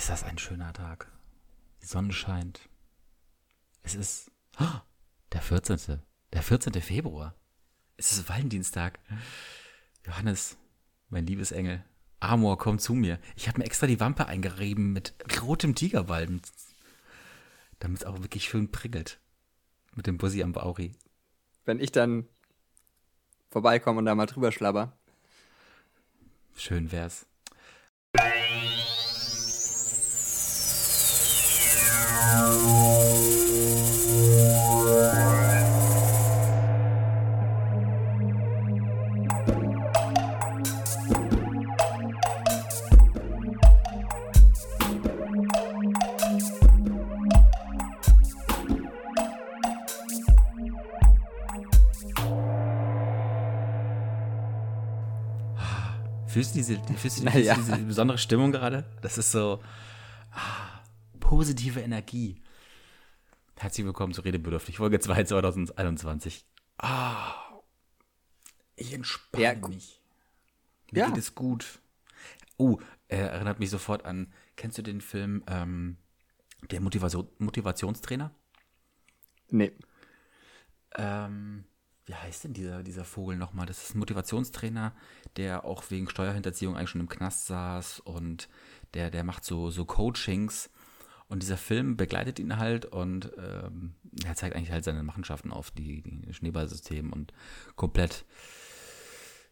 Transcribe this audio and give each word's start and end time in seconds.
Ist 0.00 0.08
das 0.08 0.24
ein 0.24 0.38
schöner 0.38 0.72
Tag. 0.72 1.12
Die 1.82 1.86
Sonne 1.86 2.14
scheint. 2.14 2.70
Es 3.82 3.94
ist 3.94 4.30
oh, 4.58 4.80
der 5.30 5.42
14. 5.42 6.00
Der 6.32 6.42
14. 6.42 6.72
Februar. 6.80 7.34
Es 7.98 8.12
ist 8.12 8.26
Valentinstag. 8.26 8.98
Johannes, 10.06 10.56
mein 11.10 11.26
liebes 11.26 11.52
Engel. 11.52 11.84
Amor, 12.18 12.56
komm 12.56 12.78
zu 12.78 12.94
mir. 12.94 13.18
Ich 13.36 13.46
habe 13.46 13.58
mir 13.58 13.66
extra 13.66 13.86
die 13.86 14.00
Wampe 14.00 14.24
eingerieben 14.24 14.94
mit 14.94 15.12
rotem 15.42 15.74
Tigerballen. 15.74 16.40
Damit 17.78 17.98
es 18.00 18.06
auch 18.06 18.22
wirklich 18.22 18.44
schön 18.44 18.72
prickelt. 18.72 19.20
Mit 19.94 20.06
dem 20.06 20.16
Bussi 20.16 20.42
am 20.42 20.52
Bauri. 20.52 20.92
Wenn 21.66 21.78
ich 21.78 21.92
dann 21.92 22.26
vorbeikomme 23.50 23.98
und 23.98 24.06
da 24.06 24.14
mal 24.14 24.24
drüber 24.24 24.50
schlabber. 24.50 24.96
Schön 26.56 26.90
wär's. 26.90 27.26
Fühlst 56.30 56.54
du 56.54 56.58
diese, 56.58 56.80
fühlst 56.96 57.20
du, 57.20 57.24
Naja. 57.24 57.54
diese 57.54 57.76
besondere 57.78 58.16
Stimmung 58.16 58.52
gerade? 58.52 58.84
Das 59.02 59.18
ist 59.18 59.32
so 59.32 59.58
positive 61.30 61.78
Energie. 61.80 62.42
Herzlich 63.56 63.86
willkommen 63.86 64.12
zu 64.12 64.22
Redebedürftig, 64.22 64.78
Folge 64.78 64.98
2 64.98 65.22
2021. 65.22 66.44
Ah, 66.78 67.32
ich 68.74 68.92
entspanne 68.92 69.44
Ja, 69.44 69.68
mich. 69.68 70.00
Mir 70.90 70.98
Ja. 70.98 71.06
geht 71.06 71.18
es 71.18 71.36
gut. 71.36 71.78
Oh, 72.56 72.80
er 73.06 73.30
erinnert 73.30 73.60
mich 73.60 73.70
sofort 73.70 74.04
an, 74.06 74.32
kennst 74.56 74.78
du 74.78 74.82
den 74.82 75.00
Film 75.00 75.44
ähm, 75.46 75.98
Der 76.72 76.80
Motivation, 76.80 77.28
Motivationstrainer? 77.38 78.34
Nee. 79.50 79.70
ähm, 80.96 81.64
wie 82.06 82.14
heißt 82.16 82.42
denn 82.42 82.54
dieser, 82.54 82.82
dieser 82.82 83.04
Vogel 83.04 83.36
nochmal? 83.36 83.66
Das 83.66 83.84
ist 83.84 83.94
ein 83.94 84.00
Motivationstrainer, 84.00 84.96
der 85.36 85.64
auch 85.64 85.92
wegen 85.92 86.10
Steuerhinterziehung 86.10 86.76
eigentlich 86.76 86.90
schon 86.90 87.02
im 87.02 87.08
Knast 87.08 87.46
saß 87.46 88.00
und 88.00 88.48
der, 88.94 89.12
der 89.12 89.22
macht 89.22 89.44
so, 89.44 89.70
so 89.70 89.84
Coachings. 89.84 90.70
Und 91.30 91.44
dieser 91.44 91.56
Film 91.56 91.96
begleitet 91.96 92.40
ihn 92.40 92.56
halt 92.56 92.86
und 92.86 93.30
ähm, 93.38 93.94
er 94.24 94.34
zeigt 94.34 94.56
eigentlich 94.56 94.72
halt 94.72 94.82
seine 94.82 95.04
Machenschaften 95.04 95.52
auf, 95.52 95.70
die, 95.70 96.02
die 96.02 96.34
Schneeballsystem 96.34 97.12
und 97.12 97.32
komplett, 97.76 98.24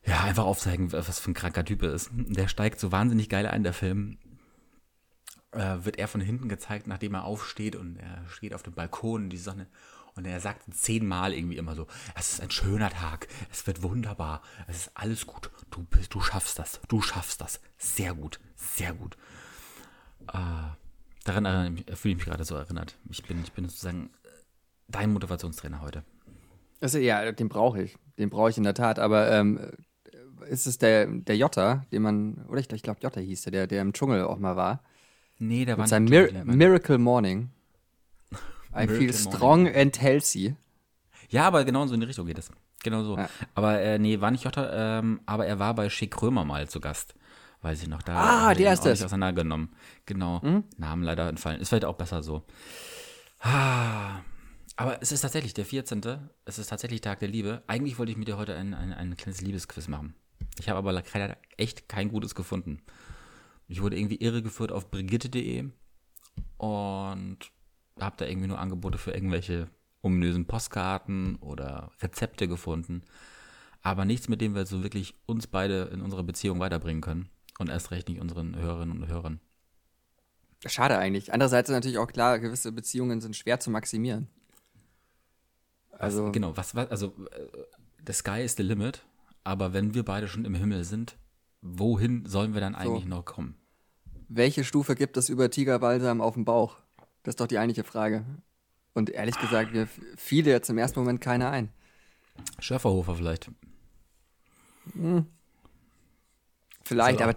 ja, 0.05 0.25
einfach 0.25 0.45
aufzeigen, 0.45 0.91
was 0.91 1.21
für 1.21 1.31
ein 1.31 1.35
kranker 1.35 1.65
Typ 1.65 1.85
er 1.85 1.93
ist. 1.93 2.11
Der 2.13 2.49
steigt 2.49 2.81
so 2.81 2.91
wahnsinnig 2.91 3.29
geil 3.29 3.47
ein, 3.47 3.63
der 3.63 3.75
Film. 3.75 4.19
Äh, 5.53 5.85
wird 5.85 5.99
er 6.01 6.09
von 6.09 6.21
hinten 6.21 6.49
gezeigt, 6.49 6.89
nachdem 6.89 7.15
er 7.15 7.25
aufsteht 7.25 7.77
und 7.77 7.97
er 7.97 8.29
steht 8.29 8.55
auf 8.55 8.65
dem 8.65 8.75
Balkon 8.75 9.25
in 9.25 9.31
die 9.31 9.37
Sonne. 9.37 9.69
Und 10.17 10.27
er 10.27 10.41
sagt 10.41 10.63
zehnmal 10.75 11.33
irgendwie 11.33 11.59
immer 11.59 11.77
so, 11.77 11.87
es 12.17 12.33
ist 12.33 12.41
ein 12.41 12.51
schöner 12.51 12.91
Tag, 12.91 13.29
es 13.53 13.69
wird 13.69 13.85
wunderbar, 13.85 14.43
es 14.67 14.79
ist 14.79 14.91
alles 14.95 15.29
gut, 15.29 15.49
du, 15.71 15.85
bist, 15.85 16.13
du 16.13 16.21
schaffst 16.21 16.59
das, 16.59 16.81
du 16.89 17.01
schaffst 17.01 17.41
das, 17.41 17.61
sehr 17.77 18.15
gut, 18.15 18.41
sehr 18.57 18.95
gut. 18.95 19.17
Äh, 20.33 20.88
daran 21.29 21.77
fühle 21.95 22.13
ich 22.13 22.17
mich 22.19 22.25
gerade 22.25 22.45
so 22.45 22.55
erinnert. 22.57 22.97
Ich 23.11 23.23
bin, 23.23 23.43
ich 23.43 23.53
bin 23.53 23.69
sozusagen 23.69 24.11
äh, 24.25 24.29
dein 24.89 25.13
Motivationstrainer 25.13 25.81
heute. 25.81 26.03
Also, 26.81 26.99
ja, 26.99 27.33
den 27.33 27.49
brauche 27.49 27.83
ich. 27.83 27.97
Den 28.19 28.31
brauche 28.31 28.51
ich 28.51 28.57
in 28.59 28.65
der 28.65 28.75
Tat. 28.75 28.99
Aber 28.99 29.31
ähm, 29.31 29.61
ist 30.49 30.67
es 30.67 30.79
der, 30.79 31.07
der 31.07 31.37
Jota, 31.37 31.85
den 31.93 32.03
man, 32.03 32.45
oder 32.49 32.61
ich, 32.61 32.71
ich 32.73 32.83
glaube 32.83 33.01
Jota 33.03 33.21
hieß 33.21 33.43
der, 33.43 33.53
der, 33.53 33.67
der 33.67 33.83
im 33.83 33.93
Dschungel 33.93 34.23
auch 34.25 34.39
mal 34.39 34.57
war. 34.57 34.83
Nee, 35.39 35.65
der 35.65 35.79
war 35.79 35.85
nicht- 35.87 36.11
Mir 36.11 36.33
der 36.33 36.47
war- 36.47 36.55
Miracle 36.55 36.99
Morning. 36.99 37.51
I 38.77 38.87
feel 38.87 39.13
strong 39.13 39.69
and 39.75 40.01
healthy. 40.01 40.55
Ja, 41.31 41.47
aber 41.47 41.65
genau 41.65 41.87
so 41.87 41.95
in 41.95 42.01
die 42.01 42.07
Richtung 42.07 42.27
geht 42.27 42.39
es. 42.39 42.51
Genau 42.83 43.03
so. 43.03 43.17
Ja. 43.17 43.29
Aber 43.55 43.81
äh, 43.81 43.99
nee, 43.99 44.21
war 44.21 44.31
nicht 44.31 44.45
Jota, 44.45 44.99
ähm, 44.99 45.21
aber 45.27 45.47
er 45.47 45.59
war 45.59 45.75
bei 45.75 45.91
Schick 45.91 46.13
Krömer 46.13 46.45
mal 46.45 46.69
zu 46.69 46.81
Gast. 46.81 47.15
Weiß 47.63 47.83
ich 47.83 47.89
noch. 47.89 48.03
Da 48.03 48.15
Ah, 48.17 48.49
er 48.51 48.55
der 48.55 48.73
ihn 48.73 48.73
ist. 48.73 49.01
Hm? 49.01 49.07
auseinandergenommen. 49.07 49.71
Genau. 50.07 50.41
Namen 50.77 51.03
leider 51.03 51.29
entfallen. 51.29 51.61
Ist 51.61 51.69
vielleicht 51.71 51.85
auch 51.85 51.97
besser 51.97 52.23
so. 52.23 52.45
Ah, 53.41 54.21
aber 54.77 55.03
es 55.03 55.11
ist 55.13 55.23
tatsächlich 55.23 55.55
der 55.55 55.65
14. 55.65 56.03
Es 56.45 56.59
ist 56.59 56.69
tatsächlich 56.69 57.01
Tag 57.01 57.19
der 57.19 57.29
Liebe. 57.29 57.63
Eigentlich 57.67 57.99
wollte 57.99 58.13
ich 58.13 58.19
mit 58.19 58.29
dir 58.29 58.37
heute 58.37 58.55
ein, 58.55 58.75
ein, 58.75 58.93
ein 58.93 59.17
kleines 59.17 59.41
Liebesquiz 59.41 59.89
machen. 59.89 60.15
Ich 60.61 60.69
habe 60.69 60.79
aber 60.79 60.93
leider 60.93 61.37
echt 61.57 61.89
kein 61.89 62.09
gutes 62.11 62.35
gefunden. 62.35 62.81
Ich 63.67 63.83
wurde 63.83 63.99
irgendwie 63.99 64.17
irregeführt 64.17 64.73
auf 64.73 64.91
brigitte.de 64.91 65.69
und 66.59 67.39
habe 68.01 68.17
da 68.17 68.27
irgendwie 68.27 68.49
nur 68.49 68.59
Angebote 68.59 68.99
für 68.99 69.13
irgendwelche 69.13 69.69
ominösen 70.03 70.47
Postkarten 70.47 71.37
oder 71.37 71.91
Rezepte 72.01 72.49
gefunden. 72.49 73.03
Aber 73.83 74.05
nichts, 74.05 74.29
mit 74.29 74.41
dem 74.41 74.55
wir 74.55 74.67
so 74.67 74.83
wirklich 74.83 75.15
uns 75.27 75.47
beide 75.47 75.85
in 75.93 76.01
unserer 76.01 76.23
Beziehung 76.23 76.61
weiterbringen 76.61 77.01
können. 77.03 77.29
Und 77.59 77.69
erst 77.69 77.91
recht 77.91 78.09
nicht 78.09 78.21
unseren 78.21 78.57
Hörerinnen 78.57 79.03
und 79.03 79.09
Hörern. 79.09 79.41
Schade 80.67 80.99
eigentlich. 80.99 81.33
Andererseits 81.33 81.69
ist 81.69 81.75
natürlich 81.75 81.99
auch 81.99 82.09
klar, 82.09 82.39
gewisse 82.39 82.73
Beziehungen 82.73 83.21
sind 83.21 83.37
schwer 83.37 83.61
zu 83.61 83.71
maximieren. 83.71 84.29
Also, 85.91 86.33
Genau, 86.33 86.57
was, 86.57 86.75
was 86.75 86.91
also 86.91 87.15
äh, 87.33 87.47
the 88.07 88.13
sky 88.13 88.43
is 88.43 88.55
the 88.57 88.63
limit, 88.63 89.05
aber 89.45 89.73
wenn 89.73 89.95
wir 89.95 90.05
beide 90.05 90.29
schon 90.29 90.45
im 90.45 90.55
Himmel 90.55 90.85
sind, 90.85 91.17
wohin 91.61 92.25
sollen 92.27 92.55
wir 92.55 92.61
dann 92.61 92.75
eigentlich 92.75 93.07
noch 93.07 93.25
kommen? 93.25 93.57
welche 94.29 94.63
Stufe 94.65 94.95
gibt 94.95 95.17
es 95.17 95.29
über 95.29 95.51
Tigerbalsam 95.51 96.21
auf 96.21 96.35
dem 96.35 96.45
Bauch? 96.45 96.77
Das 97.23 97.33
ist 97.33 97.41
doch 97.41 97.47
die 97.47 97.59
eigentliche 97.59 97.85
Frage. 97.85 98.25
Und 98.95 99.11
ehrlich 99.11 99.39
gesagt, 99.39 99.73
mir 99.73 99.89
fiel 100.17 100.47
jetzt 100.47 100.71
im 100.71 100.79
ersten 100.79 101.01
Moment 101.01 101.21
keiner 101.21 101.51
ein. 101.51 101.71
Schöfferhofer 102.59 103.17
vielleicht. 103.17 103.51
Vielleicht, 106.89 107.21
aber. 107.23 107.35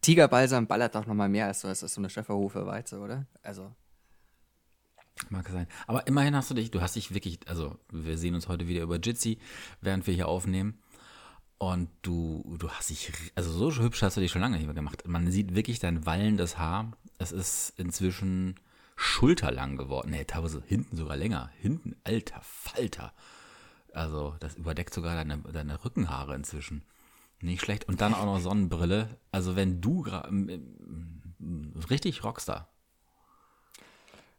Tigerbalsam 0.00 0.66
ballert 0.66 0.94
doch 0.94 1.06
noch 1.06 1.14
mal 1.14 1.28
mehr 1.28 1.46
als 1.46 1.60
so, 1.60 1.68
als 1.68 1.80
so 1.80 2.00
eine 2.00 2.08
Schäferhofer 2.08 2.66
Weize, 2.66 2.98
oder? 2.98 3.26
Also, 3.42 3.74
Mag 5.30 5.48
sein. 5.48 5.66
Aber 5.86 6.06
immerhin 6.06 6.34
hast 6.36 6.50
du 6.50 6.54
dich, 6.54 6.70
du 6.70 6.80
hast 6.80 6.96
dich 6.96 7.12
wirklich, 7.12 7.40
also 7.48 7.78
wir 7.90 8.16
sehen 8.16 8.34
uns 8.34 8.48
heute 8.48 8.68
wieder 8.68 8.82
über 8.82 8.98
Jitsi, 8.98 9.38
während 9.80 10.06
wir 10.06 10.14
hier 10.14 10.28
aufnehmen. 10.28 10.78
Und 11.58 11.90
du, 12.02 12.56
du 12.58 12.70
hast 12.70 12.90
dich, 12.90 13.12
also 13.34 13.50
so 13.50 13.82
hübsch 13.82 14.02
hast 14.02 14.16
du 14.16 14.20
dich 14.20 14.30
schon 14.30 14.40
lange 14.40 14.56
nicht 14.56 14.66
mehr 14.66 14.74
gemacht. 14.74 15.06
Man 15.08 15.30
sieht 15.30 15.54
wirklich 15.54 15.80
dein 15.80 16.06
wallendes 16.06 16.56
Haar. 16.56 16.92
Es 17.18 17.32
ist 17.32 17.74
inzwischen 17.76 18.54
schulterlang 18.94 19.76
geworden. 19.76 20.10
Nee, 20.10 20.24
teilweise 20.24 20.62
hinten 20.64 20.96
sogar 20.96 21.16
länger. 21.16 21.50
Hinten, 21.58 21.96
alter 22.04 22.40
Falter. 22.42 23.12
Also 23.92 24.36
das 24.38 24.54
überdeckt 24.54 24.94
sogar 24.94 25.16
deine, 25.16 25.38
deine 25.38 25.84
Rückenhaare 25.84 26.36
inzwischen. 26.36 26.84
Nicht 27.40 27.62
schlecht. 27.62 27.86
Und 27.88 28.00
dann 28.00 28.14
auch 28.14 28.24
noch 28.24 28.40
Sonnenbrille. 28.40 29.08
Also 29.30 29.54
wenn 29.56 29.80
du 29.80 30.04
m- 30.28 31.72
richtig 31.90 32.24
Rockstar. 32.24 32.68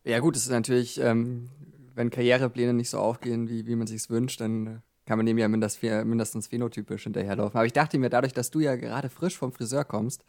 ja 0.03 0.19
gut, 0.19 0.35
es 0.35 0.43
ist 0.43 0.51
natürlich, 0.51 0.99
ähm, 0.99 1.49
wenn 1.95 2.09
Karrierepläne 2.09 2.73
nicht 2.73 2.89
so 2.89 2.99
aufgehen, 2.99 3.49
wie, 3.49 3.67
wie 3.67 3.75
man 3.75 3.87
sich's 3.87 4.09
wünscht, 4.09 4.41
dann 4.41 4.67
äh, 4.67 4.79
kann 5.05 5.17
man 5.17 5.25
dem 5.25 5.37
ja 5.37 5.47
mindest, 5.47 5.81
mindestens 5.81 6.47
phänotypisch 6.47 7.03
hinterherlaufen. 7.03 7.57
Aber 7.57 7.65
ich 7.65 7.73
dachte 7.73 7.97
mir, 7.97 8.09
dadurch, 8.09 8.33
dass 8.33 8.51
du 8.51 8.59
ja 8.59 8.75
gerade 8.75 9.09
frisch 9.09 9.37
vom 9.37 9.51
Friseur 9.51 9.83
kommst, 9.83 10.23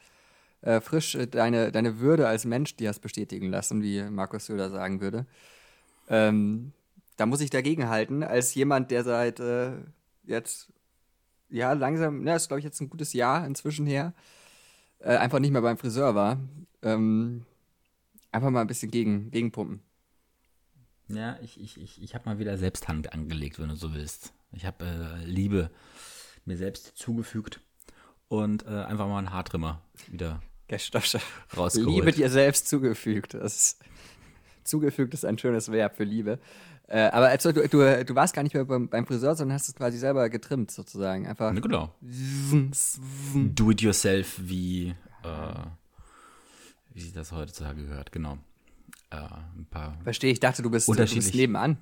äh, 0.63 0.81
frisch 0.81 1.15
äh, 1.15 1.27
deine, 1.27 1.73
deine 1.73 2.01
Würde 2.01 2.29
als 2.29 2.45
Mensch, 2.45 2.77
die 2.77 2.89
hast 2.89 3.01
bestätigen 3.01 3.51
lassen, 3.51 3.83
wie 3.83 4.03
Markus 4.03 4.47
Söder 4.47 4.71
sagen 4.71 5.01
würde, 5.01 5.27
ähm, 6.09 6.73
da 7.17 7.27
muss 7.27 7.41
ich 7.41 7.51
dagegen 7.51 7.89
halten, 7.89 8.23
als 8.23 8.55
jemand, 8.55 8.91
der 8.91 9.05
seit 9.05 9.41
äh, 9.41 9.73
jetzt, 10.25 10.73
ja, 11.51 11.73
langsam, 11.73 12.23
na, 12.23 12.37
ist 12.37 12.49
glaube 12.49 12.61
ich 12.61 12.65
jetzt 12.65 12.81
ein 12.81 12.91
gutes 12.91 13.13
Jahr 13.13 13.47
inzwischen 13.47 13.87
her, 13.87 14.15
äh, 15.01 15.17
einfach 15.17 15.39
nicht 15.39 15.51
mehr 15.51 15.63
beim 15.63 15.79
Friseur 15.79 16.15
war. 16.15 16.39
Ähm, 16.83 17.45
einfach 18.33 18.51
mal 18.51 18.61
ein 18.61 18.67
bisschen 18.67 18.91
gegen, 18.91 19.31
gegenpumpen. 19.31 19.83
Ja, 21.09 21.39
ich, 21.43 21.61
ich, 21.61 21.81
ich, 21.81 22.03
ich 22.03 22.15
habe 22.15 22.29
mal 22.29 22.39
wieder 22.39 22.57
Selbsthand 22.57 23.13
angelegt, 23.13 23.59
wenn 23.59 23.69
du 23.69 23.75
so 23.75 23.95
willst. 23.95 24.33
Ich 24.53 24.65
habe 24.65 24.85
äh, 24.85 25.25
Liebe 25.25 25.71
mir 26.45 26.57
selbst 26.57 26.97
zugefügt 26.97 27.61
und 28.29 28.65
äh, 28.65 28.69
einfach 28.69 29.09
mal 29.09 29.19
einen 29.19 29.33
Haartrimmer 29.33 29.83
wieder 30.09 30.41
rausgeholt. 31.57 31.97
Liebe 31.97 32.13
dir 32.13 32.31
selbst 32.31 32.69
zugefügt. 32.69 33.35
Das 33.35 33.57
ist, 33.57 33.85
zugefügt 34.63 35.15
ist 35.15 35.25
ein 35.25 35.39
schönes 35.39 35.73
Verb 35.73 35.97
für 35.97 36.05
Liebe. 36.05 36.39
Äh, 36.91 37.09
aber 37.13 37.29
also, 37.29 37.53
du, 37.53 37.69
du, 37.69 38.05
du 38.05 38.15
warst 38.17 38.35
gar 38.35 38.43
nicht 38.43 38.53
mehr 38.53 38.65
beim, 38.65 38.89
beim 38.89 39.07
Friseur, 39.07 39.37
sondern 39.37 39.55
hast 39.55 39.69
es 39.69 39.77
quasi 39.77 39.97
selber 39.97 40.29
getrimmt, 40.29 40.73
sozusagen. 40.73 41.29
Einfach. 41.29 41.55
Ja, 41.55 41.61
genau. 41.61 41.95
Do 42.03 43.71
it 43.71 43.81
yourself 43.81 44.41
wie, 44.43 44.89
äh, 45.23 45.55
wie 46.93 47.01
sich 47.01 47.13
das 47.13 47.31
heutzutage 47.31 47.85
gehört, 47.85 48.11
genau. 48.11 48.39
Äh, 49.11 49.19
ein 49.57 49.67
paar 49.71 49.99
Verstehe, 50.03 50.33
ich 50.33 50.41
dachte, 50.41 50.63
du 50.63 50.71
bist, 50.71 50.89
du 50.89 50.95
bist 50.95 51.35
nebenan. 51.35 51.79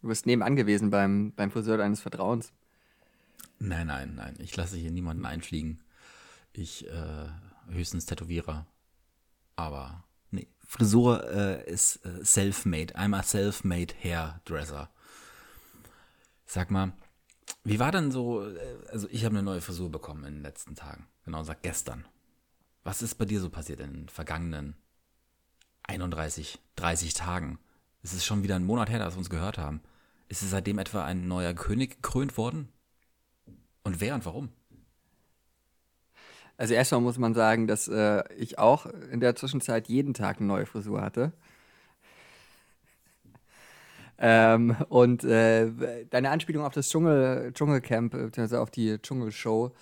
Du 0.00 0.08
bist 0.08 0.26
nebenan 0.26 0.54
gewesen 0.54 0.90
beim, 0.90 1.32
beim 1.34 1.50
Friseur 1.50 1.78
deines 1.78 2.00
Vertrauens. 2.00 2.52
Nein, 3.58 3.88
nein, 3.88 4.14
nein. 4.14 4.36
Ich 4.38 4.54
lasse 4.56 4.76
hier 4.76 4.92
niemanden 4.92 5.26
einfliegen. 5.26 5.82
Ich 6.52 6.86
äh, 6.86 7.28
höchstens 7.68 8.06
Tätowierer. 8.06 8.64
Aber 9.56 10.04
Frisur 10.66 11.24
äh, 11.30 11.70
ist 11.70 12.04
äh, 12.04 12.24
self-made. 12.24 12.94
I'm 12.96 13.16
a 13.16 13.22
self-made 13.22 13.94
hairdresser. 14.02 14.90
Sag 16.44 16.70
mal, 16.70 16.92
wie 17.64 17.78
war 17.78 17.92
denn 17.92 18.10
so, 18.10 18.44
äh, 18.44 18.76
also 18.90 19.08
ich 19.10 19.24
habe 19.24 19.36
eine 19.36 19.44
neue 19.44 19.60
Frisur 19.60 19.90
bekommen 19.90 20.24
in 20.24 20.34
den 20.34 20.42
letzten 20.42 20.74
Tagen. 20.74 21.06
Genau, 21.24 21.42
sag 21.44 21.62
gestern. 21.62 22.04
Was 22.82 23.02
ist 23.02 23.14
bei 23.14 23.24
dir 23.24 23.40
so 23.40 23.48
passiert 23.48 23.80
in 23.80 23.92
den 23.92 24.08
vergangenen 24.08 24.76
31, 25.84 26.58
30 26.76 27.14
Tagen? 27.14 27.58
Es 28.02 28.12
ist 28.12 28.24
schon 28.24 28.42
wieder 28.42 28.56
ein 28.56 28.64
Monat 28.64 28.90
her, 28.90 28.98
dass 28.98 29.14
wir 29.14 29.18
uns 29.18 29.30
gehört 29.30 29.58
haben. 29.58 29.80
Ist 30.28 30.42
es 30.42 30.50
seitdem 30.50 30.78
etwa 30.78 31.04
ein 31.04 31.28
neuer 31.28 31.54
König 31.54 32.02
gekrönt 32.02 32.36
worden? 32.36 32.68
Und 33.84 34.00
wer 34.00 34.14
und 34.16 34.24
warum? 34.24 34.50
Also 36.56 36.74
erstmal 36.74 37.00
muss 37.00 37.18
man 37.18 37.34
sagen, 37.34 37.66
dass 37.66 37.88
äh, 37.88 38.22
ich 38.36 38.58
auch 38.58 38.86
in 39.10 39.20
der 39.20 39.36
Zwischenzeit 39.36 39.88
jeden 39.88 40.14
Tag 40.14 40.38
eine 40.38 40.46
neue 40.46 40.66
Frisur 40.66 41.02
hatte. 41.02 41.32
Ähm, 44.18 44.74
und 44.88 45.24
äh, 45.24 45.70
deine 46.08 46.30
Anspielung 46.30 46.64
auf 46.64 46.72
das 46.72 46.88
Dschungel, 46.88 47.52
Dschungelcamp, 47.52 48.12
beziehungsweise 48.12 48.60
auf 48.60 48.70
die 48.70 48.98
Dschungelshow, 49.00 49.72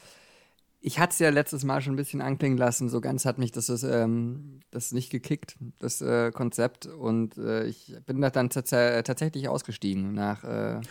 ich 0.87 0.99
hatte 0.99 1.13
es 1.13 1.19
ja 1.19 1.31
letztes 1.31 1.65
Mal 1.65 1.81
schon 1.81 1.95
ein 1.95 1.97
bisschen 1.97 2.21
anklingen 2.21 2.59
lassen, 2.59 2.91
so 2.91 3.01
ganz 3.01 3.25
hat 3.25 3.39
mich 3.39 3.53
das, 3.53 3.71
ähm, 3.85 4.61
das 4.71 4.93
nicht 4.93 5.09
gekickt, 5.09 5.57
das 5.79 6.03
äh, 6.03 6.31
Konzept. 6.31 6.85
Und 6.85 7.39
äh, 7.39 7.65
ich 7.65 7.95
bin 8.05 8.21
da 8.21 8.29
dann 8.29 8.51
tatsächlich 8.51 9.49
ausgestiegen 9.49 10.13
nach 10.13 10.45
äh, 10.45 10.83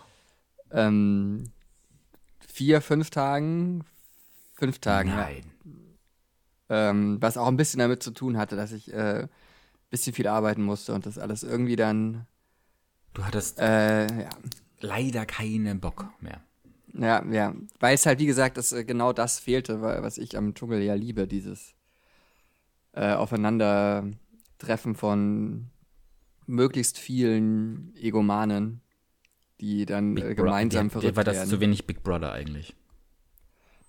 ähm, 0.70 1.50
vier, 2.48 2.80
fünf 2.80 3.10
Tagen. 3.10 3.84
Fünf 4.56 4.78
Tagen, 4.78 5.10
Nein. 5.10 5.42
Ja. 6.68 6.90
Ähm, 6.90 7.18
was 7.20 7.36
auch 7.36 7.46
ein 7.46 7.56
bisschen 7.56 7.78
damit 7.78 8.02
zu 8.02 8.10
tun 8.10 8.36
hatte, 8.36 8.56
dass 8.56 8.72
ich 8.72 8.92
ein 8.92 9.24
äh, 9.24 9.28
bisschen 9.90 10.12
viel 10.12 10.26
arbeiten 10.26 10.62
musste 10.62 10.94
und 10.94 11.06
das 11.06 11.18
alles 11.18 11.42
irgendwie 11.42 11.76
dann. 11.76 12.26
Du 13.14 13.24
hattest 13.24 13.60
äh, 13.60 14.22
ja. 14.22 14.30
leider 14.80 15.26
keinen 15.26 15.80
Bock 15.80 16.06
mehr. 16.20 16.40
Ja, 16.92 17.24
ja. 17.30 17.54
Weil 17.78 17.94
es 17.94 18.06
halt, 18.06 18.18
wie 18.18 18.26
gesagt, 18.26 18.56
dass 18.56 18.72
äh, 18.72 18.84
genau 18.84 19.12
das 19.12 19.38
fehlte, 19.38 19.80
was 19.80 20.18
ich 20.18 20.36
am 20.36 20.54
Dschungel 20.54 20.82
ja 20.82 20.94
liebe, 20.94 21.26
dieses 21.28 21.74
äh, 22.92 23.12
Aufeinandertreffen 23.12 24.94
von 24.94 25.70
möglichst 26.46 26.98
vielen 26.98 27.94
Egomanen, 27.96 28.80
die 29.60 29.84
dann 29.84 30.16
äh, 30.16 30.34
gemeinsam 30.34 30.88
Bro 30.88 31.00
verrückt 31.00 31.16
war 31.16 31.24
das 31.24 31.36
werden. 31.36 31.50
zu 31.50 31.60
wenig 31.60 31.86
Big 31.86 32.02
Brother 32.02 32.32
eigentlich? 32.32 32.74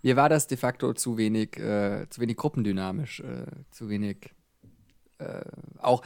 Mir 0.07 0.15
war 0.15 0.29
das 0.29 0.47
de 0.47 0.57
facto 0.57 0.93
zu 0.93 1.17
wenig, 1.17 1.57
äh, 1.57 2.07
zu 2.09 2.21
wenig 2.21 2.37
gruppendynamisch, 2.37 3.19
äh, 3.19 3.45
zu 3.71 3.89
wenig, 3.89 4.33
äh, 5.17 5.41
auch 5.79 6.01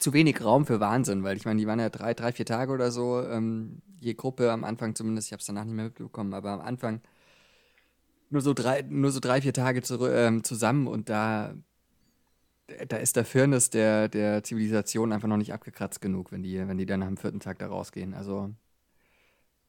zu 0.00 0.12
wenig 0.12 0.44
Raum 0.44 0.66
für 0.66 0.80
Wahnsinn, 0.80 1.22
weil 1.22 1.36
ich 1.36 1.44
meine, 1.44 1.60
die 1.60 1.66
waren 1.68 1.78
ja 1.78 1.88
drei, 1.88 2.12
drei, 2.12 2.32
vier 2.32 2.44
Tage 2.44 2.72
oder 2.72 2.90
so, 2.90 3.22
ähm, 3.22 3.82
je 4.00 4.14
Gruppe 4.14 4.50
am 4.50 4.64
Anfang 4.64 4.96
zumindest, 4.96 5.28
ich 5.28 5.32
habe 5.32 5.42
es 5.42 5.46
danach 5.46 5.62
nicht 5.62 5.76
mehr 5.76 5.84
mitbekommen, 5.84 6.34
aber 6.34 6.50
am 6.50 6.60
Anfang 6.60 7.02
nur 8.30 8.42
so 8.42 8.52
drei, 8.52 8.82
nur 8.82 9.12
so 9.12 9.20
drei, 9.20 9.40
vier 9.40 9.52
Tage 9.52 9.80
zu, 9.80 10.04
ähm, 10.08 10.42
zusammen 10.42 10.88
und 10.88 11.08
da, 11.08 11.54
da 12.88 12.96
ist 12.96 13.14
der 13.14 13.24
Firnis 13.24 13.70
der, 13.70 14.08
der 14.08 14.42
Zivilisation 14.42 15.12
einfach 15.12 15.28
noch 15.28 15.36
nicht 15.36 15.52
abgekratzt 15.52 16.00
genug, 16.00 16.32
wenn 16.32 16.42
die, 16.42 16.66
wenn 16.66 16.78
die 16.78 16.86
dann 16.86 17.04
am 17.04 17.16
vierten 17.16 17.38
Tag 17.38 17.60
da 17.60 17.68
rausgehen. 17.68 18.12
Also 18.12 18.50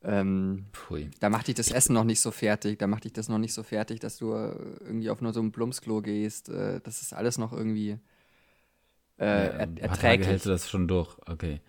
ähm, 0.07 0.65
da 1.19 1.30
macht 1.30 1.48
dich 1.48 1.56
das 1.56 1.69
Essen 1.69 1.94
noch 1.94 2.06
nicht 2.06 2.21
so 2.21 2.31
fertig, 2.31 2.80
da 2.80 2.88
macht 2.88 3.04
dich 3.04 3.13
das 3.13 3.27
noch 3.27 3.38
nicht 3.38 3.54
so 3.54 3.62
fertig, 3.62 4.00
dass 4.00 4.18
du 4.18 4.31
irgendwie 4.31 5.09
auf 5.09 5.19
nur 5.19 5.33
so 5.33 5.42
ein 5.42 5.51
Plumpsklo 5.51 6.01
gehst. 6.01 6.48
Äh, 6.50 6.80
das 6.81 7.01
ist 7.01 7.13
alles 7.13 7.38
noch 7.38 7.51
irgendwie 7.51 8.00
äh, 9.19 9.25
ja, 9.25 9.25
er, 9.25 9.81
erträglich. 9.81 10.27
hältst 10.27 10.45
du 10.45 10.50
das 10.50 10.69
schon 10.69 10.88
durch, 10.88 11.18
okay. 11.25 11.59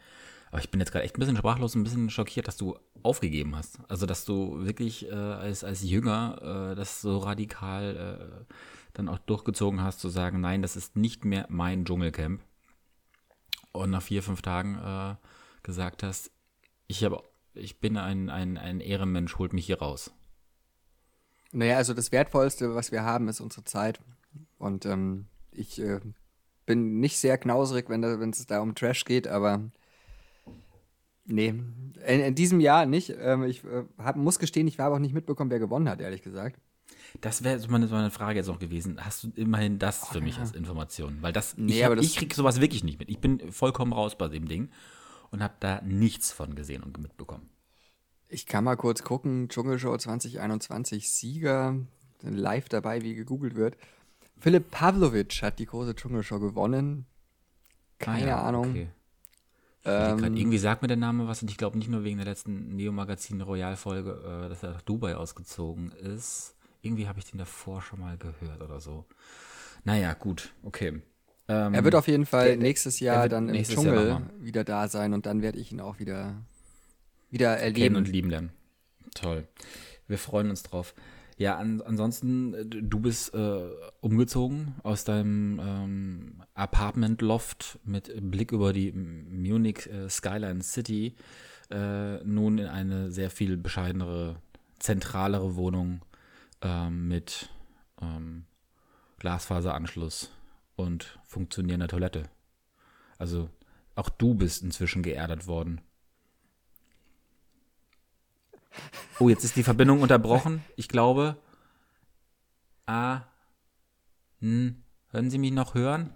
Aber 0.51 0.61
ich 0.61 0.71
bin 0.71 0.81
jetzt 0.81 0.93
gerade 0.93 1.05
echt 1.05 1.17
ein 1.17 1.21
bisschen 1.21 1.37
sprachlos, 1.37 1.75
ein 1.75 1.85
bisschen 1.85 2.11
schockiert, 2.11 2.49
dass 2.49 2.57
du 2.57 2.79
aufgegeben 3.03 3.57
hast. 3.57 3.81
Also, 3.89 4.07
dass 4.07 4.25
du 4.25 4.65
wirklich 4.65 5.07
äh, 5.09 5.15
als, 5.15 5.65
als 5.65 5.83
Jünger 5.83 6.71
äh, 6.73 6.77
das 6.77 7.01
so 7.01 7.19
radikal 7.19 8.47
äh, 8.49 8.55
dann 8.95 9.09
auch 9.09 9.19
durchgezogen 9.19 9.83
hast, 9.83 10.01
zu 10.01 10.09
sagen, 10.09 10.41
nein, 10.41 10.63
das 10.63 10.77
ist 10.77 10.97
nicht 10.97 11.25
mehr 11.25 11.47
mein 11.49 11.85
Dschungelcamp. 11.85 12.41
Und 13.73 13.91
nach 13.91 14.03
vier, 14.03 14.23
fünf 14.23 14.43
Tagen 14.43 14.77
äh, 14.77 15.17
gesagt 15.63 16.03
hast, 16.03 16.31
ich, 16.87 17.05
hab, 17.05 17.23
ich 17.55 17.81
bin 17.81 17.97
ein, 17.97 18.31
ein, 18.31 18.57
ein 18.57 18.81
Ehrenmensch, 18.81 19.39
holt 19.39 19.53
mich 19.53 19.67
hier 19.67 19.79
raus. 19.79 20.13
Naja, 21.53 21.77
also 21.77 21.95
das 21.95 22.13
Wertvollste, 22.13 22.75
was 22.75 22.93
wir 22.93 23.03
haben, 23.05 23.29
ist 23.29 23.41
unsere 23.41 23.65
Zeit. 23.65 24.01
Und 24.59 24.85
ähm, 24.87 25.27
ich 25.51 25.81
äh, 25.81 26.01
bin 26.67 27.01
nicht 27.01 27.19
sehr 27.19 27.39
knauserig, 27.39 27.89
wenn 27.89 28.03
es 28.31 28.47
da 28.47 28.61
um 28.61 28.75
Trash 28.75 29.05
geht, 29.05 29.27
aber 29.27 29.71
nee, 31.25 31.49
in, 32.07 32.21
in 32.21 32.35
diesem 32.35 32.61
Jahr 32.61 32.87
nicht. 32.87 33.15
Ähm, 33.19 33.45
ich 33.45 33.65
äh, 33.65 33.85
hab, 33.99 34.17
muss 34.17 34.39
gestehen, 34.39 34.69
ich 34.69 34.79
habe 34.79 34.95
auch 34.95 35.01
nicht 35.01 35.15
mitbekommen, 35.15 35.51
wer 35.51 35.59
gewonnen 35.59 35.89
hat, 35.89 36.01
ehrlich 36.01 36.23
gesagt. 36.23 36.61
Das 37.21 37.43
wäre 37.43 37.59
so 37.59 37.69
meine, 37.69 38.11
Frage 38.11 38.39
jetzt 38.39 38.49
auch 38.51 38.59
gewesen. 38.59 39.03
Hast 39.03 39.25
du 39.25 39.33
immerhin 39.35 39.79
das 39.79 40.09
für 40.09 40.19
oh, 40.19 40.23
mich 40.23 40.37
ja. 40.37 40.43
als 40.43 40.53
Information? 40.53 41.19
Weil 41.21 41.33
das, 41.33 41.57
nee, 41.57 41.79
ich, 41.79 41.85
hab, 41.85 41.97
das 41.97 42.05
ich 42.05 42.17
krieg 42.17 42.35
sowas 42.35 42.61
wirklich 42.61 42.85
nicht 42.85 42.99
mit. 42.99 43.09
Ich 43.09 43.19
bin 43.19 43.51
vollkommen 43.51 43.93
raus 43.93 44.17
bei 44.19 44.29
dem 44.29 44.47
Ding 44.47 44.69
und 45.31 45.43
habe 45.43 45.55
da 45.61 45.81
nichts 45.83 46.33
von 46.33 46.55
gesehen 46.55 46.83
und 46.83 46.99
mitbekommen. 46.99 47.49
Ich 48.29 48.47
kann 48.47 48.65
mal 48.65 48.77
kurz 48.77 49.03
gucken. 49.03 49.49
Dschungelshow 49.49 49.97
2021 49.97 51.11
Sieger, 51.11 51.77
live 52.23 52.69
dabei, 52.69 53.03
wie 53.03 53.15
gegoogelt 53.15 53.55
wird. 53.55 53.77
Philipp 54.39 54.71
Pavlovic 54.71 55.43
hat 55.43 55.59
die 55.59 55.67
große 55.67 55.95
Dschungelshow 55.95 56.39
gewonnen. 56.39 57.07
Keine 57.99 58.27
ah, 58.27 58.29
ja, 58.29 58.43
Ahnung. 58.43 58.71
Okay. 58.71 58.89
Ähm, 59.85 60.37
irgendwie 60.37 60.59
sagt 60.59 60.83
mir 60.83 60.89
der 60.89 60.97
Name 60.97 61.29
was 61.29 61.41
und 61.41 61.51
ich 61.51 61.57
glaube 61.57 61.79
nicht 61.79 61.89
nur 61.89 62.05
wegen 62.05 62.19
der 62.19 62.27
letzten 62.27 62.77
Neo-Magazin 62.77 63.41
Royal-Folge, 63.41 64.45
äh, 64.45 64.49
dass 64.49 64.63
er 64.63 64.73
nach 64.73 64.83
Dubai 64.83 65.17
ausgezogen 65.17 65.93
ist. 65.93 66.55
Irgendwie 66.83 67.09
habe 67.09 67.19
ich 67.19 67.25
den 67.25 67.39
davor 67.39 67.81
schon 67.81 68.01
mal 68.01 68.19
gehört 68.19 68.61
oder 68.61 68.81
so. 68.81 69.07
Naja, 69.85 70.13
gut, 70.15 70.53
okay. 70.63 71.01
Ähm, 71.49 71.75
er 71.75 71.85
wird 71.85 71.95
auf 71.95 72.07
jeden 72.09 72.27
Fall 72.27 72.49
der, 72.49 72.57
nächstes 72.59 73.01
Jahr 73.01 73.29
dann 73.29 73.49
im 73.49 73.65
Dschungel 73.65 74.21
wieder 74.39 74.65
da 74.65 74.87
sein 74.89 75.15
und 75.15 75.27
dann 75.27 75.41
werde 75.43 75.59
ich 75.59 75.73
ihn 75.73 75.81
auch 75.81 75.99
wieder, 75.99 76.35
wieder 77.31 77.57
erleben. 77.57 77.95
Kennen 77.95 77.97
und 77.97 78.09
lieben 78.09 78.31
lernen. 78.31 78.51
Toll. 79.15 79.49
Wir 80.07 80.19
freuen 80.19 80.51
uns 80.51 80.63
drauf. 80.63 80.95
Ja, 81.39 81.57
an, 81.57 81.81
ansonsten, 81.81 82.53
äh, 82.53 82.65
du 82.67 83.01
bist 83.01 83.33
äh, 83.33 83.61
umgezogen 84.01 84.75
aus 84.83 85.05
deinem 85.05 85.61
ähm, 85.63 86.43
Apartment-Loft 86.55 87.79
mit 87.85 88.13
Blick 88.31 88.53
über 88.53 88.73
die 88.73 88.93
Munich 88.93 89.89
äh, 89.89 90.09
Skyline 90.11 90.63
City 90.63 91.15
äh, 91.71 92.23
nun 92.25 92.59
in 92.59 92.67
eine 92.67 93.11
sehr 93.11 93.31
viel 93.31 93.57
bescheidenere, 93.57 94.37
zentralere 94.81 95.55
Wohnung 95.55 96.03
ähm, 96.61 97.07
mit 97.09 97.51
ähm, 98.03 98.45
Glasfaseranschluss 99.21 100.31
und 100.79 101.19
funktionierender 101.25 101.89
Toilette. 101.89 102.25
Also 103.19 103.51
auch 103.95 104.09
du 104.09 104.35
bist 104.35 104.63
inzwischen 104.63 105.03
geerdet 105.03 105.47
worden. 105.47 105.81
Oh, 109.19 109.29
jetzt 109.29 109.45
ist 109.45 109.57
die 109.57 109.65
Verbindung 109.65 110.01
unterbrochen. 110.01 110.63
Ich 110.77 110.89
glaube. 110.89 111.37
Ah. 112.87 113.23
Hm. 114.41 114.85
Hören 115.11 115.31
Sie 115.31 115.39
mich 115.39 115.51
noch 115.51 115.75
hören? 115.75 116.15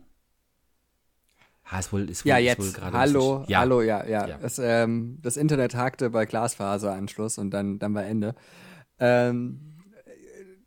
Ha, 1.65 1.81
ist 1.81 1.93
wohl, 1.93 2.09
ist 2.09 2.25
wohl, 2.25 2.31
ja, 2.31 2.39
jetzt. 2.39 2.61
Wohl 2.61 2.73
gerade 2.73 2.97
hallo, 2.97 3.45
ja. 3.49 3.61
hallo, 3.61 3.83
ja, 3.83 4.05
ja. 4.07 4.29
ja. 4.29 4.39
Das, 4.39 4.59
ähm, 4.59 5.19
das, 5.23 5.37
Internet 5.37 5.75
hakte 5.75 6.11
bei 6.11 6.25
Glasfaseranschluss 6.25 7.39
und 7.39 7.51
dann, 7.51 7.79
dann 7.81 7.95
war 7.95 8.05
Ende. 8.05 8.37
Ähm, 9.01 9.72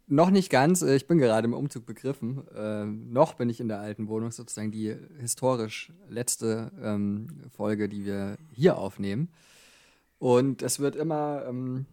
noch 0.07 0.29
nicht 0.29 0.49
ganz. 0.49 0.81
Äh, 0.81 0.95
ich 0.95 1.07
bin 1.07 1.17
gerade 1.17 1.45
im 1.45 1.53
Umzug 1.53 1.85
begriffen. 1.85 2.43
Ähm, 2.55 3.11
noch 3.11 3.33
bin 3.33 3.49
ich 3.49 3.59
in 3.59 3.67
der 3.67 3.79
alten 3.79 4.07
Wohnung, 4.07 4.31
sozusagen 4.31 4.71
die 4.71 4.95
historisch 5.19 5.91
letzte 6.09 6.71
ähm, 6.81 7.27
Folge, 7.51 7.89
die 7.89 8.05
wir 8.05 8.37
hier 8.51 8.77
aufnehmen. 8.77 9.29
Und 10.19 10.61
es 10.61 10.79
wird 10.79 10.95
immer, 10.95 11.45
ähm, 11.47 11.85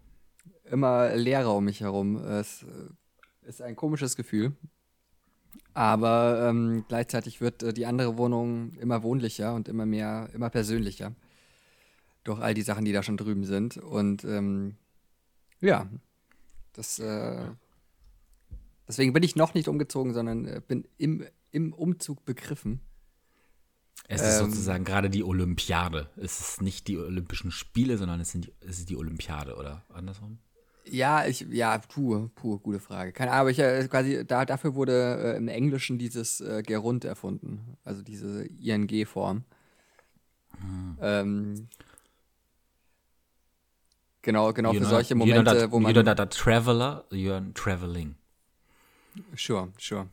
immer 0.70 1.14
leerer 1.14 1.54
um 1.56 1.64
mich 1.64 1.80
herum. 1.80 2.16
Es 2.16 2.62
äh, 2.62 3.48
ist 3.48 3.62
ein 3.62 3.76
komisches 3.76 4.16
Gefühl. 4.16 4.52
Aber 5.74 6.48
ähm, 6.48 6.84
gleichzeitig 6.88 7.40
wird 7.40 7.62
äh, 7.62 7.72
die 7.72 7.86
andere 7.86 8.18
Wohnung 8.18 8.72
immer 8.74 9.02
wohnlicher 9.02 9.54
und 9.54 9.68
immer 9.68 9.86
mehr, 9.86 10.28
immer 10.34 10.50
persönlicher. 10.50 11.14
Durch 12.24 12.40
all 12.40 12.54
die 12.54 12.62
Sachen, 12.62 12.84
die 12.84 12.92
da 12.92 13.02
schon 13.02 13.16
drüben 13.16 13.44
sind. 13.44 13.78
Und 13.78 14.24
ähm, 14.24 14.76
ja, 15.60 15.88
das, 16.72 16.98
äh, 16.98 17.46
deswegen 18.88 19.12
bin 19.12 19.22
ich 19.22 19.36
noch 19.36 19.54
nicht 19.54 19.68
umgezogen, 19.68 20.14
sondern 20.14 20.46
äh, 20.46 20.60
bin 20.66 20.86
im 20.98 21.24
im 21.52 21.72
Umzug 21.72 22.24
begriffen. 22.24 22.80
Es 24.08 24.22
ist 24.22 24.40
ähm, 24.40 24.50
sozusagen 24.50 24.84
gerade 24.84 25.10
die 25.10 25.22
Olympiade. 25.22 26.08
Es 26.16 26.40
ist 26.40 26.62
nicht 26.62 26.88
die 26.88 26.98
Olympischen 26.98 27.50
Spiele, 27.50 27.98
sondern 27.98 28.20
es, 28.20 28.32
sind 28.32 28.46
die, 28.46 28.52
es 28.60 28.78
ist 28.78 28.90
die 28.90 28.96
Olympiade, 28.96 29.54
oder 29.54 29.84
andersrum? 29.92 30.38
Ja, 30.84 31.24
ich, 31.26 31.46
ja, 31.50 31.78
puh, 31.78 32.28
puh, 32.34 32.58
gute 32.58 32.80
Frage. 32.80 33.12
Keine 33.12 33.30
Ahnung, 33.30 33.40
aber 33.42 33.50
ich 33.50 33.58
äh, 33.60 33.86
quasi, 33.88 34.24
da, 34.26 34.44
dafür 34.44 34.74
wurde 34.74 35.34
äh, 35.34 35.36
im 35.36 35.46
Englischen 35.46 35.98
dieses 35.98 36.40
äh, 36.40 36.62
Gerund 36.66 37.04
erfunden. 37.04 37.76
Also 37.84 38.02
diese 38.02 38.44
ING-Form. 38.44 39.44
Hm. 40.58 40.98
Ähm, 41.00 41.68
genau, 44.22 44.52
genau 44.52 44.72
you're 44.72 44.80
für 44.80 44.86
solche 44.86 45.14
not, 45.14 45.28
Momente, 45.28 45.58
that, 45.58 45.70
wo 45.70 45.78
man. 45.78 45.94
You're 45.94 46.04
not 46.04 46.18
a 46.18 46.26
traveler, 46.26 47.04
you're 47.12 47.54
traveling. 47.54 48.16
Sure, 49.36 49.72
sure. 49.78 50.08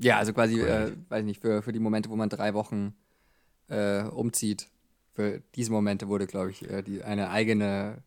Ja, 0.00 0.18
also 0.18 0.32
quasi, 0.32 0.60
äh, 0.60 0.96
weiß 1.08 1.24
nicht, 1.24 1.40
für, 1.40 1.62
für 1.62 1.72
die 1.72 1.78
Momente, 1.78 2.10
wo 2.10 2.16
man 2.16 2.28
drei 2.28 2.54
Wochen 2.54 2.94
äh, 3.68 4.02
umzieht. 4.04 4.68
Für 5.12 5.42
diese 5.54 5.70
Momente 5.70 6.08
wurde, 6.08 6.26
glaube 6.26 6.50
ich, 6.50 6.68
äh, 6.68 6.82
die, 6.82 7.02
eine 7.02 7.30
eigene 7.30 8.02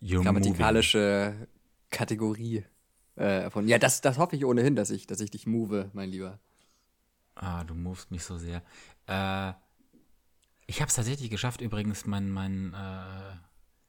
You're 0.00 0.22
grammatikalische 0.22 1.32
moving. 1.34 1.48
Kategorie 1.90 2.64
äh, 3.16 3.42
erfunden. 3.42 3.68
Ja, 3.68 3.78
das, 3.78 4.00
das 4.00 4.18
hoffe 4.18 4.36
ich 4.36 4.44
ohnehin, 4.44 4.76
dass 4.76 4.90
ich, 4.90 5.06
dass 5.06 5.20
ich 5.20 5.30
dich 5.30 5.46
move, 5.46 5.90
mein 5.92 6.08
Lieber. 6.10 6.38
Ah, 7.34 7.64
du 7.64 7.74
movest 7.74 8.10
mich 8.10 8.24
so 8.24 8.38
sehr. 8.38 8.62
Äh, 9.06 9.52
ich 10.66 10.80
habe 10.80 10.88
es 10.88 10.94
tatsächlich 10.94 11.30
geschafft, 11.30 11.60
übrigens 11.60 12.06
mein, 12.06 12.30
mein 12.30 12.74
äh, 12.74 13.36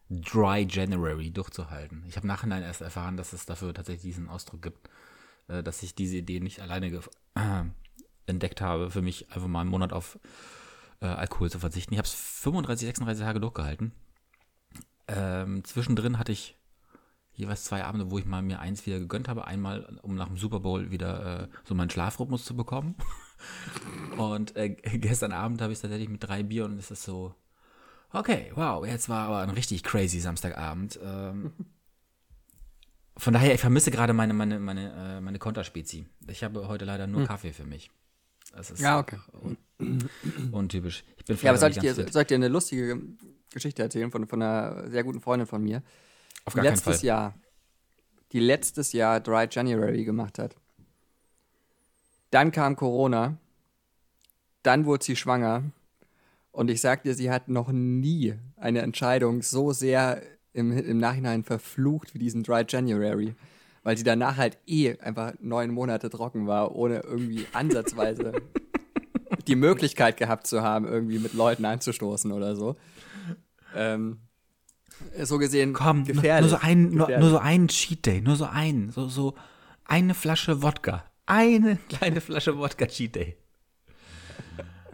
Dry 0.10 0.66
January 0.70 1.32
durchzuhalten. 1.32 2.04
Ich 2.08 2.18
habe 2.18 2.28
nachhinein 2.28 2.64
erst 2.64 2.82
erfahren, 2.82 3.18
dass 3.18 3.34
es 3.34 3.46
dafür 3.46 3.74
tatsächlich 3.74 4.14
diesen 4.14 4.30
Ausdruck 4.30 4.62
gibt, 4.62 4.90
äh, 5.48 5.64
dass 5.64 5.84
ich 5.84 5.96
diese 5.96 6.18
Idee 6.18 6.40
nicht 6.40 6.62
alleine 6.62 6.88
äh, 6.88 7.64
entdeckt 8.26 8.62
habe, 8.62 8.90
für 8.90 9.02
mich 9.02 9.32
einfach 9.32 9.48
mal 9.48 9.62
einen 9.62 9.70
Monat 9.70 9.94
auf 9.94 10.20
äh, 11.02 11.06
Alkohol 11.08 11.50
zu 11.50 11.60
verzichten. 11.60 11.94
Ich 11.94 11.98
habe 11.98 12.08
es 12.08 12.14
35, 12.14 12.88
36 12.88 13.24
Tage 13.24 13.40
durchgehalten. 13.40 13.92
Ähm, 15.08 15.64
zwischendrin 15.64 16.18
hatte 16.18 16.32
ich 16.32 16.58
jeweils 17.34 17.64
zwei 17.66 17.84
Abende, 17.84 18.12
wo 18.12 18.20
ich 18.20 18.26
mal 18.26 18.42
mir 18.42 18.60
eins 18.60 18.86
wieder 18.86 19.00
gegönnt 19.00 19.28
habe. 19.28 19.46
Einmal, 19.46 20.00
um 20.02 20.16
nach 20.16 20.28
dem 20.28 20.38
Super 20.38 20.60
Bowl 20.60 20.92
wieder 20.92 21.44
äh, 21.44 21.48
so 21.64 21.76
meinen 21.76 21.90
Schlafrhythmus 21.90 22.46
zu 22.46 22.56
bekommen. 22.56 22.96
und 24.18 24.56
äh, 24.56 24.70
gestern 24.70 25.32
Abend 25.32 25.62
habe 25.62 25.74
ich 25.74 25.80
tatsächlich 25.80 26.10
mit 26.10 26.24
drei 26.24 26.44
Bier 26.44 26.66
und 26.66 26.78
es 26.78 26.92
ist 26.92 27.04
so, 27.04 27.36
okay, 28.12 28.52
wow, 28.56 28.86
jetzt 28.86 29.10
war 29.10 29.28
aber 29.28 29.40
ein 29.40 29.50
richtig 29.50 29.84
crazy 29.84 30.20
Samstagabend. 30.20 31.00
Ähm, 31.04 31.54
von 33.18 33.34
daher, 33.34 33.54
ich 33.54 33.62
vermisse 33.62 33.92
gerade 33.92 34.14
meine, 34.14 34.34
meine, 34.34 34.60
meine, 34.60 35.18
äh, 35.18 35.22
meine 35.22 35.40
Konterspezi. 35.40 36.06
Ich 36.28 36.44
habe 36.44 36.68
heute 36.68 36.86
leider 36.86 37.08
nur 37.08 37.22
hm. 37.22 37.28
Kaffee 37.28 37.54
für 37.54 37.66
mich. 37.66 37.92
Das 38.56 38.72
ist 38.72 38.82
ja, 38.82 39.00
okay. 39.00 39.18
Un 39.42 39.58
untypisch. 40.52 41.04
Ich 41.18 41.26
bin 41.26 41.38
ja, 41.42 41.50
aber 41.50 41.58
soll 41.58 41.72
ich, 41.72 41.80
dir, 41.80 41.94
soll 41.94 42.22
ich 42.22 42.28
dir 42.28 42.36
eine 42.36 42.48
lustige 42.48 43.02
Geschichte 43.52 43.82
erzählen 43.82 44.12
von, 44.12 44.28
von 44.28 44.42
einer 44.42 44.90
sehr 44.90 45.04
guten 45.04 45.22
Freundin 45.22 45.48
von 45.48 45.64
mir? 45.64 45.84
Auf 46.46 46.54
gar 46.54 46.64
letztes 46.64 46.84
keinen 46.84 46.96
Fall. 46.96 47.06
Jahr, 47.06 47.34
die 48.32 48.40
letztes 48.40 48.94
Jahr 48.94 49.20
Dry 49.20 49.48
January 49.50 50.04
gemacht 50.04 50.40
hat. 50.40 50.56
Dann 52.32 52.52
kam 52.52 52.76
Corona. 52.76 53.38
Dann 54.64 54.86
wurde 54.86 55.04
sie 55.04 55.16
schwanger. 55.16 55.64
Und 56.52 56.70
ich 56.70 56.82
sag 56.82 57.04
dir, 57.04 57.16
sie 57.16 57.32
hat 57.32 57.48
noch 57.50 57.72
nie 57.72 58.36
eine 58.56 58.82
Entscheidung 58.82 59.42
so 59.42 59.74
sehr 59.74 60.22
im, 60.54 60.72
im 60.72 60.98
Nachhinein 60.98 61.44
verflucht 61.44 62.14
wie 62.14 62.20
diesen 62.20 62.44
Dry 62.44 62.64
January. 62.68 63.36
Weil 63.84 63.98
sie 63.98 64.04
danach 64.04 64.38
halt 64.38 64.58
eh 64.66 64.98
einfach 65.00 65.34
neun 65.42 65.72
Monate 65.72 66.10
trocken 66.10 66.48
war, 66.48 66.74
ohne 66.74 67.02
irgendwie 67.02 67.46
ansatzweise 67.52 68.32
die 69.48 69.56
Möglichkeit 69.56 70.16
gehabt 70.18 70.48
zu 70.48 70.62
haben, 70.62 70.88
irgendwie 70.88 71.20
mit 71.20 71.34
Leuten 71.34 71.66
anzustoßen 71.66 72.32
oder 72.32 72.56
so. 72.56 72.78
Ähm, 73.76 74.20
so 75.22 75.38
gesehen 75.38 75.74
Komm, 75.74 76.06
gefährlich. 76.06 76.50
Nur 76.50 76.60
so 76.60 76.66
ein, 76.66 76.90
nur, 76.92 77.10
nur 77.10 77.30
so 77.30 77.40
einen 77.40 77.68
Cheat 77.68 78.06
Day, 78.06 78.22
nur 78.22 78.36
so 78.36 78.46
einen, 78.46 78.92
so, 78.92 79.08
so 79.10 79.36
eine 79.86 80.14
Flasche 80.14 80.62
Wodka. 80.62 81.04
Eine 81.26 81.78
kleine 81.90 82.22
Flasche 82.22 82.58
Wodka 82.58 82.86
Cheat 82.86 83.16
Day. 83.16 83.38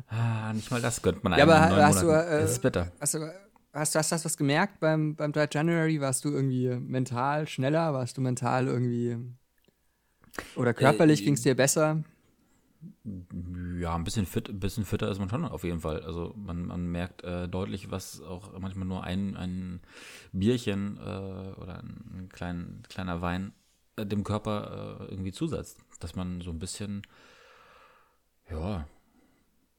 Ah, 0.08 0.51
nicht 0.54 0.72
mal 0.72 0.82
das 0.82 1.01
gönnt 1.01 1.24
man. 1.24 1.38
Ja, 1.38 1.44
aber 1.44 1.86
hast 1.86 2.01
du, 2.01 2.08
äh, 2.08 2.42
das 2.42 2.51
ist 2.54 2.62
bitter. 2.62 2.92
Hast 3.00 3.13
du, 3.13 3.32
hast, 3.74 3.96
hast, 3.96 4.12
hast 4.12 4.24
du 4.24 4.26
was 4.26 4.38
gemerkt 4.38 4.80
beim, 4.80 5.16
beim 5.16 5.32
3 5.32 5.48
January? 5.52 6.02
Warst 6.02 6.26
du 6.26 6.30
irgendwie 6.30 6.70
mental 6.70 7.48
schneller? 7.48 7.94
Warst 7.94 8.18
du 8.18 8.22
mental 8.22 8.68
irgendwie. 8.68 9.18
Oder 10.56 10.74
körperlich 10.74 11.22
äh, 11.22 11.26
ging 11.26 11.34
es 11.34 11.42
dir 11.42 11.56
besser? 11.56 12.04
Ja, 13.80 13.96
ein 13.96 14.04
bisschen 14.04 14.26
fit, 14.26 14.50
ein 14.50 14.60
bisschen 14.60 14.86
fitter 14.86 15.10
ist 15.10 15.20
man 15.20 15.30
schon 15.30 15.46
auf 15.46 15.64
jeden 15.64 15.82
Fall. 15.82 16.02
Also 16.04 16.34
man, 16.38 16.66
man 16.66 16.88
merkt 16.88 17.24
äh, 17.24 17.48
deutlich, 17.48 17.92
was 17.92 18.22
auch 18.22 18.58
manchmal 18.58 18.88
nur 18.88 19.04
ein, 19.04 19.36
ein 19.36 19.82
Bierchen 20.32 20.98
äh, 20.98 21.02
oder 21.60 21.80
ein 21.80 22.30
klein, 22.32 22.84
kleiner 22.88 23.22
Wein 23.22 23.54
äh, 23.98 24.06
dem 24.06 24.24
Körper 24.24 25.02
äh, 25.02 25.12
irgendwie 25.12 25.32
zusetzt. 25.32 25.80
Dass 26.00 26.16
man 26.16 26.42
so 26.42 26.52
ein 26.52 26.60
bisschen, 26.60 27.02
ja, 28.50 28.88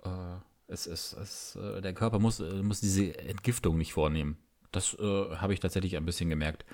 äh, 0.05 0.41
es, 0.71 0.87
es, 0.87 1.13
es, 1.13 1.57
äh, 1.57 1.81
der 1.81 1.95
Körper 1.95 2.19
muss, 2.19 2.39
muss 2.39 2.81
diese 2.81 3.19
Entgiftung 3.19 3.77
nicht 3.79 3.93
vornehmen. 3.93 4.37
Das 4.73 4.97
habe 5.01 5.53
ich 5.53 5.59
tatsächlich 5.59 5.97
ein 5.97 6.07
bisschen 6.07 6.31
gemerkt. 6.31 6.65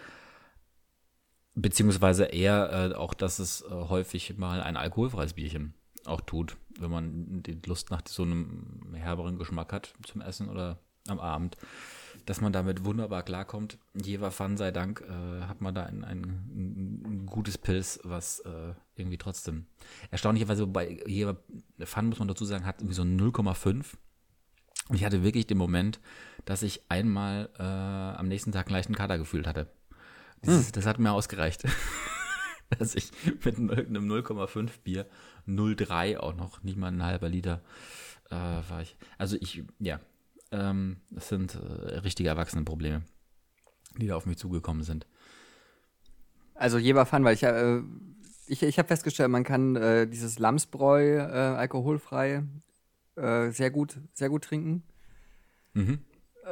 Beziehungsweise 1.55 2.25
eher 2.25 2.93
auch, 2.99 3.15
dass 3.15 3.39
es 3.39 3.65
häufig 3.71 4.37
mal 4.37 4.61
ein 4.61 4.77
alkoholfreies 4.77 5.33
Bierchen 5.33 5.73
auch 6.05 6.21
tut, 6.21 6.57
wenn 6.79 6.91
man 6.91 7.43
die 7.43 7.59
Lust 7.67 7.91
nach 7.91 8.03
so 8.07 8.23
einem 8.23 8.95
herberen 8.95 9.39
Geschmack 9.39 9.73
hat 9.73 9.95
zum 10.05 10.21
Essen 10.21 10.49
oder 10.49 10.79
am 11.09 11.21
Abend, 11.21 11.57
dass 12.25 12.41
man 12.41 12.53
damit 12.53 12.85
wunderbar 12.85 13.23
klarkommt. 13.23 13.79
Jever 13.95 14.31
Fun 14.31 14.57
sei 14.57 14.71
Dank 14.73 15.03
äh, 15.03 15.43
hat 15.45 15.61
man 15.61 15.75
da 15.75 15.85
ein, 15.85 16.05
ein, 16.05 17.03
ein 17.05 17.27
gutes 17.27 17.59
Pilz, 17.59 18.01
was 18.03 18.41
äh, 18.41 18.75
irgendwie 18.97 19.19
trotzdem 19.19 19.67
erstaunlicherweise 20.11 20.67
bei 20.67 21.01
Jever 21.07 21.37
Fun, 21.85 22.07
muss 22.07 22.19
man 22.19 22.29
dazu 22.29 22.45
sagen, 22.45 22.65
hat 22.65 22.81
irgendwie 22.81 22.95
so 22.95 23.03
0,5. 23.03 23.85
Und 24.89 24.97
ich 24.97 25.05
hatte 25.05 25.23
wirklich 25.23 25.47
den 25.47 25.59
Moment, 25.59 26.01
dass 26.45 26.63
ich 26.63 26.83
einmal 26.89 27.51
äh, 27.59 27.63
am 27.63 28.29
nächsten 28.29 28.53
Tag 28.53 28.67
einen 28.67 28.77
leichten 28.77 28.95
Kater 28.95 29.19
gefühlt 29.19 29.47
hatte. 29.47 29.69
Dieses, 30.45 30.67
hm. 30.67 30.73
Das 30.73 30.87
hat 30.87 30.99
mir 30.99 31.13
ausgereicht. 31.13 31.65
dass 32.79 32.95
ich 32.95 33.11
mit 33.45 33.57
einem 33.57 34.11
0,5 34.11 34.71
Bier 34.83 35.07
0,3 35.47 36.19
auch 36.19 36.35
noch, 36.35 36.63
nicht 36.63 36.77
mal 36.77 36.89
ein 36.89 37.03
halber 37.03 37.29
Liter, 37.29 37.63
äh, 38.31 38.35
war 38.35 38.83
ich. 38.83 38.97
Also 39.19 39.37
ich, 39.41 39.63
ja, 39.79 40.01
ähm, 40.51 40.99
das 41.11 41.29
sind 41.29 41.55
äh, 41.55 41.99
richtige 41.99 42.29
Erwachsenenprobleme, 42.29 43.03
die 43.99 44.07
da 44.07 44.17
auf 44.17 44.27
mich 44.27 44.39
zugekommen 44.39 44.83
sind. 44.83 45.07
Also 46.55 46.79
je 46.79 46.95
war 46.95 47.07
Fun, 47.07 47.25
weil 47.25 47.35
ich, 47.35 47.43
äh, 47.43 47.83
ich, 48.47 48.63
ich 48.63 48.79
habe 48.79 48.89
festgestellt, 48.89 49.31
man 49.31 49.45
kann 49.45 49.77
äh, 49.77 50.07
dieses 50.07 50.39
Lamsbräu 50.39 51.19
äh, 51.19 51.23
alkoholfrei 51.23 52.45
äh, 53.17 53.51
sehr 53.51 53.71
gut, 53.71 53.99
sehr 54.13 54.29
gut 54.29 54.45
trinken. 54.45 54.83
Mhm. 55.75 55.99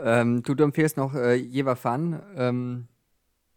Ähm, 0.02 0.42
du, 0.42 0.54
du 0.54 0.64
empfehlst 0.64 0.96
noch 0.96 1.14
äh, 1.14 1.34
Jever 1.34 1.76
Fun. 1.76 2.20
Ähm, 2.36 2.88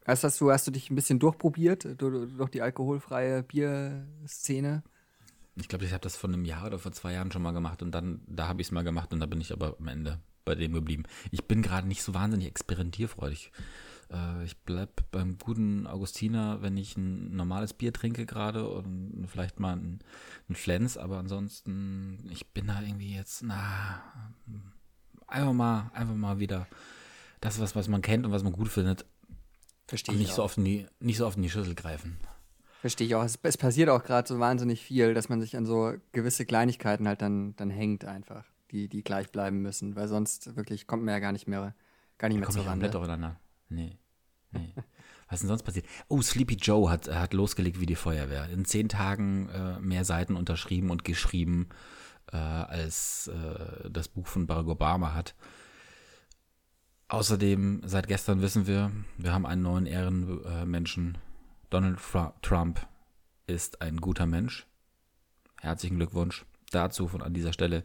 Hast, 0.08 0.24
hast, 0.24 0.39
du, 0.39 0.51
hast 0.51 0.65
du 0.65 0.72
dich 0.72 0.89
ein 0.89 0.96
bisschen 0.96 1.20
durchprobiert 1.20 1.86
durch 2.01 2.50
die 2.50 2.62
alkoholfreie 2.62 3.44
Bierszene? 3.44 4.82
Ich 5.58 5.67
glaube, 5.67 5.84
ich 5.84 5.91
habe 5.91 6.00
das 6.00 6.15
vor 6.15 6.29
einem 6.29 6.46
Jahr 6.46 6.65
oder 6.65 6.79
vor 6.79 6.94
zwei 6.94 7.12
Jahren 7.12 7.29
schon 7.29 7.41
mal 7.41 7.51
gemacht 7.51 7.82
und 7.82 7.91
dann, 7.91 8.22
da 8.25 8.48
habe 8.48 8.62
ich 8.62 8.67
es 8.67 8.72
mal 8.72 8.86
gemacht 8.86 9.12
und 9.12 9.20
da 9.20 9.25
bin 9.25 9.41
ich 9.41 9.51
aber 9.51 9.75
am 9.77 9.88
Ende 9.89 10.22
bei 10.46 10.56
dem 10.56 10.72
geblieben. 10.72 11.03
Ich 11.32 11.44
bin 11.44 11.62
gerade 11.62 11.89
nicht 11.89 12.03
so 12.03 12.13
wahnsinnig 12.13 12.48
experimentierfreudig. 12.48 13.51
Äh, 14.12 14.44
ich 14.46 14.58
bleib 14.60 15.10
beim 15.12 15.38
guten 15.38 15.88
Augustiner, 15.88 16.62
wenn 16.62 16.78
ich 16.78 16.98
ein 16.98 17.36
normales 17.36 17.74
Bier 17.74 17.94
trinke 17.94 18.26
gerade 18.26 18.68
und 18.68 19.28
vielleicht 19.28 19.60
mal 19.60 19.76
ein, 19.76 20.00
ein 20.50 20.56
Flens, 20.56 20.98
aber 20.98 21.18
ansonsten, 21.18 22.28
ich 22.32 22.48
bin 22.48 22.68
da 22.68 22.82
irgendwie 22.82 23.16
jetzt, 23.16 23.44
na, 23.44 24.02
einfach 25.28 25.54
mal, 25.54 25.92
einfach 25.94 26.16
mal 26.16 26.40
wieder 26.40 26.68
das, 27.42 27.60
was, 27.60 27.76
was 27.76 27.88
man 27.88 28.02
kennt 28.02 28.26
und 28.26 28.32
was 28.32 28.44
man 28.44 28.54
gut 28.54 28.70
findet, 28.70 29.06
Verstehe 29.88 30.16
ich. 30.16 30.22
Nicht 30.22 30.34
so, 30.34 30.44
oft 30.44 30.58
in 30.58 30.66
die, 30.66 30.86
nicht 31.00 31.18
so 31.18 31.26
oft 31.26 31.38
in 31.38 31.44
die 31.44 31.50
Schüssel 31.50 31.74
greifen. 31.74 32.18
Verstehe 32.82 33.08
ich 33.08 33.16
auch. 33.16 33.24
Es, 33.24 33.40
es 33.42 33.58
passiert 33.58 33.90
auch 33.90 34.04
gerade 34.04 34.28
so 34.28 34.40
wahnsinnig 34.40 34.82
viel, 34.82 35.14
dass 35.14 35.30
man 35.30 35.42
sich 35.42 35.56
an 35.56 35.66
so 35.66 35.94
gewisse 36.12 36.46
Kleinigkeiten 36.46 37.08
halt 37.08 37.22
dann, 37.22 37.56
dann 37.56 37.70
hängt 37.70 38.06
einfach, 38.06 38.44
die, 38.72 38.90
die 38.90 39.04
gleich 39.04 39.32
bleiben 39.32 39.62
müssen, 39.62 39.96
weil 39.96 40.08
sonst 40.10 40.56
wirklich 40.58 40.88
kommt 40.88 41.04
man 41.04 41.14
ja 41.14 41.20
gar 41.20 41.32
nicht 41.32 41.48
mehr, 41.48 41.74
gar 42.18 42.28
nicht 42.28 42.40
mehr 42.40 42.50
zur 42.50 42.66
Rande. 42.66 42.88
aufeinander. 42.90 43.40
Nee. 43.69 43.97
Nee. 44.51 44.74
Was 45.29 45.36
ist 45.36 45.41
denn 45.41 45.50
sonst 45.50 45.63
passiert? 45.63 45.86
Oh, 46.07 46.21
Sleepy 46.21 46.55
Joe 46.55 46.89
hat, 46.89 47.13
hat 47.13 47.33
losgelegt 47.33 47.81
wie 47.81 47.86
die 47.86 47.95
Feuerwehr. 47.95 48.50
In 48.50 48.63
zehn 48.63 48.88
Tagen 48.88 49.50
äh, 49.50 49.79
mehr 49.79 50.05
Seiten 50.05 50.36
unterschrieben 50.36 50.89
und 50.89 51.03
geschrieben, 51.03 51.67
äh, 52.31 52.38
als 52.38 53.27
äh, 53.27 53.89
das 53.89 54.07
Buch 54.07 54.27
von 54.27 54.47
Barack 54.47 54.67
Obama 54.67 55.13
hat. 55.13 55.36
Außerdem, 57.09 57.81
seit 57.86 58.07
gestern 58.07 58.41
wissen 58.41 58.67
wir, 58.67 58.91
wir 59.17 59.33
haben 59.33 59.45
einen 59.45 59.62
neuen 59.62 59.86
Ehrenmenschen. 59.86 61.17
Donald 61.69 62.00
Trump 62.41 62.86
ist 63.47 63.81
ein 63.81 63.97
guter 63.97 64.25
Mensch. 64.25 64.65
herzlichen 65.62 65.97
Glückwunsch 65.97 66.45
dazu 66.71 67.07
von 67.07 67.21
an 67.21 67.33
dieser 67.33 67.53
Stelle. 67.53 67.83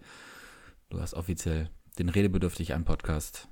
Du 0.90 1.00
hast 1.00 1.14
offiziell 1.14 1.70
den 1.98 2.08
redebedürftig 2.08 2.74
einen 2.74 2.84
Podcast 2.84 3.48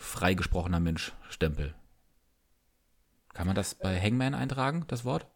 freigesprochener 0.00 0.80
Mensch 0.80 1.12
Stempel. 1.28 1.74
Kann 3.34 3.46
man 3.46 3.54
das 3.54 3.74
bei 3.74 4.00
Hangman 4.00 4.34
eintragen, 4.34 4.84
das 4.88 5.04
Wort? 5.04 5.28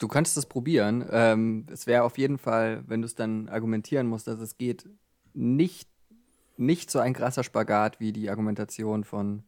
Du 0.00 0.08
kannst 0.08 0.36
es 0.36 0.46
probieren. 0.46 1.06
Ähm, 1.10 1.66
es 1.70 1.86
wäre 1.86 2.02
auf 2.02 2.18
jeden 2.18 2.38
Fall, 2.38 2.82
wenn 2.88 3.02
du 3.02 3.06
es 3.06 3.14
dann 3.14 3.48
argumentieren 3.48 4.06
musst, 4.08 4.26
dass 4.26 4.40
es 4.40 4.58
geht, 4.58 4.88
nicht, 5.34 5.88
nicht 6.56 6.90
so 6.90 6.98
ein 6.98 7.12
krasser 7.14 7.44
Spagat 7.44 8.00
wie 8.00 8.12
die 8.12 8.30
Argumentation 8.30 9.04
von 9.04 9.44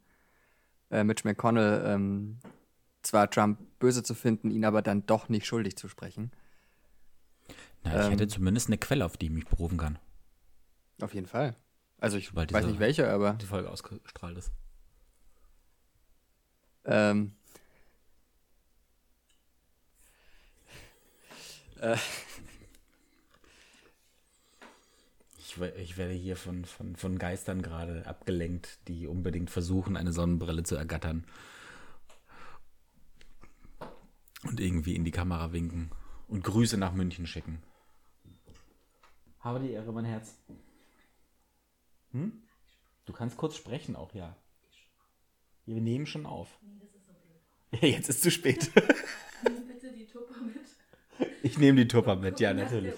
äh, 0.91 1.03
Mitch 1.03 1.27
McConnell, 1.27 1.83
ähm, 1.87 2.39
zwar 3.03 3.31
Trump 3.31 3.59
böse 3.79 4.03
zu 4.03 4.15
finden, 4.15 4.51
ihn 4.51 4.65
aber 4.65 4.83
dann 4.83 5.07
doch 5.07 5.29
nicht 5.29 5.47
schuldig 5.47 5.77
zu 5.77 5.89
sprechen. 5.89 6.31
Na, 7.83 7.99
ich 7.99 8.07
ähm, 8.07 8.11
hätte 8.13 8.29
zumindest 8.29 8.69
eine 8.69 8.79
Quelle, 8.79 9.05
auf 9.05 9.17
die 9.17 9.27
ich 9.27 9.33
mich 9.33 9.47
berufen 9.47 9.79
kann. 9.79 9.99
Auf 11.01 11.15
jeden 11.15 11.27
Fall. 11.27 11.57
Also 12.05 12.19
ich 12.19 12.35
Weil 12.37 12.53
weiß 12.53 12.67
nicht 12.67 12.81
welche, 12.81 13.09
aber. 13.09 13.33
Die 13.33 13.47
Folge 13.47 13.71
ausgestrahlt 13.71 14.37
ist. 14.37 14.53
Ähm. 16.85 17.33
Äh. 21.81 21.97
Ich, 25.39 25.59
ich, 25.59 25.97
werde 25.97 26.13
hier 26.13 26.37
von, 26.37 26.67
von, 26.67 26.95
von 26.95 27.19
Geistern 27.19 27.63
gerade 27.63 28.07
abgelenkt, 28.07 28.87
die 28.87 29.07
unbedingt 29.07 29.49
versuchen, 29.49 29.97
eine 29.97 30.13
Sonnenbrille 30.13 30.63
zu 30.63 30.77
ergattern. 30.77 31.25
Und 34.43 34.61
irgendwie 34.61 34.95
in 34.95 35.07
die 35.07 35.11
Kamera 35.11 35.53
winken 35.53 35.91
und 36.29 36.45
Grüße 36.45 36.77
nach 36.77 36.93
München 36.93 37.27
schicken. 37.27 37.63
Habe 39.41 39.61
die 39.61 39.71
Ehre, 39.71 39.91
mein 39.91 40.05
Herz. 40.05 40.37
Hm? 42.15 42.43
Du 43.05 43.13
kannst 43.13 43.37
kurz 43.37 43.57
sprechen 43.57 43.97
auch, 43.97 44.15
ja. 44.15 44.37
Wir 45.67 45.81
nehmen 45.81 46.07
schon 46.07 46.27
auf. 46.27 46.49
Nee, 46.63 46.79
das 46.81 46.95
ist 46.95 47.07
so 47.07 47.13
blöd. 47.71 47.83
Ja, 47.83 47.89
jetzt 47.89 48.09
ist 48.09 48.23
zu 48.23 48.31
spät. 48.31 48.71
Nimm 49.43 49.67
bitte 49.67 49.93
die 49.93 50.07
Tupper 50.07 50.41
mit. 50.41 51.29
Ich 51.43 51.59
nehme 51.59 51.77
die 51.77 51.89
Tupper 51.89 52.17
mit, 52.17 52.41
ja, 52.41 52.55
natürlich. 52.55 52.95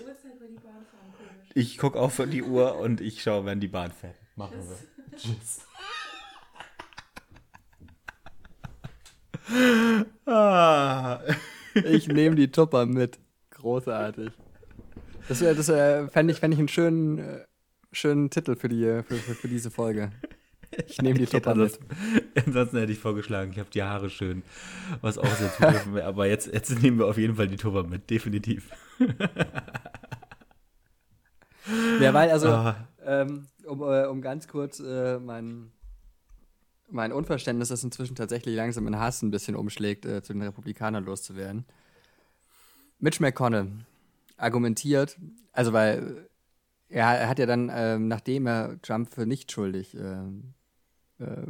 Ich 1.55 1.79
gucke 1.79 1.99
auf 1.99 2.21
die 2.31 2.43
Uhr 2.43 2.77
und 2.77 3.01
ich 3.01 3.23
schaue, 3.23 3.47
wenn 3.47 3.61
die 3.61 3.69
Bahn 3.69 3.91
fährt. 3.91 4.17
Machen 4.37 4.59
wir. 4.69 5.17
Tschüss. 5.17 5.63
ah. 10.27 11.21
Ich 11.75 12.09
nehme 12.09 12.37
die 12.37 12.51
Tupper 12.51 12.85
mit. 12.85 13.19
Großartig. 13.51 14.33
Das, 15.29 15.39
das 15.39 15.67
fände 15.67 16.33
ich, 16.33 16.39
fänd 16.39 16.55
ich 16.55 16.59
einen 16.59 16.69
schönen, 16.69 17.19
äh, 17.19 17.47
schönen 17.93 18.31
Titel 18.31 18.57
für, 18.57 18.69
die, 18.69 19.03
für, 19.07 19.17
für, 19.17 19.35
für 19.35 19.49
diese 19.49 19.71
Folge. 19.71 20.11
Ich 20.87 21.01
nehme 21.01 21.19
die 21.19 21.27
Tupper 21.27 21.55
mit. 21.55 21.79
Ansonsten 22.35 22.79
hätte 22.79 22.93
ich 22.93 22.99
vorgeschlagen, 22.99 23.53
ich 23.53 23.59
habe 23.59 23.71
die 23.71 23.83
Haare 23.83 24.11
schön, 24.11 24.43
was 25.01 25.19
auch 25.19 25.27
sehr 25.27 25.53
zugriffen 25.53 25.95
wäre. 25.95 26.07
Aber 26.07 26.27
jetzt, 26.27 26.53
jetzt 26.53 26.83
nehmen 26.83 26.99
wir 26.99 27.07
auf 27.07 27.19
jeden 27.19 27.37
Fall 27.37 27.49
die 27.49 27.57
Tupper 27.57 27.85
mit, 27.85 28.11
definitiv. 28.11 28.71
Ja, 32.01 32.15
weil, 32.15 32.31
also, 32.31 32.49
oh. 32.49 32.75
ähm, 33.05 33.47
um, 33.65 33.83
äh, 33.83 34.07
um 34.07 34.23
ganz 34.23 34.47
kurz 34.47 34.81
äh, 34.81 35.19
mein, 35.19 35.73
mein 36.89 37.13
Unverständnis, 37.13 37.69
das 37.69 37.83
inzwischen 37.83 38.15
tatsächlich 38.15 38.55
langsam 38.55 38.87
in 38.87 38.99
Hass 38.99 39.23
ein 39.23 39.31
bisschen 39.31 39.57
umschlägt, 39.57 40.07
äh, 40.07 40.23
zu 40.23 40.33
den 40.33 40.43
Republikanern 40.43 41.05
loszuwerden. 41.05 41.65
Mitch 42.99 43.21
McConnell 43.21 43.69
argumentiert, 44.37 45.19
also 45.53 45.73
weil 45.73 46.29
er, 46.89 47.29
hat 47.29 47.39
ja 47.39 47.47
dann, 47.47 47.69
äh, 47.69 47.99
nachdem 47.99 48.47
er 48.47 48.81
Trump 48.83 49.13
für 49.13 49.27
nicht 49.27 49.51
schuldig 49.53 49.97
äh, 49.97 50.27
äh, 51.19 51.47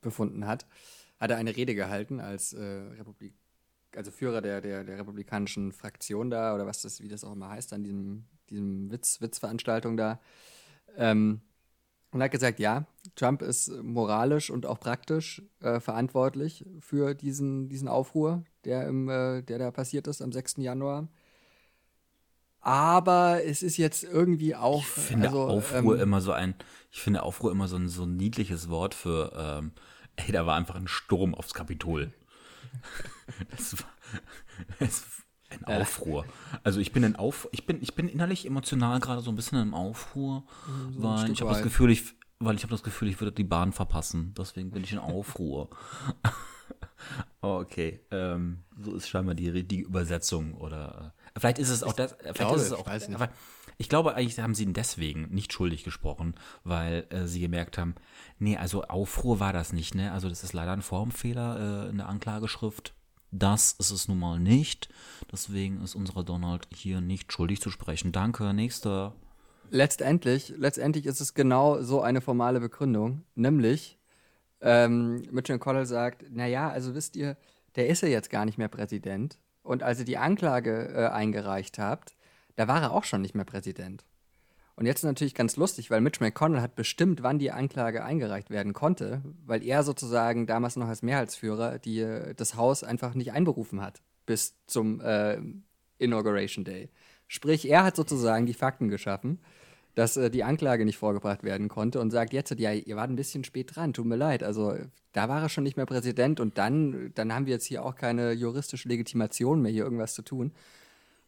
befunden 0.00 0.46
hat, 0.46 0.66
hat 1.18 1.30
er 1.30 1.36
eine 1.36 1.56
Rede 1.56 1.74
gehalten 1.74 2.20
als 2.20 2.52
äh, 2.52 2.62
Republik, 2.62 3.34
also 3.96 4.10
Führer 4.10 4.40
der, 4.40 4.60
der, 4.60 4.84
der 4.84 4.98
republikanischen 4.98 5.72
Fraktion 5.72 6.30
da, 6.30 6.54
oder 6.54 6.66
was 6.66 6.82
das, 6.82 7.00
wie 7.00 7.08
das 7.08 7.24
auch 7.24 7.32
immer 7.32 7.48
heißt, 7.48 7.72
an 7.72 7.82
diesem, 7.82 8.24
diesem 8.50 8.90
Witz, 8.90 9.20
Witzveranstaltung 9.20 9.96
da. 9.96 10.20
Ähm, 10.96 11.40
und 12.10 12.22
hat 12.22 12.30
gesagt, 12.30 12.58
ja, 12.58 12.86
Trump 13.16 13.42
ist 13.42 13.70
moralisch 13.82 14.50
und 14.50 14.64
auch 14.64 14.80
praktisch 14.80 15.42
äh, 15.60 15.78
verantwortlich 15.78 16.64
für 16.80 17.14
diesen, 17.14 17.68
diesen 17.68 17.88
Aufruhr, 17.88 18.44
der, 18.64 18.86
im, 18.86 19.08
äh, 19.08 19.42
der 19.42 19.58
da 19.58 19.70
passiert 19.70 20.06
ist 20.06 20.22
am 20.22 20.32
6. 20.32 20.56
Januar. 20.58 21.08
Aber 22.60 23.44
es 23.44 23.62
ist 23.62 23.76
jetzt 23.76 24.04
irgendwie 24.04 24.54
auch. 24.54 24.80
Ich 24.80 24.86
finde 24.86 25.28
also, 25.28 25.42
Aufruhr 25.42 25.96
ähm, 25.96 26.02
immer 26.02 26.20
so 26.20 26.32
ein, 26.32 26.54
ich 26.90 27.00
finde 27.00 27.22
Aufruhr 27.22 27.52
immer 27.52 27.68
so 27.68 27.76
ein, 27.76 27.88
so 27.88 28.04
ein 28.04 28.16
niedliches 28.16 28.68
Wort 28.68 28.94
für, 28.94 29.32
ähm, 29.36 29.72
ey, 30.16 30.32
da 30.32 30.46
war 30.46 30.56
einfach 30.56 30.74
ein 30.74 30.88
Sturm 30.88 31.34
aufs 31.34 31.54
Kapitol. 31.54 32.12
das 33.50 33.78
war, 33.78 33.88
das 34.78 35.04
ein 35.50 35.64
Aufruhr. 35.64 36.26
Also 36.62 36.80
ich 36.80 36.92
bin 36.92 37.04
ein 37.04 37.16
Auf, 37.16 37.48
ich 37.52 37.64
bin, 37.64 37.80
ich 37.80 37.94
bin 37.94 38.08
innerlich 38.08 38.46
emotional 38.46 39.00
gerade 39.00 39.22
so 39.22 39.30
ein 39.30 39.36
bisschen 39.36 39.60
im 39.60 39.74
Aufruhr, 39.74 40.44
so 40.92 41.02
weil 41.02 41.30
ich 41.30 41.40
habe 41.40 41.52
das 41.52 41.62
Gefühl, 41.62 41.90
ich, 41.90 42.14
weil 42.38 42.56
ich 42.56 42.62
habe 42.62 42.70
das 42.70 42.82
Gefühl, 42.82 43.08
ich 43.08 43.20
würde 43.20 43.32
die 43.32 43.44
Bahn 43.44 43.72
verpassen. 43.72 44.34
Deswegen 44.36 44.70
bin 44.70 44.84
ich 44.84 44.92
in 44.92 44.98
Aufruhr. 44.98 45.70
Oh, 47.42 47.58
okay, 47.60 48.00
ähm, 48.10 48.64
so 48.80 48.94
ist 48.94 49.08
scheinbar 49.08 49.34
die, 49.34 49.64
die 49.64 49.80
Übersetzung 49.80 50.54
oder 50.54 51.14
äh, 51.34 51.40
vielleicht 51.40 51.58
ist 51.58 51.70
es 51.70 51.82
auch 51.82 51.92
das. 51.92 52.12
Vielleicht 52.20 52.36
glaube, 52.36 52.56
ist 52.56 52.62
es 52.66 52.72
auch. 52.72 52.92
Ich, 52.92 53.14
aber 53.14 53.30
ich 53.80 53.88
glaube, 53.88 54.14
eigentlich 54.14 54.38
haben 54.40 54.54
sie 54.54 54.64
ihn 54.64 54.72
deswegen 54.72 55.28
nicht 55.30 55.52
schuldig 55.52 55.84
gesprochen, 55.84 56.34
weil 56.64 57.06
äh, 57.10 57.26
sie 57.26 57.40
gemerkt 57.40 57.78
haben, 57.78 57.94
nee, 58.38 58.56
also 58.56 58.82
Aufruhr 58.82 59.38
war 59.38 59.52
das 59.52 59.72
nicht, 59.72 59.94
ne? 59.94 60.12
Also 60.12 60.28
das 60.28 60.42
ist 60.42 60.52
leider 60.52 60.72
ein 60.72 60.82
Formfehler 60.82 61.86
äh, 61.86 61.90
in 61.90 61.98
der 61.98 62.08
Anklageschrift. 62.08 62.94
Das 63.30 63.72
ist 63.78 63.90
es 63.90 64.08
nun 64.08 64.18
mal 64.18 64.40
nicht. 64.40 64.88
Deswegen 65.30 65.82
ist 65.82 65.94
unserer 65.94 66.24
Donald 66.24 66.66
hier 66.74 67.00
nicht 67.00 67.32
schuldig 67.32 67.60
zu 67.60 67.70
sprechen. 67.70 68.10
Danke, 68.10 68.52
nächster. 68.54 69.14
Letztendlich, 69.70 70.54
letztendlich 70.56 71.04
ist 71.06 71.20
es 71.20 71.34
genau 71.34 71.82
so 71.82 72.00
eine 72.00 72.22
formale 72.22 72.58
Begründung, 72.58 73.24
nämlich 73.34 73.97
ähm, 74.60 75.22
Mitch 75.30 75.52
McConnell 75.52 75.86
sagt, 75.86 76.24
naja, 76.30 76.70
also 76.70 76.94
wisst 76.94 77.16
ihr, 77.16 77.36
der 77.76 77.88
ist 77.88 78.02
ja 78.02 78.08
jetzt 78.08 78.30
gar 78.30 78.44
nicht 78.44 78.58
mehr 78.58 78.68
Präsident. 78.68 79.38
Und 79.62 79.82
als 79.82 79.98
ihr 79.98 80.04
die 80.04 80.18
Anklage 80.18 80.92
äh, 80.94 81.06
eingereicht 81.08 81.78
habt, 81.78 82.16
da 82.56 82.68
war 82.68 82.82
er 82.82 82.92
auch 82.92 83.04
schon 83.04 83.22
nicht 83.22 83.34
mehr 83.34 83.44
Präsident. 83.44 84.04
Und 84.74 84.86
jetzt 84.86 84.98
ist 84.98 85.04
natürlich 85.04 85.34
ganz 85.34 85.56
lustig, 85.56 85.90
weil 85.90 86.00
Mitch 86.00 86.22
McConnell 86.22 86.60
hat 86.60 86.76
bestimmt, 86.76 87.22
wann 87.22 87.40
die 87.40 87.50
Anklage 87.50 88.04
eingereicht 88.04 88.48
werden 88.48 88.72
konnte, 88.72 89.22
weil 89.44 89.62
er 89.64 89.82
sozusagen 89.82 90.46
damals 90.46 90.76
noch 90.76 90.86
als 90.86 91.02
Mehrheitsführer 91.02 91.78
die, 91.80 92.06
das 92.36 92.54
Haus 92.54 92.84
einfach 92.84 93.14
nicht 93.14 93.32
einberufen 93.32 93.80
hat 93.80 94.02
bis 94.24 94.56
zum 94.66 95.00
äh, 95.00 95.40
Inauguration 95.98 96.64
Day. 96.64 96.90
Sprich, 97.26 97.68
er 97.68 97.82
hat 97.82 97.96
sozusagen 97.96 98.46
die 98.46 98.54
Fakten 98.54 98.88
geschaffen, 98.88 99.40
dass 99.98 100.16
äh, 100.16 100.30
die 100.30 100.44
Anklage 100.44 100.84
nicht 100.84 100.96
vorgebracht 100.96 101.42
werden 101.42 101.66
konnte 101.66 101.98
und 101.98 102.12
sagt 102.12 102.32
jetzt, 102.32 102.56
ja, 102.56 102.72
ihr 102.72 102.94
wart 102.94 103.10
ein 103.10 103.16
bisschen 103.16 103.42
spät 103.42 103.74
dran, 103.74 103.92
tut 103.92 104.06
mir 104.06 104.14
leid. 104.14 104.44
Also 104.44 104.76
da 105.12 105.28
war 105.28 105.42
er 105.42 105.48
schon 105.48 105.64
nicht 105.64 105.76
mehr 105.76 105.86
Präsident 105.86 106.38
und 106.38 106.56
dann, 106.56 107.10
dann 107.16 107.34
haben 107.34 107.46
wir 107.46 107.54
jetzt 107.54 107.64
hier 107.64 107.84
auch 107.84 107.96
keine 107.96 108.30
juristische 108.30 108.88
Legitimation 108.88 109.60
mehr, 109.60 109.72
hier 109.72 109.82
irgendwas 109.82 110.14
zu 110.14 110.22
tun. 110.22 110.52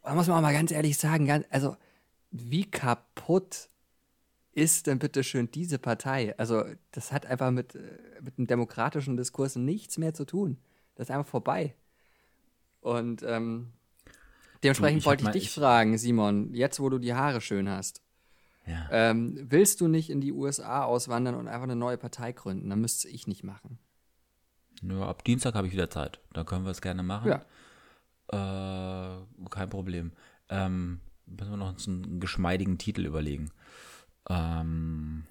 Und 0.02 0.10
da 0.10 0.14
muss 0.14 0.28
man 0.28 0.36
auch 0.36 0.42
mal 0.42 0.52
ganz 0.52 0.70
ehrlich 0.70 0.98
sagen, 0.98 1.26
ganz, 1.26 1.46
also 1.50 1.76
wie 2.30 2.64
kaputt 2.64 3.70
ist 4.52 4.86
denn 4.86 5.00
bitte 5.00 5.24
schön 5.24 5.50
diese 5.50 5.80
Partei? 5.80 6.38
Also, 6.38 6.62
das 6.92 7.10
hat 7.10 7.26
einfach 7.26 7.50
mit, 7.50 7.74
äh, 7.74 7.80
mit 8.20 8.38
einem 8.38 8.46
demokratischen 8.46 9.16
Diskurs 9.16 9.56
nichts 9.56 9.98
mehr 9.98 10.14
zu 10.14 10.24
tun. 10.24 10.58
Das 10.94 11.08
ist 11.08 11.10
einfach 11.10 11.28
vorbei. 11.28 11.74
Und 12.80 13.24
ähm, 13.24 13.72
dementsprechend 14.62 15.04
wollte 15.06 15.24
ich 15.24 15.30
dich 15.30 15.44
ich 15.44 15.50
fragen, 15.50 15.98
Simon, 15.98 16.54
jetzt 16.54 16.78
wo 16.78 16.88
du 16.88 16.98
die 16.98 17.14
Haare 17.14 17.40
schön 17.40 17.68
hast. 17.68 18.00
Ja. 18.66 18.88
Ähm, 18.90 19.46
willst 19.48 19.80
du 19.80 19.88
nicht 19.88 20.10
in 20.10 20.20
die 20.20 20.32
USA 20.32 20.84
auswandern 20.84 21.34
und 21.34 21.48
einfach 21.48 21.64
eine 21.64 21.76
neue 21.76 21.96
Partei 21.96 22.32
gründen? 22.32 22.70
Dann 22.70 22.80
müsste 22.80 23.08
ich 23.08 23.26
nicht 23.26 23.42
machen. 23.42 23.78
Nur 24.82 25.06
ab 25.06 25.24
Dienstag 25.24 25.54
habe 25.54 25.66
ich 25.66 25.72
wieder 25.72 25.90
Zeit. 25.90 26.20
Da 26.32 26.44
können 26.44 26.64
wir 26.64 26.70
es 26.70 26.80
gerne 26.80 27.02
machen. 27.02 27.40
Ja. 28.32 29.16
Äh, 29.18 29.48
kein 29.50 29.68
Problem. 29.68 30.12
Ähm, 30.48 31.00
müssen 31.26 31.50
wir 31.50 31.56
noch 31.56 31.74
einen 31.86 32.20
geschmeidigen 32.20 32.78
Titel 32.78 33.06
überlegen. 33.06 33.50
Ähm, 34.28 35.24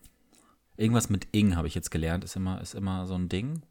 irgendwas 0.77 1.09
mit 1.09 1.27
Ing 1.31 1.55
habe 1.55 1.67
ich 1.67 1.75
jetzt 1.75 1.91
gelernt, 1.91 2.23
ist 2.23 2.35
immer, 2.35 2.61
ist 2.61 2.75
immer 2.75 3.05
so 3.07 3.15
ein 3.15 3.29
Ding. 3.29 3.63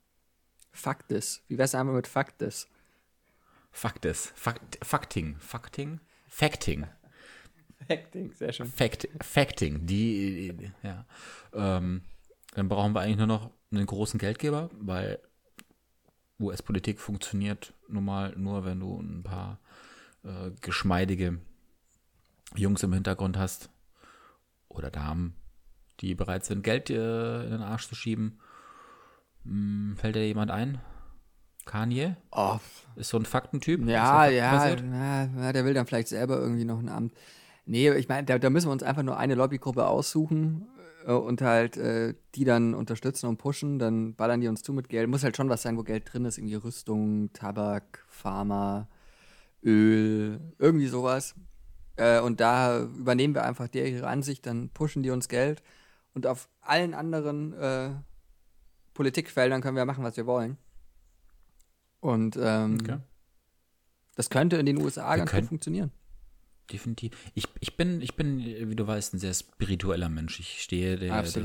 Faktis. 0.73 1.42
Wie 1.49 1.59
wär's 1.59 1.75
einmal 1.75 1.97
mit 1.97 2.07
Faktis? 2.07 2.68
Faktis. 3.71 4.33
Fakt, 4.35 4.79
Fakting. 4.83 5.37
Fakting? 5.38 6.01
Facting. 6.29 6.87
Facting, 7.86 8.32
sehr 8.32 8.52
schön. 8.52 8.66
Fact, 8.66 9.08
Facting, 9.20 9.86
die, 9.86 10.72
ja. 10.82 11.06
Ähm, 11.52 12.02
dann 12.54 12.68
brauchen 12.68 12.94
wir 12.94 13.00
eigentlich 13.00 13.18
nur 13.18 13.26
noch 13.26 13.50
einen 13.70 13.86
großen 13.86 14.18
Geldgeber, 14.18 14.70
weil 14.78 15.20
US-Politik 16.40 17.00
funktioniert 17.00 17.74
nun 17.88 18.04
mal 18.04 18.34
nur, 18.36 18.64
wenn 18.64 18.80
du 18.80 19.00
ein 19.00 19.22
paar 19.22 19.58
äh, 20.24 20.50
geschmeidige 20.60 21.38
Jungs 22.54 22.82
im 22.82 22.92
Hintergrund 22.92 23.36
hast 23.36 23.70
oder 24.68 24.90
Damen, 24.90 25.34
die 26.00 26.14
bereit 26.14 26.44
sind, 26.44 26.62
Geld 26.62 26.90
äh, 26.90 27.44
in 27.44 27.50
den 27.50 27.62
Arsch 27.62 27.88
zu 27.88 27.94
schieben. 27.94 28.40
Hm, 29.44 29.96
fällt 29.98 30.16
dir 30.16 30.26
jemand 30.26 30.50
ein? 30.50 30.80
Kanye? 31.64 32.16
Oh. 32.32 32.58
Ist 32.96 33.10
so 33.10 33.18
ein 33.18 33.26
Faktentyp? 33.26 33.86
Ja, 33.86 34.26
ja, 34.26 34.68
ja, 34.68 35.52
der 35.52 35.64
will 35.64 35.74
dann 35.74 35.86
vielleicht 35.86 36.08
selber 36.08 36.38
irgendwie 36.38 36.64
noch 36.64 36.78
ein 36.78 36.88
Amt. 36.88 37.12
Nee, 37.70 37.92
ich 37.92 38.09
meine, 38.09 38.24
da, 38.24 38.38
da, 38.38 38.48
müssen 38.48 38.68
wir 38.68 38.72
uns 38.72 38.83
einfach 38.83 39.02
nur 39.02 39.18
eine 39.18 39.35
Lobbygruppe 39.35 39.87
aussuchen 39.87 40.66
äh, 41.07 41.12
und 41.12 41.42
halt 41.42 41.76
äh, 41.76 42.14
die 42.35 42.44
dann 42.44 42.72
unterstützen 42.72 43.26
und 43.26 43.37
pushen. 43.37 43.78
Dann 43.78 44.14
ballern 44.14 44.40
die 44.40 44.48
uns 44.48 44.62
zu 44.62 44.72
mit 44.72 44.88
Geld. 44.88 45.07
Muss 45.11 45.22
halt 45.22 45.37
schon 45.37 45.50
was 45.50 45.61
sein, 45.61 45.76
wo 45.76 45.83
Geld 45.83 46.11
drin 46.11 46.24
ist. 46.24 46.38
Irgendwie 46.38 46.54
Rüstung, 46.54 47.31
Tabak, 47.35 48.07
Pharma, 48.09 48.88
Öl, 49.62 50.40
irgendwie 50.59 50.87
sowas. 50.87 51.35
Äh, 51.96 52.20
und 52.20 52.40
da 52.40 52.85
übernehmen 52.85 53.35
wir 53.35 53.44
einfach 53.44 53.68
der 53.68 53.87
ihre 53.87 54.07
Ansicht, 54.07 54.46
dann 54.46 54.70
pushen 54.70 55.02
die 55.02 55.11
uns 55.11 55.28
Geld. 55.28 55.62
Und 56.14 56.26
auf 56.26 56.48
allen 56.62 56.94
anderen 56.94 57.52
äh, 57.52 57.90
Politikfeldern 58.94 59.61
können 59.61 59.76
wir 59.76 59.85
machen, 59.85 60.04
was 60.04 60.16
wir 60.16 60.24
wollen. 60.24 60.57
Und 62.00 62.38
ähm, 62.40 62.78
okay. 62.81 62.96
das 64.16 64.31
könnte 64.31 64.57
in 64.57 64.64
den 64.64 64.81
USA 64.81 65.11
wir 65.11 65.18
ganz 65.18 65.33
gut 65.33 65.44
funktionieren. 65.44 65.92
Definitiv. 66.70 67.12
Ich, 67.35 67.44
ich, 67.61 67.76
bin, 67.76 68.00
ich 68.02 68.14
bin, 68.14 68.44
wie 68.44 68.76
du 68.76 68.87
weißt, 68.87 69.14
ein 69.14 69.18
sehr 69.18 69.35
spiritueller 69.35 70.09
Mensch. 70.09 70.40
Ich 70.40 70.62
stehe 70.62 70.96
der, 70.96 71.22
der, 71.22 71.44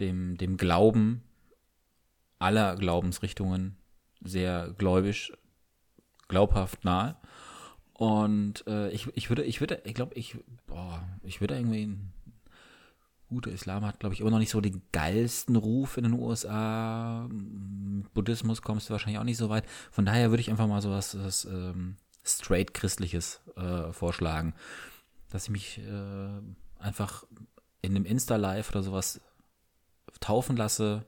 dem, 0.00 0.36
dem 0.36 0.56
Glauben 0.56 1.22
aller 2.38 2.76
Glaubensrichtungen 2.76 3.76
sehr 4.22 4.74
gläubisch, 4.78 5.32
glaubhaft 6.28 6.84
nahe. 6.84 7.16
Und 7.94 8.64
äh, 8.68 8.90
ich, 8.90 9.08
ich 9.14 9.28
würde, 9.28 9.42
ich 9.42 9.60
würde, 9.60 9.82
ich 9.84 9.94
glaube, 9.94 10.14
ich, 10.14 10.36
boah, 10.66 11.08
ich 11.24 11.40
würde 11.40 11.56
irgendwie 11.56 11.96
Gut, 13.28 13.44
der 13.44 13.52
Islam 13.52 13.84
hat, 13.84 14.00
glaube 14.00 14.14
ich, 14.14 14.22
immer 14.22 14.30
noch 14.30 14.38
nicht 14.38 14.50
so 14.50 14.62
den 14.62 14.80
geilsten 14.90 15.56
Ruf 15.56 15.98
in 15.98 16.04
den 16.04 16.14
USA. 16.14 17.28
Mit 17.28 18.12
Buddhismus 18.14 18.62
kommst 18.62 18.88
du 18.88 18.92
wahrscheinlich 18.92 19.18
auch 19.18 19.24
nicht 19.24 19.36
so 19.36 19.50
weit. 19.50 19.64
Von 19.90 20.06
daher 20.06 20.30
würde 20.30 20.40
ich 20.40 20.50
einfach 20.50 20.66
mal 20.66 20.80
so 20.80 20.90
was, 20.90 21.18
was 21.22 21.44
ähm, 21.44 21.96
straight 22.28 22.74
christliches 22.74 23.40
äh, 23.56 23.92
vorschlagen. 23.92 24.54
Dass 25.30 25.44
ich 25.44 25.50
mich 25.50 25.78
äh, 25.78 26.40
einfach 26.78 27.24
in 27.82 27.94
einem 27.94 28.04
Insta-Live 28.04 28.70
oder 28.70 28.82
sowas 28.82 29.20
taufen 30.20 30.56
lasse. 30.56 31.04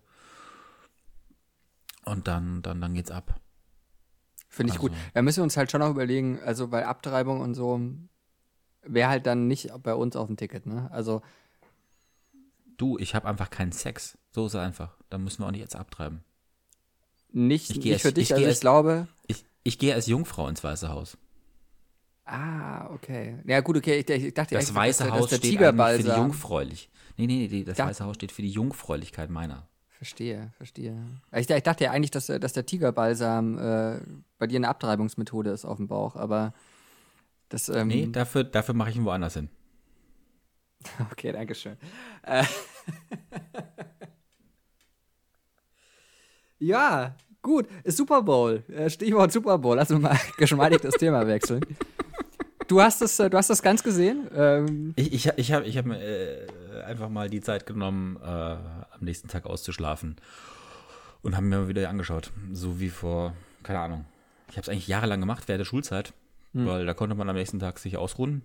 Und 2.04 2.28
dann, 2.28 2.62
dann, 2.62 2.80
dann 2.80 2.94
geht's 2.94 3.10
ab. 3.10 3.40
Finde 4.48 4.72
ich 4.72 4.80
also. 4.80 4.88
gut. 4.88 4.98
Da 5.14 5.22
müssen 5.22 5.38
wir 5.38 5.44
uns 5.44 5.56
halt 5.56 5.70
schon 5.70 5.82
auch 5.82 5.90
überlegen, 5.90 6.40
also 6.44 6.68
bei 6.68 6.86
Abtreibung 6.86 7.40
und 7.40 7.54
so 7.54 7.80
wäre 8.82 9.08
halt 9.08 9.26
dann 9.26 9.46
nicht 9.46 9.70
bei 9.82 9.94
uns 9.94 10.16
auf 10.16 10.26
dem 10.26 10.36
Ticket, 10.36 10.66
ne? 10.66 10.90
Also 10.90 11.22
du, 12.76 12.98
ich 12.98 13.14
habe 13.14 13.28
einfach 13.28 13.50
keinen 13.50 13.72
Sex. 13.72 14.18
So 14.32 14.46
ist 14.46 14.54
es 14.54 14.60
einfach. 14.60 14.96
Dann 15.10 15.22
müssen 15.22 15.42
wir 15.42 15.46
auch 15.46 15.50
nicht 15.50 15.60
jetzt 15.60 15.76
abtreiben. 15.76 16.24
Nicht, 17.32 17.76
nicht 17.76 17.92
als, 17.92 18.02
für 18.02 18.12
dich, 18.12 18.30
ich 18.30 18.34
also 18.34 18.48
ich 18.48 18.60
glaube. 18.60 19.06
Ich, 19.26 19.44
ich 19.62 19.78
gehe 19.78 19.94
als 19.94 20.06
Jungfrau 20.06 20.48
ins 20.48 20.62
Weiße 20.62 20.88
Haus. 20.88 21.18
Ah, 22.24 22.88
okay. 22.92 23.38
Ja, 23.44 23.60
gut, 23.60 23.76
okay. 23.76 23.98
Ich, 23.98 24.08
ich 24.08 24.34
dachte, 24.34 24.54
das 24.54 24.74
Weiße 24.74 25.04
dass, 25.04 25.12
Haus 25.12 25.30
dass 25.30 25.38
steht 25.38 25.58
für 25.58 26.02
die 26.02 26.08
Jungfräulich. 26.08 26.90
Nee, 27.16 27.26
nee, 27.26 27.48
nee, 27.50 27.64
das 27.64 27.76
da 27.76 27.86
Weiße 27.86 28.04
Haus 28.04 28.14
steht 28.14 28.32
für 28.32 28.42
die 28.42 28.50
Jungfräulichkeit 28.50 29.30
meiner. 29.30 29.68
Verstehe, 29.88 30.52
verstehe. 30.56 31.04
Ich, 31.32 31.50
ich 31.50 31.62
dachte 31.62 31.84
ja 31.84 31.90
eigentlich, 31.90 32.10
dass, 32.10 32.26
dass 32.26 32.52
der 32.52 32.64
Tigerbalsam 32.64 33.58
äh, 33.58 34.00
bei 34.38 34.46
dir 34.46 34.56
eine 34.56 34.68
Abtreibungsmethode 34.68 35.50
ist 35.50 35.64
auf 35.64 35.76
dem 35.76 35.88
Bauch, 35.88 36.16
aber 36.16 36.54
das. 37.50 37.68
Ähm, 37.68 37.88
nee, 37.88 38.06
dafür, 38.06 38.44
dafür 38.44 38.74
mache 38.74 38.90
ich 38.90 38.96
ihn 38.96 39.04
woanders 39.04 39.34
hin. 39.34 39.50
Okay, 41.12 41.32
danke 41.32 41.54
schön. 41.54 41.76
Äh, 42.22 42.44
ja, 46.58 47.14
gut. 47.42 47.66
Super 47.84 48.22
Bowl. 48.22 48.62
Äh, 48.68 48.90
Stichwort 48.90 49.32
Super 49.32 49.58
Bowl. 49.58 49.76
Lass 49.76 49.90
uns 49.90 50.02
mal 50.02 50.18
geschmeidig 50.36 50.80
das 50.80 50.94
Thema 50.94 51.26
wechseln. 51.26 51.64
Du 52.68 52.80
hast 52.80 53.00
das, 53.02 53.18
äh, 53.18 53.28
du 53.28 53.36
hast 53.36 53.50
das 53.50 53.62
ganz 53.62 53.82
gesehen? 53.82 54.28
Ähm, 54.34 54.92
ich 54.96 55.12
ich, 55.12 55.32
ich 55.36 55.52
habe 55.52 55.66
ich 55.66 55.76
hab, 55.76 55.86
äh, 55.86 56.46
einfach 56.86 57.08
mal 57.08 57.28
die 57.28 57.40
Zeit 57.40 57.66
genommen, 57.66 58.16
äh, 58.22 58.26
am 58.28 59.00
nächsten 59.00 59.28
Tag 59.28 59.46
auszuschlafen 59.46 60.16
und 61.22 61.36
habe 61.36 61.46
mir 61.46 61.58
mal 61.58 61.68
wieder 61.68 61.88
angeschaut. 61.88 62.30
So 62.52 62.80
wie 62.80 62.90
vor, 62.90 63.34
keine 63.62 63.80
Ahnung. 63.80 64.04
Ich 64.48 64.56
habe 64.56 64.62
es 64.62 64.68
eigentlich 64.68 64.88
jahrelang 64.88 65.20
gemacht 65.20 65.48
während 65.48 65.60
der 65.60 65.64
Schulzeit, 65.64 66.12
hm. 66.52 66.66
weil 66.66 66.86
da 66.86 66.94
konnte 66.94 67.14
man 67.16 67.28
am 67.28 67.36
nächsten 67.36 67.58
Tag 67.58 67.78
sich 67.78 67.96
ausruhen. 67.96 68.42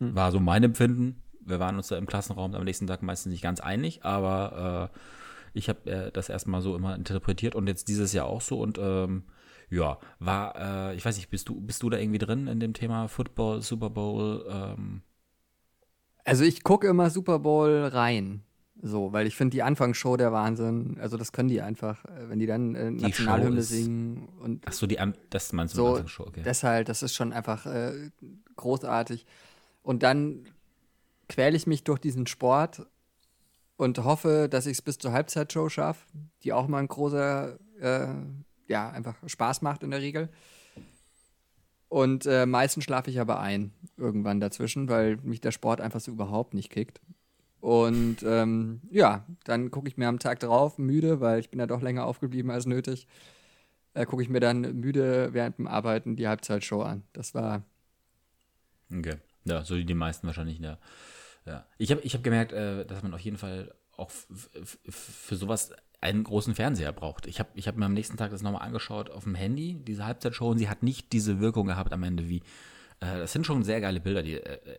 Hm. 0.00 0.14
War 0.14 0.32
so 0.32 0.40
mein 0.40 0.62
Empfinden 0.64 1.22
wir 1.44 1.60
waren 1.60 1.76
uns 1.76 1.88
da 1.88 1.96
im 1.96 2.06
Klassenraum 2.06 2.54
am 2.54 2.64
nächsten 2.64 2.86
Tag 2.86 3.02
meistens 3.02 3.32
nicht 3.32 3.42
ganz 3.42 3.60
einig, 3.60 4.04
aber 4.04 4.90
äh, 4.92 4.98
ich 5.54 5.68
habe 5.68 5.90
äh, 5.90 6.12
das 6.12 6.28
erstmal 6.28 6.62
so 6.62 6.76
immer 6.76 6.94
interpretiert 6.94 7.54
und 7.54 7.66
jetzt 7.66 7.88
dieses 7.88 8.12
Jahr 8.12 8.26
auch 8.26 8.40
so 8.40 8.60
und 8.60 8.78
ähm, 8.78 9.24
ja, 9.70 9.98
war, 10.18 10.90
äh, 10.90 10.96
ich 10.96 11.04
weiß 11.04 11.16
nicht, 11.16 11.30
bist 11.30 11.48
du, 11.48 11.60
bist 11.60 11.82
du 11.82 11.88
da 11.88 11.98
irgendwie 11.98 12.18
drin 12.18 12.46
in 12.46 12.60
dem 12.60 12.74
Thema 12.74 13.08
Football, 13.08 13.62
Super 13.62 13.88
Bowl? 13.88 14.44
Ähm? 14.48 15.02
Also 16.24 16.44
ich 16.44 16.62
gucke 16.62 16.86
immer 16.88 17.08
Super 17.08 17.38
Bowl 17.38 17.84
rein. 17.84 18.42
So, 18.84 19.12
weil 19.12 19.26
ich 19.28 19.36
finde 19.36 19.52
die 19.52 19.62
Anfangsshow 19.62 20.16
der 20.16 20.32
Wahnsinn. 20.32 20.98
Also 21.00 21.16
das 21.16 21.32
können 21.32 21.48
die 21.48 21.62
einfach, 21.62 22.04
äh, 22.04 22.28
wenn 22.28 22.38
die 22.38 22.46
dann 22.46 22.74
äh, 22.74 22.90
Nationalhymne 22.90 23.62
singen 23.62 24.28
und 24.40 24.64
Ach 24.66 24.72
so, 24.72 24.86
die 24.86 24.98
An 24.98 25.14
das 25.30 25.52
meinst 25.52 25.74
du 25.74 25.78
so, 25.78 25.88
Anfangsshow, 25.90 26.24
okay. 26.26 26.42
Deshalb, 26.44 26.86
das 26.86 27.02
ist 27.02 27.14
schon 27.14 27.32
einfach 27.32 27.64
äh, 27.64 28.10
großartig. 28.56 29.24
Und 29.82 30.02
dann 30.02 30.46
quäle 31.28 31.56
ich 31.56 31.66
mich 31.66 31.84
durch 31.84 31.98
diesen 31.98 32.26
Sport 32.26 32.86
und 33.82 33.98
hoffe, 34.04 34.48
dass 34.48 34.66
ich 34.66 34.74
es 34.74 34.82
bis 34.82 34.98
zur 34.98 35.12
Halbzeitshow 35.12 35.68
schaffe, 35.68 36.06
die 36.44 36.52
auch 36.52 36.68
mal 36.68 36.78
ein 36.78 36.86
großer, 36.86 37.58
äh, 37.80 38.06
ja, 38.68 38.90
einfach 38.90 39.16
Spaß 39.26 39.60
macht 39.62 39.82
in 39.82 39.90
der 39.90 40.00
Regel. 40.00 40.28
Und 41.88 42.24
äh, 42.26 42.46
meistens 42.46 42.84
schlafe 42.84 43.10
ich 43.10 43.18
aber 43.20 43.40
ein, 43.40 43.72
irgendwann 43.96 44.38
dazwischen, 44.38 44.88
weil 44.88 45.16
mich 45.16 45.40
der 45.40 45.50
Sport 45.50 45.80
einfach 45.80 45.98
so 45.98 46.12
überhaupt 46.12 46.54
nicht 46.54 46.70
kickt. 46.70 47.00
Und 47.60 48.22
ähm, 48.22 48.82
ja, 48.90 49.26
dann 49.44 49.72
gucke 49.72 49.88
ich 49.88 49.96
mir 49.96 50.06
am 50.06 50.20
Tag 50.20 50.38
drauf, 50.38 50.78
müde, 50.78 51.20
weil 51.20 51.40
ich 51.40 51.50
bin 51.50 51.58
ja 51.58 51.66
doch 51.66 51.82
länger 51.82 52.06
aufgeblieben 52.06 52.52
als 52.52 52.66
nötig, 52.66 53.08
äh, 53.94 54.06
gucke 54.06 54.22
ich 54.22 54.28
mir 54.28 54.40
dann 54.40 54.60
müde 54.60 55.30
während 55.32 55.58
dem 55.58 55.66
Arbeiten 55.66 56.14
die 56.14 56.28
Halbzeitshow 56.28 56.82
an. 56.82 57.02
Das 57.12 57.34
war. 57.34 57.62
Okay. 58.96 59.16
Ja, 59.44 59.64
so 59.64 59.76
wie 59.76 59.84
die 59.84 59.94
meisten 59.94 60.28
wahrscheinlich 60.28 60.58
in 60.58 60.62
der 60.62 60.78
ja. 61.46 61.66
Ich 61.78 61.90
habe 61.90 62.00
ich 62.02 62.14
hab 62.14 62.22
gemerkt, 62.22 62.52
äh, 62.52 62.84
dass 62.84 63.02
man 63.02 63.14
auf 63.14 63.20
jeden 63.20 63.38
Fall 63.38 63.74
auch 63.96 64.10
für 64.10 65.36
sowas 65.36 65.72
einen 66.00 66.24
großen 66.24 66.54
Fernseher 66.54 66.92
braucht. 66.92 67.26
Ich 67.26 67.38
habe 67.38 67.50
ich 67.54 67.68
hab 67.68 67.76
mir 67.76 67.86
am 67.86 67.94
nächsten 67.94 68.16
Tag 68.16 68.30
das 68.30 68.42
nochmal 68.42 68.62
angeschaut 68.62 69.10
auf 69.10 69.24
dem 69.24 69.34
Handy, 69.34 69.74
diese 69.84 70.04
Halbzeitshow, 70.04 70.50
und 70.50 70.58
sie 70.58 70.68
hat 70.68 70.82
nicht 70.82 71.12
diese 71.12 71.40
Wirkung 71.40 71.66
gehabt 71.66 71.92
am 71.92 72.02
Ende 72.02 72.28
wie. 72.28 72.38
Äh, 73.00 73.18
das 73.18 73.32
sind 73.32 73.46
schon 73.46 73.62
sehr 73.62 73.80
geile 73.80 74.00
Bilder, 74.00 74.22
die. 74.22 74.34
Äh, 74.34 74.54
äh 74.54 74.78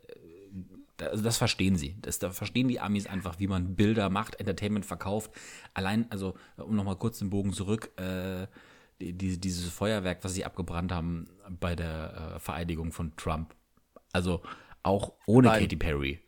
also 1.02 1.24
das 1.24 1.38
verstehen 1.38 1.76
sie. 1.76 1.98
Das, 2.02 2.20
da 2.20 2.30
verstehen 2.30 2.68
die 2.68 2.80
Amis 2.80 3.08
einfach, 3.08 3.40
wie 3.40 3.48
man 3.48 3.76
Bilder 3.76 4.10
macht, 4.10 4.40
Entertainment 4.40 4.86
verkauft. 4.86 5.32
Allein, 5.74 6.06
also, 6.12 6.36
um 6.56 6.76
nochmal 6.76 6.98
kurz 6.98 7.18
den 7.18 7.32
Bogen 7.32 7.52
zurück, 7.52 7.92
äh, 8.00 8.46
die, 9.02 9.14
die, 9.14 9.40
dieses 9.40 9.70
Feuerwerk, 9.70 10.24
was 10.24 10.36
sie 10.36 10.46
abgebrannt 10.46 10.92
haben 10.92 11.26
bei 11.50 11.76
der 11.76 12.36
äh, 12.36 12.40
Vereidigung 12.40 12.92
von 12.92 13.16
Trump. 13.16 13.56
Also 14.12 14.44
auch 14.84 15.14
ohne 15.26 15.48
Nein. 15.48 15.62
Katy 15.62 15.76
Perry. 15.78 16.23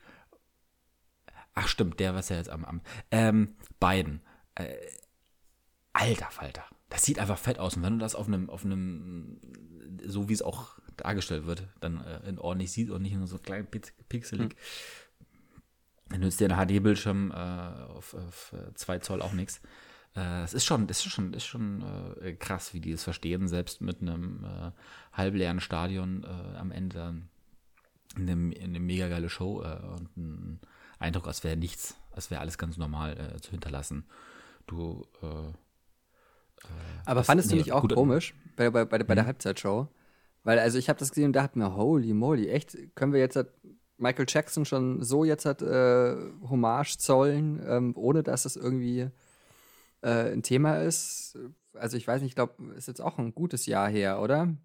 Ach 1.55 1.67
stimmt, 1.67 1.99
der 1.99 2.13
was 2.13 2.29
ja 2.29 2.35
jetzt 2.35 2.49
am 2.49 2.65
Amt. 2.65 2.85
Ähm, 3.11 3.55
Biden. 3.79 4.21
Äh, 4.55 4.75
alter 5.93 6.29
Falter. 6.29 6.65
Das 6.89 7.03
sieht 7.03 7.17
einfach 7.17 7.37
fett 7.37 7.59
aus. 7.59 7.77
Und 7.77 7.83
wenn 7.83 7.93
du 7.93 7.99
das 7.99 8.13
auf 8.13 8.27
einem, 8.27 8.49
auf 8.49 8.65
einem, 8.65 9.39
so 10.05 10.29
wie 10.29 10.33
es 10.33 10.41
auch 10.41 10.77
dargestellt 10.97 11.45
wird, 11.45 11.67
dann 11.79 12.01
äh, 12.01 12.27
in 12.27 12.37
ordentlich 12.37 12.71
sieht 12.71 12.89
und 12.89 13.01
nicht 13.01 13.15
nur 13.15 13.27
so 13.27 13.37
klein 13.37 13.67
pixelig, 14.09 14.51
hm. 14.51 14.59
dann 16.09 16.19
nützt 16.19 16.39
dir 16.39 16.51
ein 16.51 16.67
HD-Bildschirm 16.67 17.31
äh, 17.31 17.35
auf, 17.35 18.13
auf 18.13 18.53
2 18.75 18.99
Zoll 18.99 19.21
auch 19.21 19.33
nichts. 19.33 19.61
Äh, 20.15 20.43
es 20.43 20.53
ist 20.53 20.65
schon, 20.65 20.87
ist 20.89 21.03
schon, 21.03 21.33
ist 21.33 21.45
schon 21.45 21.83
äh, 22.21 22.33
krass, 22.33 22.73
wie 22.73 22.81
die 22.81 22.91
es 22.91 23.03
verstehen, 23.03 23.47
selbst 23.47 23.81
mit 23.81 24.01
einem 24.01 24.43
äh, 24.43 24.71
halbleeren 25.13 25.61
Stadion 25.61 26.23
äh, 26.23 26.57
am 26.57 26.71
Ende 26.71 26.97
dann 26.97 27.29
eine, 28.15 28.31
eine 28.31 28.79
mega 28.79 29.07
geile 29.07 29.29
Show 29.29 29.63
äh, 29.63 29.85
und 29.85 30.17
ein 30.17 30.59
Eindruck, 31.05 31.27
als 31.27 31.43
wäre 31.43 31.55
nichts, 31.55 31.95
als 32.11 32.31
wäre 32.31 32.41
alles 32.41 32.57
ganz 32.57 32.77
normal 32.77 33.33
äh, 33.35 33.41
zu 33.41 33.51
hinterlassen. 33.51 34.05
Du. 34.67 35.05
Äh, 35.21 35.27
äh 35.27 35.51
Aber 37.05 37.21
das, 37.21 37.27
fandest 37.27 37.49
nee, 37.49 37.55
du 37.55 37.61
nicht 37.61 37.71
auch 37.71 37.81
gut, 37.81 37.93
komisch 37.93 38.33
bei, 38.55 38.69
bei, 38.69 38.85
bei, 38.85 38.97
bei 38.99 39.15
der 39.15 39.23
hm? 39.23 39.27
Halbzeitshow? 39.27 39.87
Weil, 40.43 40.59
also 40.59 40.77
ich 40.77 40.89
habe 40.89 40.99
das 40.99 41.09
gesehen 41.09 41.27
und 41.27 41.33
dachte 41.33 41.57
mir, 41.57 41.75
holy 41.75 42.13
moly, 42.13 42.49
echt, 42.49 42.77
können 42.95 43.13
wir 43.13 43.19
jetzt 43.19 43.37
Michael 43.97 44.25
Jackson 44.27 44.65
schon 44.65 45.01
so 45.01 45.23
jetzt 45.23 45.45
hat, 45.45 45.61
äh, 45.61 46.15
Hommage 46.49 46.97
zollen, 46.97 47.61
ähm, 47.65 47.93
ohne 47.95 48.23
dass 48.23 48.45
es 48.45 48.55
irgendwie 48.55 49.09
äh, 50.01 50.31
ein 50.31 50.43
Thema 50.43 50.81
ist? 50.81 51.37
Also 51.73 51.97
ich 51.97 52.07
weiß 52.07 52.21
nicht, 52.21 52.31
ich 52.31 52.35
glaube, 52.35 52.73
ist 52.75 52.87
jetzt 52.87 53.01
auch 53.01 53.17
ein 53.17 53.33
gutes 53.33 53.65
Jahr 53.65 53.89
her, 53.89 54.21
oder? 54.21 54.55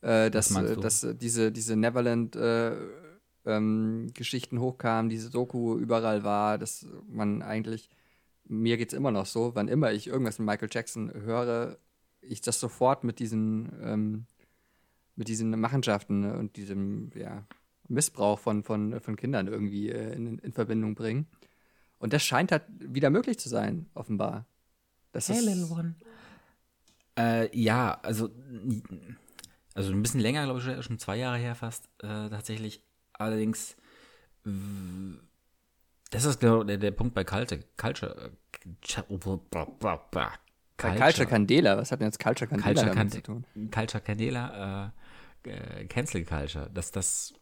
Äh, 0.00 0.30
dass, 0.30 0.54
äh, 0.54 0.76
dass 0.76 1.06
diese, 1.14 1.52
diese 1.52 1.76
Neverland-Geschichten 1.76 3.11
äh, 3.44 3.56
ähm, 3.56 4.12
hochkamen, 4.58 5.10
diese 5.10 5.30
Doku 5.30 5.76
überall 5.78 6.24
war, 6.24 6.58
dass 6.58 6.86
man 7.08 7.42
eigentlich, 7.42 7.88
mir 8.44 8.76
geht 8.76 8.92
es 8.92 8.98
immer 8.98 9.10
noch 9.10 9.26
so, 9.26 9.54
wann 9.54 9.68
immer 9.68 9.92
ich 9.92 10.06
irgendwas 10.06 10.38
mit 10.38 10.46
Michael 10.46 10.68
Jackson 10.70 11.12
höre, 11.12 11.78
ich 12.20 12.40
das 12.40 12.60
sofort 12.60 13.04
mit 13.04 13.18
diesen, 13.18 13.72
ähm, 13.82 14.26
mit 15.16 15.28
diesen 15.28 15.50
Machenschaften 15.58 16.30
und 16.30 16.56
diesem 16.56 17.10
ja, 17.14 17.44
Missbrauch 17.88 18.38
von, 18.38 18.62
von, 18.62 19.00
von 19.00 19.16
Kindern 19.16 19.48
irgendwie 19.48 19.90
äh, 19.90 20.14
in, 20.14 20.38
in 20.38 20.52
Verbindung 20.52 20.94
bringe. 20.94 21.26
Und 21.98 22.12
das 22.12 22.22
scheint 22.24 22.50
halt 22.50 22.64
wieder 22.78 23.10
möglich 23.10 23.38
zu 23.38 23.48
sein, 23.48 23.86
offenbar. 23.94 24.46
Das 25.12 25.28
hey, 25.28 25.40
Little 25.40 25.66
One. 25.66 25.94
Äh, 27.16 27.56
ja, 27.56 27.98
also, 28.02 28.30
also 29.74 29.92
ein 29.92 30.02
bisschen 30.02 30.20
länger, 30.20 30.44
glaube 30.44 30.60
ich, 30.60 30.84
schon 30.84 30.98
zwei 30.98 31.16
Jahre 31.16 31.38
her 31.38 31.54
fast, 31.54 31.88
äh, 31.98 32.28
tatsächlich. 32.30 32.82
Allerdings, 33.14 33.76
das 36.10 36.24
ist 36.24 36.40
genau 36.40 36.64
der, 36.64 36.78
der 36.78 36.90
Punkt 36.90 37.14
bei 37.14 37.24
Culture. 37.24 37.60
Culture. 37.76 38.32
Culture. 40.76 40.98
Culture 40.98 41.26
Candela, 41.26 41.76
was 41.76 41.92
hat 41.92 42.00
denn 42.00 42.08
jetzt 42.08 42.18
Culture 42.18 42.48
Candela 42.48 42.74
Culture 42.74 42.94
damit 42.94 43.12
zu 43.12 43.22
tun? 43.22 43.44
Culture 43.70 44.02
Candela, 44.02 44.92
äh, 45.44 45.50
äh, 45.50 45.84
Cancel 45.86 46.24
Culture. 46.24 46.70
Dass 46.72 46.90
das 46.90 47.34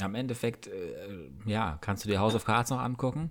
am 0.00 0.14
Endeffekt, 0.14 0.66
äh, 0.66 1.30
ja, 1.44 1.78
kannst 1.80 2.04
du 2.04 2.08
dir 2.08 2.18
House 2.18 2.34
of 2.34 2.44
Cards 2.44 2.70
noch 2.70 2.80
angucken 2.80 3.30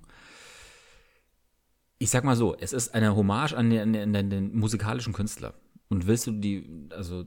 ich 2.00 2.10
sag 2.10 2.24
mal 2.24 2.36
so, 2.36 2.56
es 2.58 2.74
ist 2.74 2.96
eine 2.96 3.16
Hommage 3.16 3.54
an 3.54 3.70
den, 3.70 3.96
an 3.96 4.14
den, 4.14 4.30
den 4.30 4.58
musikalischen 4.58 5.14
Künstler. 5.14 5.54
Und 5.92 6.06
willst 6.06 6.28
du 6.28 6.32
die, 6.32 6.88
also 6.92 7.26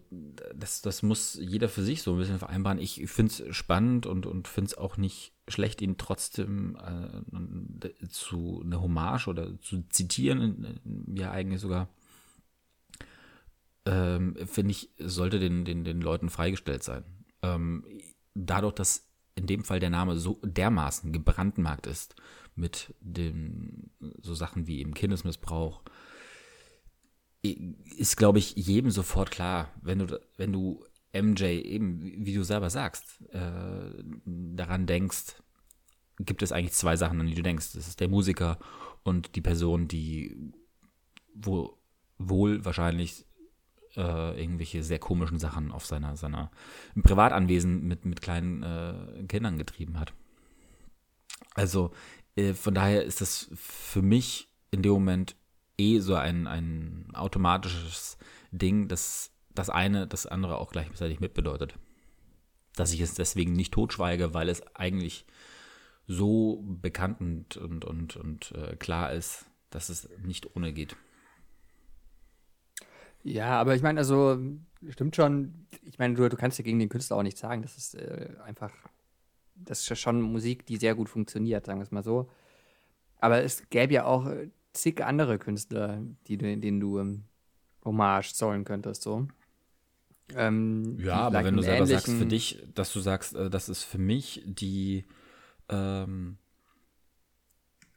das, 0.55 0.83
das 0.83 1.03
muss 1.03 1.35
jeder 1.35 1.68
für 1.68 1.83
sich 1.83 2.03
so 2.03 2.12
ein 2.12 2.18
bisschen 2.18 2.38
vereinbaren. 2.38 2.79
Ich 2.79 3.03
finde 3.11 3.33
es 3.33 3.57
spannend 3.57 4.07
und, 4.07 4.25
und 4.25 4.46
finde 4.46 4.68
es 4.68 4.79
auch 4.79 4.96
nicht 4.96 5.33
schlecht, 5.48 5.83
ihn 5.83 5.98
trotzdem 5.98 6.77
äh, 6.77 8.09
zu 8.09 8.62
eine 8.64 8.81
Hommage 8.81 9.27
oder 9.27 9.61
zu 9.61 9.83
zitieren, 9.88 10.81
ja 11.12 11.33
eigentlich 11.33 11.61
sogar, 11.61 11.88
ähm, 13.85 14.37
finde 14.46 14.70
ich, 14.70 14.90
sollte 14.98 15.40
den, 15.40 15.64
den, 15.64 15.83
den 15.83 16.01
Leuten 16.01 16.31
freigestellt 16.31 16.85
sein. 16.85 17.03
Ähm, 17.42 17.85
dadurch, 18.35 18.75
dass 18.75 19.09
in 19.35 19.48
dem 19.48 19.64
Fall 19.64 19.81
der 19.81 19.90
Name 19.90 20.16
so 20.18 20.38
dermaßen 20.44 21.11
gebrandmarkt 21.11 21.88
ist 21.88 22.14
mit 22.55 22.94
den 23.01 23.90
so 24.20 24.35
Sachen 24.35 24.68
wie 24.68 24.79
eben 24.79 24.94
Kindesmissbrauch, 24.94 25.83
ist, 27.42 28.16
glaube 28.16 28.38
ich, 28.38 28.55
jedem 28.55 28.90
sofort 28.90 29.31
klar, 29.31 29.68
wenn 29.83 29.98
du, 29.98 30.20
wenn 30.37 30.52
du 30.52 30.85
MJ 31.12 31.44
eben, 31.44 32.00
wie 32.24 32.35
du 32.35 32.42
selber 32.44 32.70
sagst, 32.70 33.20
äh, 33.31 34.02
daran 34.24 34.87
denkst, 34.87 35.37
gibt 36.20 36.42
es 36.42 36.52
eigentlich 36.52 36.72
zwei 36.72 36.96
Sachen, 36.96 37.20
an 37.20 37.26
die 37.26 37.35
du 37.35 37.42
denkst. 37.42 37.72
Das 37.74 37.88
ist 37.88 38.00
der 38.00 38.09
Musiker 38.09 38.59
und 39.02 39.35
die 39.35 39.40
Person, 39.40 39.88
die 39.88 40.52
wo, 41.35 41.78
wohl 42.18 42.64
wahrscheinlich 42.64 43.26
äh, 43.96 44.40
irgendwelche 44.40 44.83
sehr 44.83 44.98
komischen 44.98 45.38
Sachen 45.38 45.72
auf 45.72 45.85
seiner, 45.85 46.16
seiner 46.16 46.50
im 46.94 47.02
Privatanwesen 47.02 47.87
mit, 47.87 48.05
mit 48.05 48.22
kleinen 48.22 48.62
äh, 48.62 49.24
Kindern 49.28 49.59
getrieben 49.59 49.98
hat. 49.98 50.14
Also 51.55 51.92
äh, 52.37 52.55
von 52.55 52.74
daher 52.74 53.05
ist 53.05 53.20
das 53.20 53.50
für 53.55 54.02
mich 54.02 54.48
in 54.70 54.83
dem 54.83 54.92
Moment 54.92 55.37
eh 55.83 55.99
so 56.01 56.14
ein, 56.14 56.47
ein 56.47 57.09
automatisches 57.14 58.18
Ding, 58.51 58.88
dass 58.88 59.31
das 59.55 59.71
eine 59.71 60.07
das 60.07 60.27
andere 60.27 60.59
auch 60.59 60.73
gleichzeitig 60.73 61.21
mitbedeutet. 61.21 61.75
Dass 62.77 62.92
ich 62.92 63.01
es 63.01 63.14
deswegen 63.14 63.53
nicht 63.53 63.75
totschweige, 63.75 64.33
weil 64.35 64.49
es 64.49 64.62
eigentlich 64.75 65.27
so 66.07 66.62
bekannt 66.64 67.21
und, 67.21 67.57
und, 67.57 67.85
und, 67.85 68.16
und 68.16 68.53
äh, 68.53 68.77
klar 68.77 69.12
ist, 69.12 69.47
dass 69.71 69.88
es 69.88 70.09
nicht 70.23 70.57
ohne 70.57 70.73
geht. 70.73 70.97
Ja, 73.23 73.61
aber 73.61 73.75
ich 73.75 73.83
meine, 73.83 74.01
also 74.01 74.38
stimmt 74.88 75.14
schon. 75.14 75.66
Ich 75.85 75.99
meine, 75.99 76.14
du, 76.14 76.29
du 76.29 76.37
kannst 76.37 76.59
ja 76.59 76.64
gegen 76.64 76.79
den 76.79 76.88
Künstler 76.88 77.18
auch 77.18 77.23
nichts 77.23 77.40
sagen. 77.40 77.62
Das 77.62 77.77
ist 77.77 77.95
äh, 77.95 78.31
einfach 78.45 78.73
das 79.64 79.88
ist 79.88 79.99
schon 79.99 80.21
Musik, 80.21 80.66
die 80.66 80.77
sehr 80.77 80.95
gut 80.95 81.09
funktioniert, 81.09 81.66
sagen 81.66 81.79
wir 81.79 81.85
es 81.85 81.90
mal 81.90 82.03
so. 82.03 82.29
Aber 83.18 83.42
es 83.42 83.68
gäbe 83.71 83.95
ja 83.95 84.05
auch 84.05 84.27
äh, 84.27 84.51
zig 84.72 85.02
andere 85.04 85.38
Künstler, 85.38 86.00
die, 86.26 86.38
denen 86.38 86.80
du 86.80 86.98
ähm, 86.98 87.24
Hommage 87.85 88.35
zollen 88.35 88.64
könntest, 88.64 89.02
so. 89.02 89.28
Ähm, 90.35 90.98
ja, 90.98 91.16
aber 91.16 91.44
wenn 91.44 91.56
du 91.56 91.62
selber 91.62 91.87
sagst 91.87 92.08
für 92.08 92.26
dich, 92.26 92.62
dass 92.74 92.92
du 92.92 93.00
sagst, 93.00 93.35
äh, 93.35 93.50
das 93.50 93.68
ist 93.68 93.82
für 93.82 93.98
mich 93.98 94.42
die, 94.46 95.04
ähm, 95.68 96.38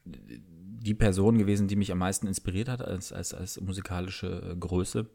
die 0.04 0.94
Person 0.94 1.38
gewesen, 1.38 1.68
die 1.68 1.76
mich 1.76 1.92
am 1.92 1.98
meisten 1.98 2.26
inspiriert 2.26 2.68
hat 2.68 2.82
als, 2.82 3.12
als, 3.12 3.32
als 3.32 3.60
musikalische 3.60 4.50
äh, 4.52 4.56
Größe, 4.56 5.08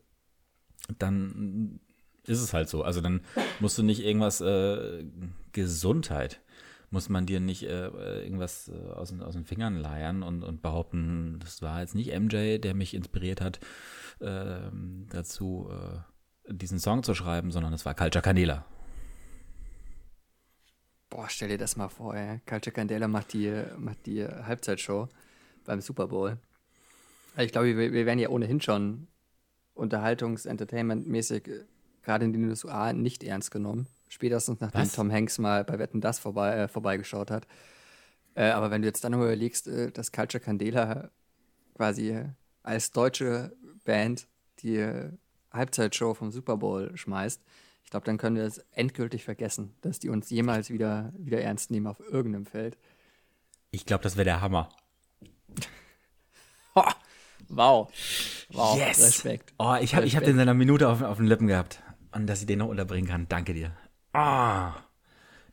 dann 0.98 1.80
ist 2.26 2.42
es 2.42 2.54
halt 2.54 2.70
so. 2.70 2.84
Also 2.84 3.02
dann 3.02 3.22
musst 3.60 3.78
du 3.78 3.84
nicht 3.84 4.04
irgendwas 4.04 4.42
äh, 4.42 5.06
Gesundheit, 5.52 6.42
muss 6.92 7.10
man 7.10 7.26
dir 7.26 7.40
nicht 7.40 7.64
äh, 7.64 7.88
irgendwas 8.24 8.70
äh, 8.70 8.92
aus, 8.92 9.18
aus 9.20 9.34
den 9.34 9.46
Fingern 9.46 9.78
leiern 9.78 10.24
und, 10.24 10.44
und 10.44 10.62
behaupten, 10.62 11.40
das 11.40 11.62
war 11.62 11.80
jetzt 11.80 11.96
nicht 11.96 12.14
MJ, 12.18 12.60
der 12.60 12.76
mich 12.76 12.94
inspiriert 12.94 13.42
hat, 13.42 13.60
ähm, 14.20 15.08
dazu 15.10 15.70
äh, 15.72 16.54
diesen 16.54 16.80
Song 16.80 17.02
zu 17.04 17.16
schreiben, 17.16 17.52
sondern 17.52 17.74
es 17.74 17.86
war 17.86 17.96
Culture 17.96 18.22
Candela. 18.22 18.66
Boah, 21.10 21.28
stell 21.30 21.50
dir 21.50 21.58
das 21.58 21.78
mal 21.78 21.90
vor, 21.90 22.16
ey. 22.16 22.40
Culture 22.46 22.74
Candela 22.74 23.08
macht 23.08 23.34
die, 23.34 23.64
macht 23.78 24.06
die 24.06 24.26
Halbzeitshow 24.26 25.08
beim 25.66 25.82
Super 25.82 26.08
Bowl. 26.08 26.38
Ich 27.38 27.54
glaube, 27.54 27.78
wir, 27.78 27.94
wir 27.94 28.06
werden 28.06 28.20
ja 28.20 28.30
ohnehin 28.30 28.60
schon 28.60 29.08
unterhaltungs-entertainment-mäßig 29.76 31.50
gerade 32.04 32.26
in 32.26 32.34
den 32.34 32.50
USA 32.50 32.92
nicht 32.92 33.24
ernst 33.24 33.52
genommen. 33.52 33.88
Spätestens 34.12 34.60
nachdem 34.60 34.82
Was? 34.82 34.92
Tom 34.92 35.10
Hanks 35.10 35.38
mal 35.38 35.64
bei 35.64 35.80
Wetten 35.80 36.02
das 36.02 36.20
vorbei, 36.20 36.54
äh, 36.54 36.68
vorbeigeschaut 36.68 37.32
hat. 37.32 37.48
Äh, 38.36 38.50
aber 38.50 38.70
wenn 38.70 38.82
du 38.82 38.88
jetzt 38.90 39.06
dann 39.06 39.14
überlegst, 39.14 39.70
äh, 39.70 39.90
dass 39.90 40.12
Culture 40.12 40.44
Candela 40.44 41.12
quasi 41.76 42.22
als 42.62 42.92
deutsche 42.92 43.56
Band 43.86 44.28
die 44.60 44.76
äh, 44.76 45.14
Halbzeitshow 45.54 46.14
vom 46.14 46.30
Super 46.30 46.58
Bowl 46.58 46.92
schmeißt, 46.98 47.42
ich 47.86 47.90
glaube, 47.90 48.06
dann 48.06 48.18
können 48.18 48.36
wir 48.36 48.44
es 48.44 48.58
endgültig 48.72 49.24
vergessen, 49.24 49.76
dass 49.80 50.00
die 50.00 50.10
uns 50.10 50.30
jemals 50.30 50.70
wieder, 50.70 51.14
wieder 51.18 51.40
ernst 51.42 51.72
nehmen 51.72 51.88
auf 51.88 52.02
irgendeinem 52.02 52.46
Feld. 52.46 52.78
Ich 53.72 53.86
glaube, 53.86 54.04
das 54.04 54.18
wäre 54.18 54.26
der 54.26 54.42
Hammer. 54.42 54.68
wow. 57.48 57.90
Wow. 58.50 58.78
Yes. 58.78 59.02
Respekt. 59.02 59.54
Oh, 59.58 59.76
ich 59.80 59.96
habe 59.96 60.06
hab 60.06 60.24
den 60.26 60.36
in 60.36 60.42
einer 60.42 60.54
Minute 60.54 60.90
auf, 60.90 61.02
auf 61.02 61.16
den 61.16 61.28
Lippen 61.28 61.48
gehabt 61.48 61.82
und 62.12 62.28
dass 62.28 62.42
ich 62.42 62.46
den 62.46 62.60
noch 62.60 62.68
unterbringen 62.68 63.08
kann. 63.08 63.30
Danke 63.30 63.54
dir. 63.54 63.72
Ah, 64.14 64.74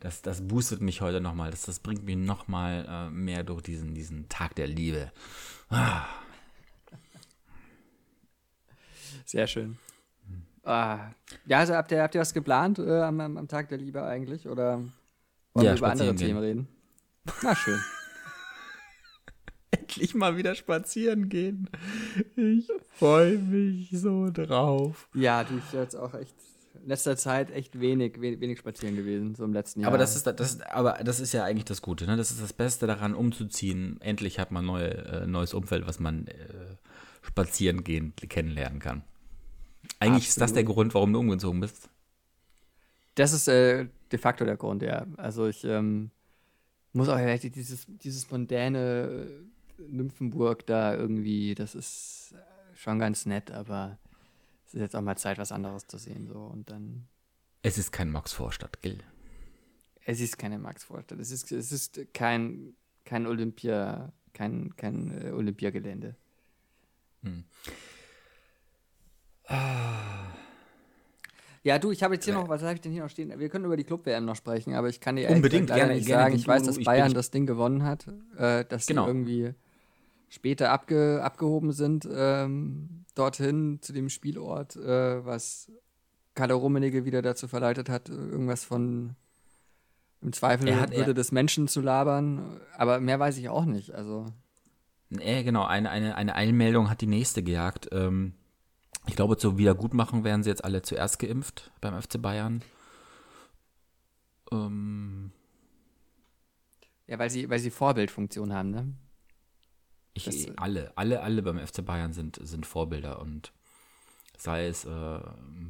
das, 0.01 0.23
das 0.23 0.47
boostet 0.47 0.81
mich 0.81 1.01
heute 1.01 1.21
nochmal. 1.21 1.51
Das, 1.51 1.62
das 1.62 1.81
bringt 1.81 2.05
mich 2.05 2.16
nochmal 2.16 2.87
äh, 2.88 3.11
mehr 3.11 3.42
durch 3.42 3.62
diesen, 3.62 3.94
diesen 3.94 4.29
Tag 4.29 4.55
der 4.55 4.66
Liebe. 4.66 5.12
Ah. 5.71 6.05
Sehr 9.25 9.47
schön. 9.47 9.79
Ah. 10.64 11.11
Ja, 11.47 11.59
also 11.59 11.75
habt 11.75 11.90
ihr, 11.92 12.03
habt 12.03 12.14
ihr 12.14 12.21
was 12.21 12.35
geplant 12.35 12.79
äh, 12.79 13.01
am, 13.01 13.21
am, 13.21 13.49
Tag 13.49 13.68
der 13.68 13.79
Liebe 13.79 14.03
eigentlich? 14.03 14.49
Oder 14.49 14.79
wollen 15.55 15.66
ja, 15.66 15.73
wir 15.73 15.79
über 15.79 15.90
andere 15.90 16.14
gehen. 16.14 16.27
Themen 16.27 16.38
reden? 16.38 16.68
Na 17.42 17.55
schön. 17.55 17.81
Endlich 19.71 20.14
mal 20.14 20.37
wieder 20.37 20.55
spazieren 20.55 21.29
gehen. 21.29 21.68
Ich 22.37 22.68
freue 22.90 23.38
mich 23.38 23.90
so 23.92 24.31
drauf. 24.31 25.09
Ja, 25.14 25.44
du 25.44 25.61
jetzt 25.73 25.94
auch 25.94 26.14
echt 26.14 26.35
letzter 26.85 27.17
Zeit 27.17 27.51
echt 27.51 27.81
wenig, 27.81 28.21
wenig, 28.21 28.41
wenig 28.41 28.59
spazieren 28.59 28.97
gewesen, 28.97 29.35
so 29.35 29.45
im 29.45 29.53
letzten 29.53 29.81
Jahr. 29.81 29.89
Aber 29.89 29.99
das 29.99 30.17
ist, 30.17 30.27
das 30.27 30.61
aber 30.63 30.95
das 31.05 31.21
ist 31.21 31.33
ja 31.33 31.45
eigentlich 31.45 31.65
das 31.65 31.83
Gute, 31.83 32.07
ne? 32.07 32.17
Das 32.17 32.31
ist 32.31 32.43
das 32.43 32.53
Beste 32.53 32.87
daran, 32.87 33.15
umzuziehen. 33.15 34.01
Endlich 34.01 34.39
hat 34.39 34.51
man 34.51 34.65
neue, 34.65 34.91
äh, 34.91 35.27
neues 35.27 35.55
Umfeld, 35.55 35.87
was 35.87 36.01
man 36.01 36.27
äh, 36.27 36.35
spazieren 37.23 37.85
gehen 37.85 38.15
kennenlernen 38.17 38.79
kann. 38.79 39.03
Eigentlich 40.01 40.25
Absolut. 40.25 40.29
ist 40.29 40.41
das 40.41 40.53
der 40.53 40.65
Grund, 40.65 40.95
warum 40.95 41.13
du 41.13 41.21
umgezogen 41.21 41.61
bist. 41.61 41.89
Das 43.15 43.33
ist 43.33 43.49
äh, 43.49 43.87
de 44.13 44.19
facto 44.19 44.45
der 44.45 44.57
Grund, 44.57 44.83
ja. 44.83 45.07
Also 45.17 45.47
ich 45.47 45.65
ähm, 45.65 46.11
muss 46.93 47.09
auch 47.09 47.19
dieses, 47.41 47.87
dieses 47.89 48.31
mondäne 48.31 49.27
äh, 49.79 49.83
Nymphenburg 49.91 50.67
da 50.67 50.95
irgendwie, 50.95 51.55
das 51.55 51.75
ist 51.75 52.35
schon 52.75 52.99
ganz 52.99 53.27
nett, 53.27 53.51
aber 53.51 53.99
es 54.69 54.75
ist 54.75 54.81
jetzt 54.81 54.95
auch 54.97 55.01
mal 55.01 55.17
Zeit, 55.17 55.39
was 55.39 55.51
anderes 55.51 55.87
zu 55.87 55.99
sehen. 55.99 56.27
So. 56.29 56.39
Und 56.39 56.71
dann. 56.71 57.09
Es 57.63 57.79
ist 57.79 57.91
kein 57.91 58.11
Max-Vorstadt, 58.11 58.83
Gil. 58.83 58.99
Es 60.05 60.21
ist 60.21 60.39
keine 60.39 60.59
Max-Vorstadt. 60.59 61.19
Es 61.19 61.31
ist, 61.31 61.51
es 61.53 61.73
ist 61.73 62.01
kein, 62.15 62.75
kein 63.05 63.27
Olympia, 63.27 64.13
kein, 64.33 64.75
kein 64.77 65.27
äh, 65.27 65.31
Olympiagelände. 65.33 66.15
Hm. 67.23 67.45
Ah. 69.47 70.33
Ja, 71.63 71.79
du, 71.79 71.91
ich 71.91 72.03
habe 72.03 72.15
jetzt 72.15 72.25
hier 72.25 72.35
noch, 72.35 72.49
was 72.49 72.63
habe 72.63 72.75
ich 72.75 72.81
denn 72.81 72.93
hier 72.93 73.03
noch 73.03 73.11
stehen? 73.11 73.37
Wir 73.39 73.49
können 73.49 73.65
über 73.65 73.77
die 73.77 73.85
Club-WM 73.85 74.25
noch 74.25 74.37
sprechen, 74.37 74.75
aber 74.75 74.89
ich 74.89 75.01
kann 75.01 75.17
dir 75.17 75.29
Unbedingt, 75.29 75.69
leider 75.69 75.81
gerne, 75.87 75.95
nicht 75.97 76.07
gerne, 76.07 76.23
sagen. 76.25 76.37
Ich 76.37 76.47
weiß, 76.47 76.63
dass 76.63 76.83
Bayern 76.83 77.09
bin- 77.09 77.15
das 77.15 77.31
Ding 77.31 77.47
gewonnen 77.47 77.83
hat, 77.83 78.07
äh, 78.37 78.65
dass 78.65 78.87
Genau. 78.87 79.05
sie 79.05 79.09
irgendwie 79.11 79.55
später 80.29 80.71
abge, 80.71 81.21
abgehoben 81.23 81.73
sind 81.73 82.07
ähm, 82.11 83.05
dorthin 83.14 83.79
zu 83.83 83.93
dem 83.93 84.09
Spielort, 84.09 84.77
äh, 84.77 85.25
was 85.25 85.71
Kalle 86.35 86.55
Rummenigge 86.55 87.05
wieder 87.05 87.23
dazu 87.23 87.49
verleitet 87.49 87.88
hat, 87.88 88.09
irgendwas 88.09 88.64
von 88.64 89.17
im 90.21 90.33
Zweifel 90.33 90.69
Er 90.69 90.81
hat- 90.81 90.91
Würde 90.91 91.11
er- 91.11 91.14
des 91.14 91.33
Menschen 91.33 91.69
zu 91.69 91.81
labern. 91.81 92.61
Aber 92.77 93.01
mehr 93.01 93.19
weiß 93.21 93.37
ich 93.38 93.49
auch 93.49 93.64
nicht. 93.64 93.95
Also 93.95 94.27
Nee, 95.11 95.43
genau, 95.43 95.64
eine, 95.64 95.88
eine, 95.91 96.17
eine 96.17 96.35
Eilmeldung 96.35 96.91
hat 96.91 97.01
die 97.01 97.07
nächste 97.07 97.43
gejagt. 97.43 97.88
Ähm, 97.93 98.35
ich 99.07 99.17
glaube, 99.17 99.38
zur 99.38 99.57
Wiedergutmachung 99.57 100.23
werden 100.23 100.43
sie 100.43 100.51
jetzt 100.51 100.64
alle 100.64 100.83
zuerst 100.83 101.19
geimpft 101.19 101.71
beim 101.81 101.95
FC 102.01 102.21
Bayern. 102.21 102.62
Ähm, 104.53 105.31
ja, 107.07 107.19
weil 107.19 107.31
sie, 107.31 107.49
weil 107.49 107.59
sie 107.59 107.71
Vorbildfunktion 107.71 108.53
haben, 108.53 108.71
ne? 108.71 108.93
Ich, 110.19 110.47
Das- 110.47 110.59
alle, 110.59 110.93
alle, 110.97 111.23
alle 111.23 111.43
beim 111.43 111.59
FC 111.59 111.85
Bayern 111.85 112.13
sind, 112.13 112.39
sind 112.43 112.67
Vorbilder 112.67 113.21
und 113.21 113.53
sei 114.37 114.67
es 114.67 114.85
äh, 114.85 115.21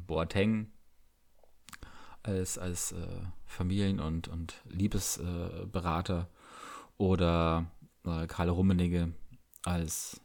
Boateng 0.07 0.71
als, 2.23 2.57
als 2.57 2.91
äh, 2.91 2.97
Familien- 3.45 3.99
und, 3.99 4.27
und 4.27 4.55
Liebesberater 4.65 6.27
äh, 6.29 7.01
oder 7.03 7.65
Karl 8.27 8.49
Rummenigge 8.49 9.13
als 9.63 10.19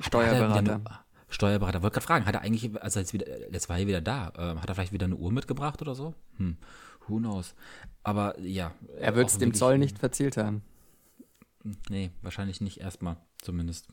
Steuerberater. 0.00 0.72
Er 0.72 0.74
eine- 0.76 1.00
Steuerberater. 1.30 1.82
Wollte 1.82 1.94
gerade 1.94 2.06
fragen, 2.06 2.26
hat 2.26 2.34
er 2.34 2.40
eigentlich, 2.42 2.80
also 2.82 3.00
jetzt, 3.00 3.12
wieder, 3.12 3.52
jetzt 3.52 3.68
war 3.68 3.78
er 3.78 3.86
wieder 3.86 4.00
da, 4.00 4.32
ähm, 4.38 4.60
hat 4.62 4.68
er 4.68 4.74
vielleicht 4.74 4.92
wieder 4.92 5.04
eine 5.06 5.16
Uhr 5.16 5.30
mitgebracht 5.32 5.82
oder 5.82 5.94
so? 5.94 6.14
Hm, 6.36 6.56
who 7.06 7.16
knows. 7.18 7.54
Aber 8.02 8.38
ja. 8.40 8.72
Er 8.98 9.14
wird 9.14 9.28
es 9.28 9.36
dem 9.38 9.52
Zoll 9.54 9.76
nicht 9.78 9.98
verzählt 9.98 10.36
haben. 10.38 10.62
Nee, 11.90 12.10
wahrscheinlich 12.22 12.60
nicht 12.60 12.80
erstmal, 12.80 13.16
zumindest. 13.40 13.88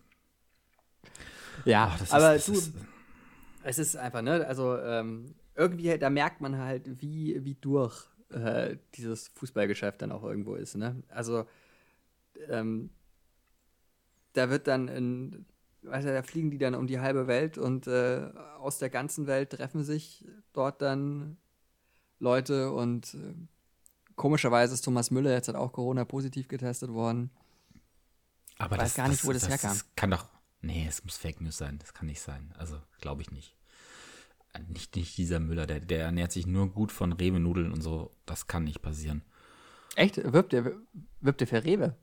Ja, 1.65 1.87
Ach, 1.91 1.99
das 1.99 2.09
ist- 2.09 2.13
aber 2.13 2.33
das 2.33 2.45
du, 2.45 2.53
ist- 2.53 2.73
es 3.63 3.79
ist 3.79 3.95
einfach, 3.97 4.21
ne, 4.21 4.45
also 4.47 4.77
ähm, 4.77 5.35
irgendwie, 5.55 5.97
da 5.97 6.09
merkt 6.09 6.41
man 6.41 6.57
halt, 6.57 7.01
wie, 7.01 7.43
wie 7.43 7.55
durch 7.55 8.05
äh, 8.29 8.77
dieses 8.95 9.29
Fußballgeschäft 9.29 10.01
dann 10.01 10.11
auch 10.11 10.23
irgendwo 10.23 10.55
ist, 10.55 10.75
ne? 10.75 11.01
Also, 11.09 11.45
ähm, 12.49 12.89
da 14.33 14.49
wird 14.49 14.67
dann 14.67 14.87
in, 14.87 15.45
weißt 15.83 16.05
du, 16.07 16.13
da 16.13 16.23
fliegen 16.23 16.51
die 16.51 16.57
dann 16.57 16.75
um 16.75 16.87
die 16.87 16.99
halbe 16.99 17.27
Welt 17.27 17.57
und 17.57 17.87
äh, 17.87 18.29
aus 18.59 18.77
der 18.79 18.89
ganzen 18.89 19.27
Welt 19.27 19.51
treffen 19.51 19.83
sich 19.83 20.25
dort 20.53 20.81
dann 20.81 21.37
Leute 22.19 22.71
und 22.71 23.13
äh, 23.13 23.33
komischerweise 24.15 24.73
ist 24.73 24.81
Thomas 24.81 25.11
Müller 25.11 25.31
jetzt 25.31 25.47
halt 25.47 25.57
auch 25.57 25.71
Corona-positiv 25.71 26.47
getestet 26.47 26.91
worden. 26.91 27.29
Aber 28.57 28.77
weiß 28.77 28.95
gar 28.95 29.07
nicht, 29.09 29.25
wo 29.25 29.31
das 29.33 29.47
herkam. 29.49 29.77
kann 29.95 30.11
doch, 30.11 30.27
nee, 30.61 30.85
es 30.87 31.03
muss 31.03 31.17
Fake 31.17 31.41
News 31.41 31.57
sein, 31.57 31.77
das 31.79 31.93
kann 31.93 32.07
nicht 32.07 32.21
sein. 32.21 32.53
Also, 32.57 32.79
glaube 33.01 33.21
ich 33.21 33.31
nicht. 33.31 33.55
Äh, 34.53 34.59
Nicht, 34.69 34.95
nicht 34.95 35.17
dieser 35.17 35.39
Müller, 35.39 35.65
der, 35.67 35.79
der 35.81 36.05
ernährt 36.05 36.31
sich 36.31 36.47
nur 36.47 36.69
gut 36.71 36.91
von 36.91 37.11
Rewe-Nudeln 37.13 37.71
und 37.71 37.81
so. 37.81 38.15
Das 38.25 38.47
kann 38.47 38.63
nicht 38.63 38.81
passieren. 38.81 39.23
Echt? 39.95 40.17
Wirbt 40.31 40.53
der, 40.53 40.71
wirbt 41.21 41.39
der 41.41 41.47
für 41.47 41.63
Rewe? 41.63 41.95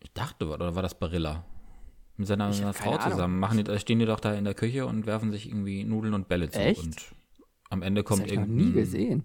Ich 0.00 0.12
dachte, 0.12 0.46
oder 0.48 0.74
war 0.74 0.82
das 0.82 0.98
Barilla? 0.98 1.44
Mit 2.16 2.28
seiner, 2.28 2.52
seiner 2.52 2.74
Frau 2.74 2.92
Ahnung. 2.92 3.10
zusammen. 3.10 3.38
Machen 3.40 3.64
die, 3.64 3.78
stehen 3.80 3.98
die 3.98 4.06
doch 4.06 4.20
da 4.20 4.34
in 4.34 4.44
der 4.44 4.54
Küche 4.54 4.86
und 4.86 5.06
werfen 5.06 5.32
sich 5.32 5.48
irgendwie 5.48 5.82
Nudeln 5.82 6.14
und 6.14 6.28
Bälle 6.28 6.48
zu. 6.50 6.60
Echt? 6.60 6.78
Und 6.80 6.96
am 7.70 7.82
Ende 7.82 8.02
Das 8.02 8.08
kommt 8.08 8.22
hab 8.22 8.28
ich 8.28 8.34
noch 8.34 8.42
irgendein. 8.42 8.66
nie 8.68 8.72
gesehen. 8.72 9.24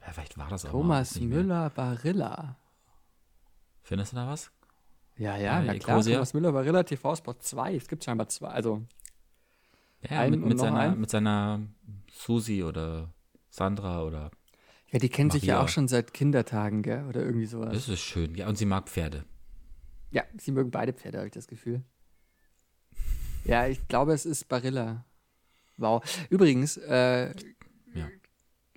Ja, 0.00 0.12
vielleicht 0.12 0.36
war 0.38 0.48
das 0.48 0.64
auch 0.64 0.70
Thomas 0.70 1.14
nicht 1.14 1.28
mehr. 1.28 1.38
Müller 1.42 1.70
Barilla. 1.70 2.56
Findest 3.82 4.12
du 4.12 4.16
da 4.16 4.26
was? 4.26 4.50
Ja, 5.20 5.36
ja, 5.36 5.60
na 5.62 5.74
klar. 5.74 5.96
Ecosia? 5.96 6.14
Thomas 6.14 6.32
Müller 6.34 6.52
Barilla 6.52 6.82
TV 6.82 7.14
Sport 7.14 7.42
2. 7.42 7.74
Es 7.76 7.88
gibt 7.88 8.02
scheinbar 8.04 8.28
zwei. 8.28 8.48
Also, 8.48 8.82
Ja, 10.08 10.26
mit, 10.28 10.40
mit, 10.40 10.58
seiner, 10.58 10.78
einen? 10.80 10.98
mit 11.00 11.10
seiner 11.10 11.60
Susi 12.10 12.62
oder 12.64 13.12
Sandra 13.50 14.02
oder. 14.02 14.30
ja, 14.90 14.98
die 14.98 15.10
kennen 15.10 15.30
sich 15.30 15.42
ja 15.42 15.54
Maria. 15.56 15.64
auch 15.64 15.68
schon 15.68 15.88
seit 15.88 16.14
Kindertagen, 16.14 16.82
gell? 16.82 17.04
Oder 17.06 17.20
irgendwie 17.22 17.44
sowas. 17.46 17.72
Das 17.74 17.88
ist 17.88 18.00
schön. 18.00 18.34
Ja, 18.34 18.48
und 18.48 18.56
sie 18.56 18.64
mag 18.64 18.88
Pferde. 18.88 19.24
ja, 20.10 20.24
sie 20.38 20.52
mögen 20.52 20.70
beide 20.70 20.92
Pferde, 20.94 21.18
habe 21.18 21.26
ich 21.26 21.34
das 21.34 21.46
Gefühl. 21.48 21.82
Ja, 23.44 23.66
ich 23.66 23.86
glaube, 23.88 24.12
es 24.14 24.24
ist 24.26 24.48
Barilla. 24.48 25.04
Wow. 25.76 26.02
Übrigens, 26.30 26.76
äh, 26.78 27.34
Ja. 27.94 28.08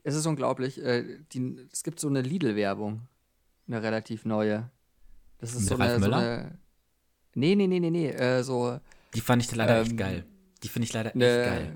es 0.04 0.16
ist 0.16 0.26
unglaublich. 0.26 0.82
Äh, 0.84 1.20
die, 1.32 1.68
es 1.72 1.84
gibt 1.84 2.00
so 2.02 2.08
eine 2.10 2.22
Lidl-Werbung. 2.22 3.08
Eine 3.68 3.82
relativ 3.82 4.26
neue. 4.26 4.70
Das 5.44 5.52
ist 5.56 5.60
Mit 5.60 5.70
so 5.70 5.76
Ralf 5.76 5.92
eine, 5.96 6.06
so 6.06 6.12
eine. 6.14 6.58
Nee, 7.36 7.56
nee, 7.56 7.68
nee, 7.68 7.82
nee, 7.82 7.90
nee. 7.90 8.08
Äh, 8.12 8.44
so 8.44 8.80
Die 9.14 9.20
fand 9.20 9.44
ich 9.44 9.54
leider 9.54 9.82
echt 9.82 9.92
Ähm, 9.92 9.98
geil. 9.98 10.26
Die 10.64 10.70
finde 10.70 10.86
ich 10.88 10.94
leider 10.94 11.10
echt 11.10 11.20
geil. 11.20 11.76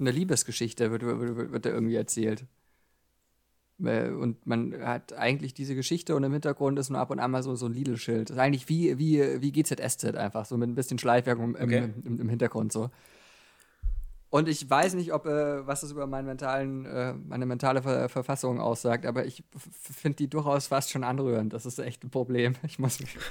eine 0.00 0.10
Liebesgeschichte 0.10 0.90
wird, 0.90 1.02
wird, 1.02 1.20
wird, 1.36 1.52
wird 1.52 1.64
da 1.64 1.70
irgendwie 1.70 1.94
erzählt. 1.94 2.44
Äh, 3.84 4.08
Und 4.10 4.44
man 4.48 4.74
hat 4.82 5.12
eigentlich 5.12 5.54
diese 5.54 5.76
Geschichte 5.76 6.16
und 6.16 6.24
im 6.24 6.32
Hintergrund 6.32 6.76
ist 6.80 6.90
nur 6.90 6.98
ab 6.98 7.10
und 7.10 7.20
an 7.20 7.30
mal 7.30 7.44
so, 7.44 7.54
so 7.54 7.66
ein 7.66 7.72
Lidl-Schild. 7.72 8.30
Das 8.30 8.36
ist 8.36 8.40
eigentlich 8.42 8.68
wie, 8.68 8.98
wie, 8.98 9.40
wie 9.40 9.52
GZSZ 9.52 10.16
einfach, 10.16 10.44
so 10.46 10.56
mit 10.56 10.68
ein 10.68 10.74
bisschen 10.74 10.98
Schleifwerk 10.98 11.38
im, 11.38 11.54
Okay. 11.54 11.90
im, 12.04 12.18
im 12.20 12.28
Hintergrund 12.28 12.72
so. 12.72 12.90
Und 14.30 14.48
ich 14.48 14.68
weiß 14.68 14.94
nicht, 14.94 15.12
ob 15.14 15.24
äh, 15.26 15.66
was 15.66 15.80
das 15.80 15.90
über 15.90 16.06
meinen 16.06 16.26
mentalen, 16.26 16.84
äh, 16.84 17.14
meine 17.14 17.46
mentale 17.46 17.82
Ver 17.82 18.08
Verfassung 18.10 18.60
aussagt, 18.60 19.06
aber 19.06 19.24
ich 19.24 19.42
finde 19.80 20.16
die 20.16 20.28
durchaus 20.28 20.66
fast 20.66 20.90
schon 20.90 21.02
anrührend. 21.02 21.52
Das 21.54 21.64
ist 21.64 21.78
echt 21.78 22.04
ein 22.04 22.10
Problem. 22.10 22.54
Ich 22.62 22.78
muss 22.78 23.00
mich. 23.00 23.16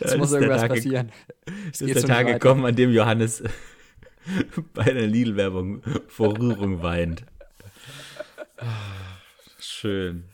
Es 0.00 0.16
muss 0.16 0.32
irgendwas 0.32 0.60
Tag- 0.62 0.70
passieren. 0.70 1.12
Es 1.72 1.80
ist 1.80 1.94
der 1.94 2.02
Tag 2.04 2.26
gekommen, 2.26 2.64
an 2.64 2.76
dem 2.76 2.92
Johannes 2.92 3.42
bei 4.74 4.82
einer 4.82 5.06
Lidl-Werbung 5.06 5.82
vor 6.08 6.38
Rührung 6.38 6.82
weint. 6.82 7.24
Ah, 8.58 8.64
Schön. 9.58 10.24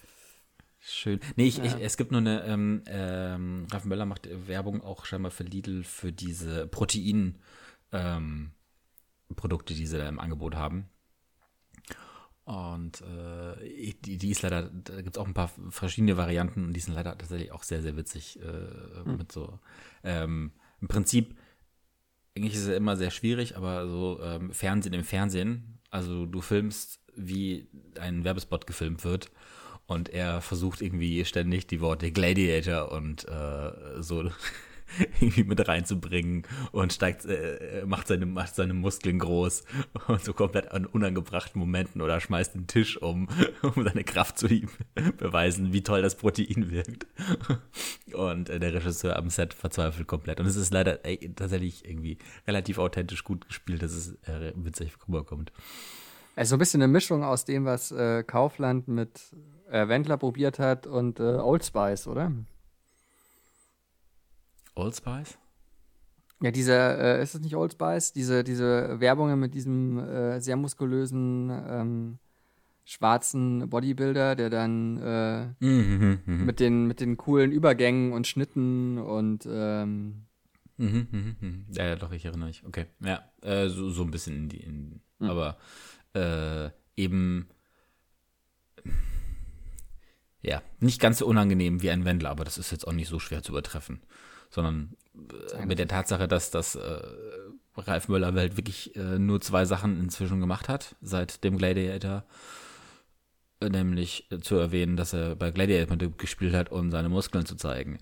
Schön. 1.02 1.18
Nee, 1.34 1.48
ich, 1.48 1.58
ich, 1.58 1.74
es 1.80 1.96
gibt 1.96 2.12
nur 2.12 2.20
eine, 2.20 2.44
ähm, 2.44 2.84
ähm, 2.86 3.66
Ralf 3.72 3.84
Möller 3.86 4.06
macht 4.06 4.28
Werbung 4.46 4.84
auch 4.84 5.04
scheinbar 5.04 5.32
für 5.32 5.42
Lidl 5.42 5.82
für 5.82 6.12
diese 6.12 6.68
Protein 6.68 7.40
ähm, 7.90 8.52
Produkte, 9.34 9.74
die 9.74 9.88
sie 9.88 9.98
da 9.98 10.08
im 10.08 10.20
Angebot 10.20 10.54
haben. 10.54 10.88
Und 12.44 13.00
äh, 13.00 13.94
die, 14.04 14.16
die 14.16 14.30
ist 14.30 14.42
leider, 14.42 14.70
da 14.70 15.02
gibt 15.02 15.16
es 15.16 15.20
auch 15.20 15.26
ein 15.26 15.34
paar 15.34 15.50
verschiedene 15.70 16.16
Varianten 16.16 16.66
und 16.66 16.72
die 16.72 16.78
sind 16.78 16.94
leider 16.94 17.18
tatsächlich 17.18 17.50
auch 17.50 17.64
sehr, 17.64 17.82
sehr 17.82 17.96
witzig 17.96 18.38
äh, 18.40 19.02
mit 19.04 19.32
so. 19.32 19.58
Ähm, 20.04 20.52
Im 20.80 20.86
Prinzip, 20.86 21.36
eigentlich 22.36 22.54
ist 22.54 22.62
es 22.62 22.68
ja 22.68 22.76
immer 22.76 22.96
sehr 22.96 23.10
schwierig, 23.10 23.56
aber 23.56 23.88
so 23.88 24.20
ähm, 24.22 24.52
Fernsehen 24.52 24.94
im 24.94 25.02
Fernsehen, 25.02 25.80
also 25.90 26.26
du 26.26 26.40
filmst, 26.40 27.00
wie 27.16 27.68
ein 27.98 28.22
Werbespot 28.22 28.68
gefilmt 28.68 29.02
wird 29.02 29.32
und 29.86 30.08
er 30.08 30.40
versucht 30.40 30.80
irgendwie 30.80 31.24
ständig 31.24 31.66
die 31.66 31.80
Worte 31.80 32.10
Gladiator 32.12 32.92
und 32.92 33.26
äh, 33.28 34.02
so 34.02 34.30
irgendwie 35.20 35.44
mit 35.44 35.66
reinzubringen 35.66 36.42
und 36.72 36.92
steigt, 36.92 37.24
äh, 37.24 37.84
macht, 37.86 38.08
seine, 38.08 38.26
macht 38.26 38.54
seine 38.54 38.74
Muskeln 38.74 39.18
groß 39.18 39.64
und 40.08 40.22
so 40.22 40.32
komplett 40.32 40.72
an 40.72 40.86
unangebrachten 40.86 41.58
Momenten 41.58 42.00
oder 42.00 42.20
schmeißt 42.20 42.54
den 42.54 42.66
Tisch 42.66 43.00
um, 43.00 43.28
um 43.62 43.84
seine 43.84 44.04
Kraft 44.04 44.38
zu 44.38 44.48
ihm 44.48 44.68
beweisen, 45.18 45.72
wie 45.72 45.82
toll 45.82 46.02
das 46.02 46.16
Protein 46.16 46.70
wirkt. 46.70 47.06
Und 48.12 48.48
äh, 48.48 48.60
der 48.60 48.74
Regisseur 48.74 49.16
am 49.16 49.30
Set 49.30 49.54
verzweifelt 49.54 50.06
komplett. 50.06 50.40
Und 50.40 50.46
es 50.46 50.56
ist 50.56 50.72
leider 50.72 51.04
ey, 51.04 51.32
tatsächlich 51.34 51.88
irgendwie 51.88 52.18
relativ 52.46 52.78
authentisch 52.78 53.24
gut 53.24 53.46
gespielt, 53.46 53.82
dass 53.82 53.92
es 53.92 54.14
äh, 54.28 54.52
witzig 54.54 54.92
rüberkommt. 55.06 55.52
Also 56.34 56.50
so 56.50 56.56
ein 56.56 56.58
bisschen 56.60 56.82
eine 56.82 56.90
Mischung 56.90 57.24
aus 57.24 57.44
dem, 57.44 57.66
was 57.66 57.92
äh, 57.92 58.22
Kaufland 58.22 58.88
mit 58.88 59.20
äh, 59.72 59.88
Wendler 59.88 60.18
probiert 60.18 60.58
hat 60.58 60.86
und 60.86 61.18
äh, 61.18 61.22
Old 61.22 61.64
Spice, 61.64 62.06
oder? 62.06 62.30
Old 64.74 64.94
Spice? 64.96 65.38
Ja, 66.42 66.50
diese, 66.50 66.74
äh, 66.74 67.22
ist 67.22 67.34
es 67.34 67.40
nicht 67.40 67.56
Old 67.56 67.72
Spice? 67.72 68.12
Diese, 68.12 68.44
diese 68.44 69.00
Werbungen 69.00 69.38
mit 69.38 69.54
diesem 69.54 69.98
äh, 69.98 70.40
sehr 70.40 70.56
muskulösen 70.56 71.50
ähm, 71.50 72.18
schwarzen 72.84 73.68
Bodybuilder, 73.70 74.34
der 74.34 74.50
dann 74.50 74.98
äh, 74.98 75.46
Mhm, 75.64 76.20
mhm, 76.26 76.44
mit, 76.44 76.60
den, 76.60 76.86
mit 76.86 77.00
den 77.00 77.16
coolen 77.16 77.52
Übergängen 77.52 78.12
und 78.12 78.26
Schnitten 78.26 78.98
und 78.98 79.46
ähm, 79.46 80.26
mhm, 80.76 81.06
mhm, 81.10 81.36
mhm. 81.40 81.66
Ja, 81.70 81.86
ja, 81.86 81.96
doch, 81.96 82.12
ich 82.12 82.24
erinnere 82.24 82.48
mich. 82.48 82.64
Okay, 82.66 82.86
ja, 83.00 83.22
äh, 83.42 83.68
so, 83.68 83.88
so 83.90 84.02
ein 84.02 84.10
bisschen 84.10 84.34
in 84.34 84.48
die, 84.48 84.60
in, 84.60 85.00
aber 85.20 85.56
äh, 86.14 86.70
eben 86.96 87.48
ja, 90.42 90.62
nicht 90.80 91.00
ganz 91.00 91.18
so 91.18 91.26
unangenehm 91.26 91.82
wie 91.82 91.90
ein 91.90 92.04
Wendler, 92.04 92.30
aber 92.30 92.44
das 92.44 92.58
ist 92.58 92.72
jetzt 92.72 92.86
auch 92.86 92.92
nicht 92.92 93.08
so 93.08 93.18
schwer 93.18 93.42
zu 93.42 93.52
übertreffen. 93.52 94.00
sondern 94.50 94.96
äh, 95.54 95.66
mit 95.66 95.78
der 95.78 95.88
Tatsache, 95.88 96.28
dass 96.28 96.50
das 96.50 96.74
äh, 96.74 97.00
Ralf 97.76 98.08
Möller 98.08 98.34
halt 98.34 98.56
wirklich 98.56 98.94
äh, 98.96 99.18
nur 99.18 99.40
zwei 99.40 99.64
Sachen 99.64 99.98
inzwischen 99.98 100.40
gemacht 100.40 100.68
hat, 100.68 100.96
seit 101.00 101.42
dem 101.44 101.56
Gladiator. 101.56 102.24
Äh, 103.62 103.70
nämlich 103.70 104.30
äh, 104.30 104.40
zu 104.40 104.56
erwähnen, 104.56 104.96
dass 104.96 105.12
er 105.12 105.36
bei 105.36 105.50
Gladiator 105.50 105.96
gespielt 105.96 106.54
hat, 106.54 106.70
um 106.70 106.90
seine 106.90 107.08
Muskeln 107.08 107.46
zu 107.46 107.56
zeigen. 107.56 107.98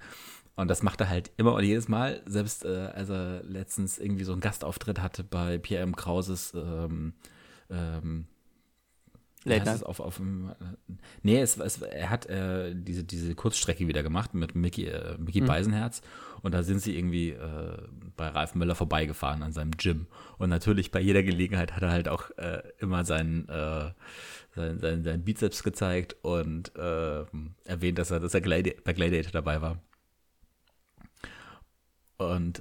Und 0.56 0.68
das 0.68 0.82
macht 0.82 1.00
er 1.00 1.08
halt 1.08 1.30
immer 1.36 1.54
und 1.54 1.64
jedes 1.64 1.88
Mal, 1.88 2.22
selbst 2.26 2.64
äh, 2.64 2.90
als 2.94 3.08
er 3.08 3.42
letztens 3.44 3.98
irgendwie 3.98 4.24
so 4.24 4.32
einen 4.32 4.40
Gastauftritt 4.40 5.00
hatte 5.00 5.24
bei 5.24 5.58
Pierre 5.58 5.82
M. 5.82 5.96
Krauses 5.96 6.52
ähm, 6.54 7.14
ähm, 7.70 8.26
Late 9.44 9.64
Night. 9.64 9.86
Auf, 9.86 10.00
auf, 10.00 10.20
äh, 10.20 10.22
nee, 11.22 11.40
es, 11.40 11.56
es, 11.56 11.80
er 11.80 12.10
hat 12.10 12.26
äh, 12.26 12.74
diese, 12.74 13.04
diese 13.04 13.34
Kurzstrecke 13.34 13.88
wieder 13.88 14.02
gemacht 14.02 14.34
mit 14.34 14.54
Mickey, 14.54 14.86
äh, 14.86 15.16
Mickey 15.18 15.40
mhm. 15.40 15.46
Beisenherz. 15.46 16.02
Und 16.42 16.52
da 16.52 16.62
sind 16.62 16.80
sie 16.80 16.96
irgendwie 16.96 17.30
äh, 17.30 17.78
bei 18.16 18.28
Ralf 18.28 18.54
Möller 18.54 18.74
vorbeigefahren 18.74 19.42
an 19.42 19.52
seinem 19.52 19.72
Gym. 19.72 20.06
Und 20.38 20.50
natürlich 20.50 20.90
bei 20.90 21.00
jeder 21.00 21.22
Gelegenheit 21.22 21.72
hat 21.74 21.82
er 21.82 21.90
halt 21.90 22.08
auch 22.08 22.30
äh, 22.36 22.62
immer 22.78 23.04
seinen, 23.04 23.48
äh, 23.48 23.92
sein, 24.54 24.78
sein, 24.78 25.04
sein 25.04 25.24
Bizeps 25.24 25.62
gezeigt 25.62 26.16
und 26.22 26.76
äh, 26.76 27.24
erwähnt, 27.64 27.98
dass 27.98 28.10
er, 28.10 28.20
dass 28.20 28.34
er 28.34 28.42
Gladi 28.42 28.76
bei 28.84 28.92
Gladiator 28.92 29.32
dabei 29.32 29.62
war. 29.62 29.82
Und 32.18 32.60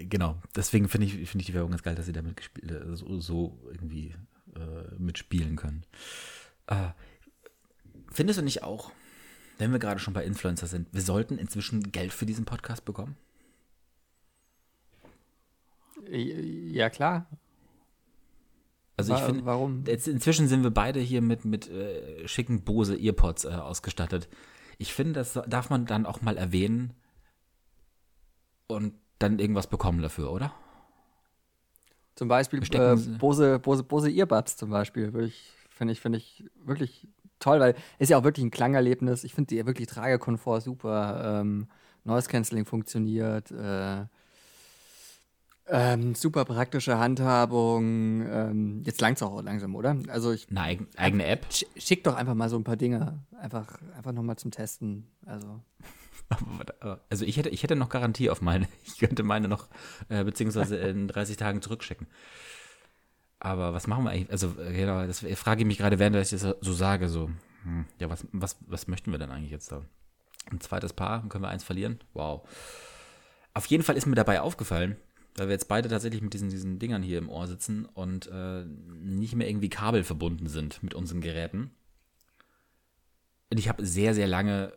genau, 0.00 0.36
deswegen 0.54 0.86
finde 0.86 1.06
ich, 1.06 1.14
find 1.30 1.40
ich 1.40 1.46
die 1.46 1.54
Werbung 1.54 1.70
ganz 1.70 1.82
geil, 1.82 1.94
dass 1.94 2.04
sie 2.04 2.12
damit 2.12 2.36
gespielt, 2.36 2.70
so, 2.92 3.18
so 3.20 3.58
irgendwie 3.70 4.14
äh, 4.54 4.94
mitspielen 4.98 5.56
können. 5.56 5.84
Äh, 6.66 6.88
findest 8.12 8.38
du 8.38 8.44
nicht 8.44 8.62
auch, 8.62 8.92
wenn 9.58 9.72
wir 9.72 9.78
gerade 9.78 10.00
schon 10.00 10.14
bei 10.14 10.24
Influencer 10.24 10.66
sind, 10.66 10.88
wir 10.92 11.02
sollten 11.02 11.38
inzwischen 11.38 11.90
Geld 11.92 12.12
für 12.12 12.26
diesen 12.26 12.44
Podcast 12.44 12.84
bekommen? 12.84 13.16
Ja, 16.10 16.90
klar. 16.90 17.26
Also 18.96 19.14
ich 19.14 19.20
finde, 19.20 19.44
warum? 19.44 19.84
Jetzt 19.86 20.08
inzwischen 20.08 20.48
sind 20.48 20.64
wir 20.64 20.70
beide 20.70 20.98
hier 20.98 21.22
mit, 21.22 21.44
mit 21.44 21.68
äh, 21.70 22.26
schicken 22.26 22.62
Bose 22.62 22.96
Earpods 22.96 23.44
äh, 23.44 23.50
ausgestattet. 23.50 24.28
Ich 24.76 24.92
finde, 24.92 25.12
das 25.12 25.38
darf 25.46 25.70
man 25.70 25.86
dann 25.86 26.04
auch 26.04 26.20
mal 26.20 26.36
erwähnen 26.36 26.94
und 28.66 28.94
dann 29.20 29.38
irgendwas 29.38 29.68
bekommen 29.68 30.02
dafür, 30.02 30.32
oder? 30.32 30.52
Zum 32.18 32.26
Beispiel 32.26 32.60
äh, 32.74 32.96
Bose, 33.20 33.60
Bose, 33.60 33.84
Bose 33.84 34.10
Earbuds 34.10 34.56
zum 34.56 34.70
Beispiel, 34.70 35.12
würde 35.12 35.28
ich, 35.28 35.52
finde 35.70 35.92
ich, 35.92 36.00
finde 36.00 36.18
ich 36.18 36.42
wirklich 36.64 37.06
toll, 37.38 37.60
weil 37.60 37.76
ist 38.00 38.08
ja 38.08 38.18
auch 38.18 38.24
wirklich 38.24 38.44
ein 38.44 38.50
Klangerlebnis. 38.50 39.22
Ich 39.22 39.34
finde 39.34 39.54
die 39.54 39.64
wirklich 39.64 39.86
Tragekomfort 39.86 40.60
super. 40.62 41.40
Ähm, 41.42 41.68
Noise 42.02 42.28
Cancelling 42.28 42.64
funktioniert. 42.64 43.52
Äh, 43.52 44.06
ähm, 45.68 46.16
super 46.16 46.44
praktische 46.44 46.98
Handhabung. 46.98 48.26
Ähm, 48.26 48.82
jetzt 48.84 49.00
langt 49.00 49.18
es 49.18 49.22
auch 49.22 49.40
langsam, 49.40 49.76
oder? 49.76 49.96
Also 50.08 50.32
ich. 50.32 50.48
Eine 50.50 50.62
eigen, 50.62 50.88
eigene 50.96 51.24
App? 51.24 51.46
Schick 51.76 52.02
doch 52.02 52.16
einfach 52.16 52.34
mal 52.34 52.48
so 52.48 52.56
ein 52.56 52.64
paar 52.64 52.76
Dinge. 52.76 53.20
Einfach, 53.40 53.78
einfach 53.96 54.10
nochmal 54.10 54.34
zum 54.34 54.50
Testen. 54.50 55.06
Also. 55.24 55.60
Also 57.10 57.24
ich 57.24 57.36
hätte, 57.36 57.48
ich 57.48 57.62
hätte 57.62 57.76
noch 57.76 57.88
Garantie 57.88 58.30
auf 58.30 58.42
meine. 58.42 58.68
Ich 58.84 58.98
könnte 58.98 59.22
meine 59.22 59.48
noch 59.48 59.68
äh, 60.08 60.24
beziehungsweise 60.24 60.76
in 60.76 61.08
30 61.08 61.36
Tagen 61.36 61.62
zurückschicken. 61.62 62.06
Aber 63.40 63.72
was 63.72 63.86
machen 63.86 64.04
wir 64.04 64.10
eigentlich? 64.10 64.30
Also 64.30 64.54
genau, 64.54 65.06
das 65.06 65.24
frage 65.36 65.60
ich 65.62 65.66
mich 65.66 65.78
gerade, 65.78 65.98
während 65.98 66.16
ich 66.16 66.30
das 66.30 66.56
so 66.60 66.72
sage, 66.72 67.08
so, 67.08 67.30
hm, 67.62 67.86
ja, 67.98 68.10
was, 68.10 68.26
was, 68.32 68.56
was 68.66 68.88
möchten 68.88 69.12
wir 69.12 69.18
denn 69.18 69.30
eigentlich 69.30 69.52
jetzt 69.52 69.70
da? 69.70 69.84
Ein 70.50 70.60
zweites 70.60 70.92
Paar, 70.92 71.28
können 71.28 71.44
wir 71.44 71.48
eins 71.48 71.64
verlieren? 71.64 72.00
Wow. 72.14 72.48
Auf 73.54 73.66
jeden 73.66 73.82
Fall 73.82 73.96
ist 73.96 74.06
mir 74.06 74.14
dabei 74.14 74.40
aufgefallen, 74.40 74.96
weil 75.36 75.48
wir 75.48 75.52
jetzt 75.52 75.68
beide 75.68 75.88
tatsächlich 75.88 76.22
mit 76.22 76.34
diesen, 76.34 76.48
diesen 76.48 76.78
Dingern 76.78 77.02
hier 77.02 77.18
im 77.18 77.28
Ohr 77.28 77.46
sitzen 77.46 77.84
und 77.84 78.26
äh, 78.28 78.64
nicht 78.64 79.36
mehr 79.36 79.48
irgendwie 79.48 79.68
Kabel 79.68 80.04
verbunden 80.04 80.48
sind 80.48 80.82
mit 80.82 80.94
unseren 80.94 81.20
Geräten. 81.20 81.70
Und 83.50 83.58
ich 83.58 83.68
habe 83.68 83.84
sehr, 83.84 84.14
sehr 84.14 84.26
lange 84.26 84.72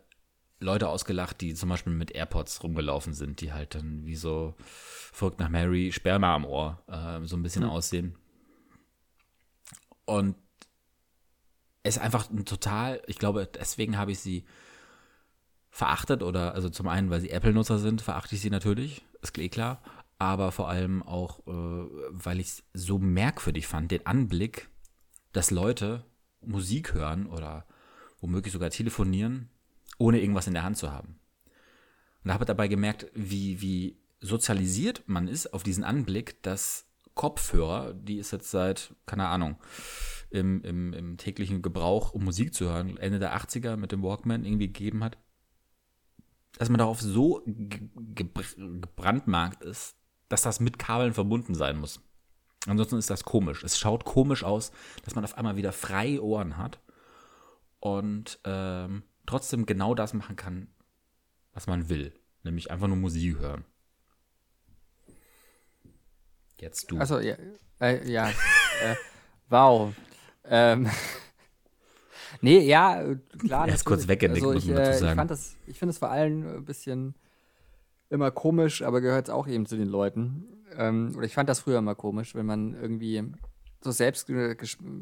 Leute 0.61 0.87
ausgelacht, 0.87 1.41
die 1.41 1.55
zum 1.55 1.69
Beispiel 1.69 1.93
mit 1.93 2.11
AirPods 2.11 2.63
rumgelaufen 2.63 3.13
sind, 3.13 3.41
die 3.41 3.51
halt 3.51 3.75
dann 3.75 4.05
wie 4.05 4.15
so 4.15 4.53
verrückt 5.11 5.39
nach 5.39 5.49
Mary 5.49 5.91
Sperma 5.91 6.35
am 6.35 6.45
Ohr 6.45 6.81
äh, 6.87 7.25
so 7.25 7.35
ein 7.35 7.43
bisschen 7.43 7.63
mhm. 7.63 7.71
aussehen. 7.71 8.15
Und 10.05 10.35
es 11.83 11.97
ist 11.97 12.01
einfach 12.01 12.29
ein 12.29 12.45
total, 12.45 13.01
ich 13.07 13.17
glaube, 13.17 13.47
deswegen 13.47 13.97
habe 13.97 14.11
ich 14.11 14.19
sie 14.19 14.45
verachtet 15.71 16.21
oder, 16.21 16.53
also 16.53 16.69
zum 16.69 16.87
einen, 16.87 17.09
weil 17.09 17.21
sie 17.21 17.31
Apple-Nutzer 17.31 17.79
sind, 17.79 18.01
verachte 18.01 18.35
ich 18.35 18.41
sie 18.41 18.49
natürlich, 18.49 19.03
ist 19.21 19.37
eh 19.37 19.49
klar, 19.49 19.81
aber 20.19 20.51
vor 20.51 20.69
allem 20.69 21.01
auch, 21.01 21.39
äh, 21.47 21.51
weil 22.11 22.39
ich 22.39 22.47
es 22.47 22.63
so 22.73 22.99
merkwürdig 22.99 23.67
fand, 23.67 23.89
den 23.89 24.05
Anblick, 24.05 24.69
dass 25.31 25.49
Leute 25.49 26.05
Musik 26.41 26.93
hören 26.93 27.25
oder 27.25 27.65
womöglich 28.19 28.53
sogar 28.53 28.69
telefonieren 28.69 29.49
ohne 30.01 30.19
irgendwas 30.19 30.47
in 30.47 30.53
der 30.53 30.63
Hand 30.63 30.77
zu 30.77 30.91
haben. 30.91 31.19
Und 32.23 32.33
habe 32.33 32.45
dabei 32.45 32.67
gemerkt, 32.67 33.07
wie, 33.13 33.61
wie 33.61 33.97
sozialisiert 34.19 35.03
man 35.05 35.27
ist 35.27 35.53
auf 35.53 35.63
diesen 35.63 35.83
Anblick, 35.83 36.41
dass 36.43 36.87
Kopfhörer, 37.13 37.93
die 37.93 38.19
es 38.19 38.31
jetzt 38.31 38.51
seit, 38.51 38.95
keine 39.05 39.27
Ahnung, 39.27 39.57
im, 40.29 40.63
im, 40.63 40.93
im 40.93 41.17
täglichen 41.17 41.61
Gebrauch, 41.61 42.13
um 42.13 42.23
Musik 42.23 42.53
zu 42.53 42.65
hören, 42.65 42.97
Ende 42.97 43.19
der 43.19 43.35
80er 43.37 43.75
mit 43.75 43.91
dem 43.91 44.01
Walkman 44.01 44.45
irgendwie 44.45 44.67
gegeben 44.67 45.03
hat, 45.03 45.17
dass 46.57 46.69
man 46.69 46.79
darauf 46.79 47.01
so 47.01 47.43
ge 47.45 47.89
gebrandmarkt 47.95 49.63
ist, 49.63 49.95
dass 50.29 50.41
das 50.41 50.59
mit 50.59 50.79
Kabeln 50.79 51.13
verbunden 51.13 51.53
sein 51.53 51.77
muss. 51.77 52.01
Ansonsten 52.67 52.97
ist 52.97 53.09
das 53.09 53.23
komisch. 53.23 53.63
Es 53.63 53.77
schaut 53.77 54.05
komisch 54.05 54.43
aus, 54.43 54.71
dass 55.03 55.15
man 55.15 55.23
auf 55.23 55.37
einmal 55.37 55.57
wieder 55.57 55.73
freie 55.73 56.23
Ohren 56.23 56.57
hat 56.57 56.79
und 57.79 58.39
ähm, 58.45 59.03
trotzdem 59.25 59.65
genau 59.65 59.95
das 59.95 60.13
machen 60.13 60.35
kann, 60.35 60.67
was 61.53 61.67
man 61.67 61.89
will. 61.89 62.13
Nämlich 62.43 62.71
einfach 62.71 62.87
nur 62.87 62.97
Musik 62.97 63.37
hören. 63.37 63.65
Jetzt 66.59 66.89
du. 66.91 66.99
Achso, 66.99 67.19
ja. 67.19 67.35
Äh, 67.79 68.09
ja. 68.09 68.29
äh, 68.29 68.95
wow. 69.49 69.93
Ähm. 70.45 70.89
nee, 72.41 72.59
ja, 72.59 73.03
klar. 73.39 73.67
Er 73.67 73.73
ist 73.73 73.85
kurz 73.85 74.07
weggenickt, 74.07 74.43
also 74.43 74.53
muss 74.53 74.65
man 74.65 74.75
dazu 74.75 74.99
sagen. 74.99 75.21
Ich, 75.21 75.27
das, 75.27 75.55
ich 75.67 75.79
finde 75.79 75.91
es 75.91 75.97
vor 75.97 76.09
allem 76.11 76.57
ein 76.57 76.65
bisschen 76.65 77.15
immer 78.09 78.31
komisch, 78.31 78.81
aber 78.83 79.01
gehört 79.01 79.27
es 79.27 79.33
auch 79.33 79.47
eben 79.47 79.65
zu 79.65 79.77
den 79.77 79.87
Leuten. 79.87 80.45
Ähm, 80.77 81.13
oder 81.15 81.25
ich 81.25 81.33
fand 81.33 81.49
das 81.49 81.59
früher 81.59 81.79
immer 81.79 81.95
komisch, 81.95 82.35
wenn 82.35 82.45
man 82.45 82.73
irgendwie 82.75 83.23
so 83.83 83.91
Selbst, 83.91 84.31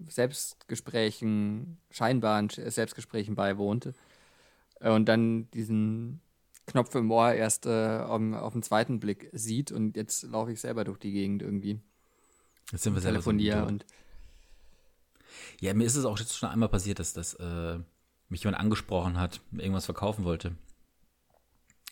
Selbstgesprächen, 0.08 1.78
scheinbaren 1.92 2.50
Selbstgesprächen 2.50 3.36
beiwohnte 3.36 3.94
und 4.80 5.06
dann 5.06 5.50
diesen 5.52 6.22
Knopf 6.66 6.94
im 6.96 7.12
Ohr 7.12 7.34
erst 7.34 7.66
äh, 7.66 8.00
auf, 8.00 8.22
auf 8.34 8.54
den 8.54 8.64
zweiten 8.64 9.00
Blick 9.00 9.30
sieht 9.34 9.72
und 9.72 9.98
jetzt 9.98 10.24
laufe 10.24 10.52
ich 10.52 10.62
selber 10.62 10.84
durch 10.84 11.00
die 11.00 11.12
Gegend 11.12 11.42
irgendwie. 11.42 11.80
Jetzt 12.72 12.84
sind 12.84 12.94
wir 12.94 13.02
selber 13.02 13.16
telefoniere 13.18 13.62
so 13.62 13.68
und 13.68 13.86
ja, 15.60 15.74
mir 15.74 15.86
ist 15.86 15.96
es 15.96 16.06
auch 16.06 16.18
jetzt 16.18 16.38
schon 16.38 16.50
einmal 16.50 16.70
passiert, 16.70 17.00
dass 17.00 17.14
das 17.14 17.34
äh, 17.36 17.80
mich 18.30 18.44
jemand 18.44 18.62
angesprochen 18.62 19.20
hat, 19.20 19.42
irgendwas 19.52 19.86
verkaufen 19.86 20.24
wollte 20.24 20.56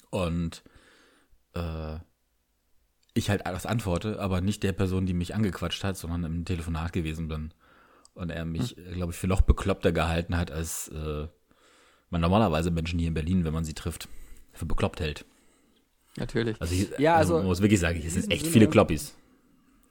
und 0.10 0.64
äh, 1.54 1.98
ich 3.14 3.30
halt 3.30 3.46
alles 3.46 3.66
antworte, 3.66 4.20
aber 4.20 4.42
nicht 4.42 4.64
der 4.64 4.74
Person, 4.74 5.06
die 5.06 5.14
mich 5.14 5.34
angequatscht 5.34 5.84
hat, 5.84 5.98
sondern 5.98 6.24
im 6.24 6.46
Telefonat 6.46 6.94
gewesen 6.94 7.28
bin 7.28 7.54
und 8.14 8.30
er 8.30 8.46
mich, 8.46 8.76
hm. 8.76 8.94
glaube 8.94 9.12
ich, 9.12 9.18
für 9.18 9.28
noch 9.28 9.42
bekloppter 9.42 9.92
gehalten 9.92 10.38
hat 10.38 10.52
als 10.52 10.88
äh, 10.90 11.28
man 12.10 12.22
normalerweise 12.22 12.72
Menschen 12.72 13.00
hier 13.00 13.10
in 13.10 13.14
Berlin, 13.14 13.44
wenn 13.44 13.54
man 13.54 13.64
sie 13.64 13.74
trifft, 13.74 14.08
für 14.54 14.66
bekloppt 14.66 15.00
hält. 15.00 15.26
Natürlich. 16.18 16.60
Also, 16.60 16.74
hier, 16.74 16.88
ja, 17.00 17.16
also, 17.16 17.34
also 17.34 17.44
man 17.44 17.48
muss 17.48 17.62
wirklich 17.62 17.80
sagen, 17.80 18.00
hier 18.00 18.10
sind 18.10 18.32
echt 18.32 18.42
Sinne, 18.42 18.54
viele 18.54 18.68
Kloppis. 18.68 19.16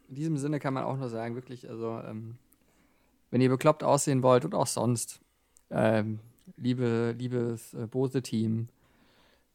In 0.09 0.17
diesem 0.17 0.37
Sinne 0.37 0.59
kann 0.59 0.75
man 0.75 0.85
auch 0.85 0.97
nur 0.97 1.09
sagen, 1.09 1.35
wirklich, 1.35 1.69
also 1.69 2.01
ähm, 2.01 2.37
wenn 3.31 3.41
ihr 3.41 3.49
bekloppt 3.49 3.85
aussehen 3.85 4.23
wollt 4.23 4.45
und 4.45 4.55
auch 4.55 4.67
sonst, 4.67 5.21
ähm, 5.71 6.21
liebe, 6.57 7.14
liebes 7.17 7.75
äh, 7.75 7.87
Bose-Team, 7.87 8.69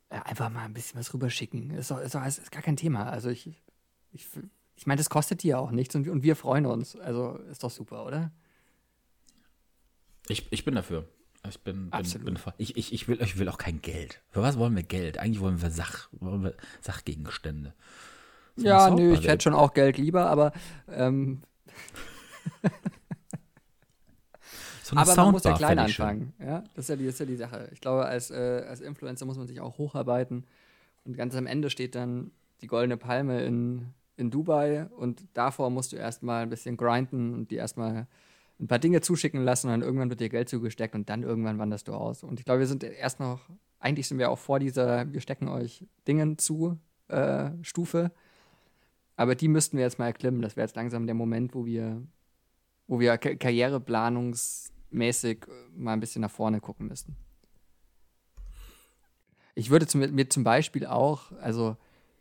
äh, 0.10 0.20
einfach 0.20 0.50
mal 0.50 0.66
ein 0.66 0.74
bisschen 0.74 1.00
was 1.00 1.14
rüberschicken. 1.14 1.72
Ist, 1.72 1.92
doch, 1.92 2.00
ist, 2.00 2.16
doch, 2.16 2.26
ist 2.26 2.52
gar 2.52 2.62
kein 2.62 2.78
Thema. 2.78 3.06
Also 3.10 3.30
ich, 3.30 3.50
ich, 4.14 4.28
ich 4.76 4.88
meine, 4.88 5.00
das 5.00 5.10
kostet 5.10 5.44
dir 5.44 5.60
auch 5.60 5.72
nichts 5.72 5.96
und, 5.96 6.08
und 6.08 6.24
wir 6.24 6.36
freuen 6.36 6.66
uns. 6.66 6.96
Also 6.96 7.38
ist 7.50 7.64
doch 7.64 7.72
super, 7.72 8.06
oder? 8.06 8.32
Ich, 10.28 10.52
ich 10.52 10.64
bin 10.64 10.76
dafür. 10.76 11.08
Ich 11.50 11.60
bin, 11.60 11.90
bin, 11.90 12.24
bin 12.24 12.40
ich, 12.58 12.78
ich, 12.78 12.94
ich, 12.94 13.08
will, 13.08 13.20
ich 13.22 13.40
will 13.40 13.50
auch 13.50 13.58
kein 13.58 13.82
Geld. 13.82 14.22
Für 14.30 14.44
was 14.44 14.60
wollen 14.60 14.76
wir 14.76 14.84
Geld? 14.84 15.18
Eigentlich 15.18 15.42
wollen 15.42 15.62
wir, 15.62 15.72
Sach, 15.72 16.08
wollen 16.12 16.44
wir 16.44 16.54
Sachgegenstände. 16.82 17.74
So 18.56 18.68
ja, 18.68 18.90
nö, 18.90 19.14
ich 19.14 19.28
hätte 19.28 19.44
schon 19.44 19.54
auch 19.54 19.74
Geld 19.74 19.98
lieber, 19.98 20.28
aber 20.28 20.52
ähm, 20.88 21.42
so 24.84 24.96
aber 24.96 25.16
man 25.16 25.32
muss 25.32 25.44
ja 25.44 25.54
klein 25.54 25.80
anfangen. 25.80 26.34
Ja? 26.40 26.64
Das, 26.76 26.86
ist 26.86 26.90
ja 26.90 26.96
die, 26.96 27.06
das 27.06 27.14
ist 27.16 27.20
ja 27.22 27.26
die 27.26 27.36
Sache. 27.38 27.70
Ich 27.72 27.82
glaube, 27.82 28.06
als, 28.06 28.30
äh, 28.30 28.66
als 28.68 28.82
Influencer 28.82 29.26
muss 29.26 29.38
man 29.38 29.48
sich 29.48 29.62
auch 29.62 29.78
hocharbeiten 29.80 30.46
Und 31.06 31.18
ganz 31.18 31.36
am 31.36 31.48
Ende 31.48 31.72
steht 31.72 31.96
dann 31.96 32.32
die 32.62 32.68
goldene 32.68 32.98
Palme 32.98 33.42
in, 33.44 33.88
in 34.18 34.30
Dubai 34.30 34.86
und 34.98 35.24
davor 35.34 35.72
musst 35.72 35.92
du 35.92 35.96
erstmal 35.96 36.44
ein 36.44 36.50
bisschen 36.50 36.78
grinden 36.78 37.34
und 37.34 37.50
die 37.50 37.56
erstmal 37.56 38.08
ein 38.62 38.68
paar 38.68 38.80
Dinge 38.80 39.02
zuschicken 39.02 39.44
lassen 39.44 39.68
und 39.68 39.74
dann 39.74 39.82
irgendwann 39.82 40.10
wird 40.10 40.20
dir 40.20 40.30
Geld 40.30 40.48
zugesteckt 40.48 40.94
und 40.94 41.10
dann 41.10 41.24
irgendwann 41.24 41.58
wanderst 41.58 41.88
du 41.88 41.94
aus. 41.94 42.22
Und 42.24 42.40
ich 42.40 42.46
glaube, 42.46 42.60
wir 42.60 42.68
sind 42.68 42.84
erst 42.84 43.20
noch, 43.20 43.50
eigentlich 43.80 44.08
sind 44.08 44.20
wir 44.20 44.30
auch 44.30 44.38
vor 44.38 44.60
dieser, 44.60 45.12
wir 45.12 45.20
stecken 45.20 45.48
euch 45.48 45.84
Dingen 46.08 46.38
zu 46.38 46.78
äh, 47.08 47.50
Stufe. 47.64 48.12
Aber 49.16 49.34
die 49.34 49.48
müssten 49.48 49.78
wir 49.78 49.84
jetzt 49.84 49.98
mal 49.98 50.06
erklimmen. 50.06 50.44
Das 50.44 50.56
wäre 50.56 50.68
jetzt 50.68 50.76
langsam 50.76 51.08
der 51.08 51.16
Moment, 51.16 51.56
wo 51.56 51.66
wir, 51.66 52.04
wo 52.88 53.00
wir 53.00 53.18
karriereplanungsmäßig 53.18 55.48
mal 55.76 55.94
ein 55.94 56.00
bisschen 56.00 56.22
nach 56.22 56.30
vorne 56.30 56.62
gucken 56.62 56.88
müssten. 56.88 57.16
Ich 59.56 59.72
würde 59.72 59.88
zum, 59.88 60.02
mir 60.02 60.30
zum 60.30 60.44
Beispiel 60.44 60.86
auch, 60.86 61.32
also 61.42 61.78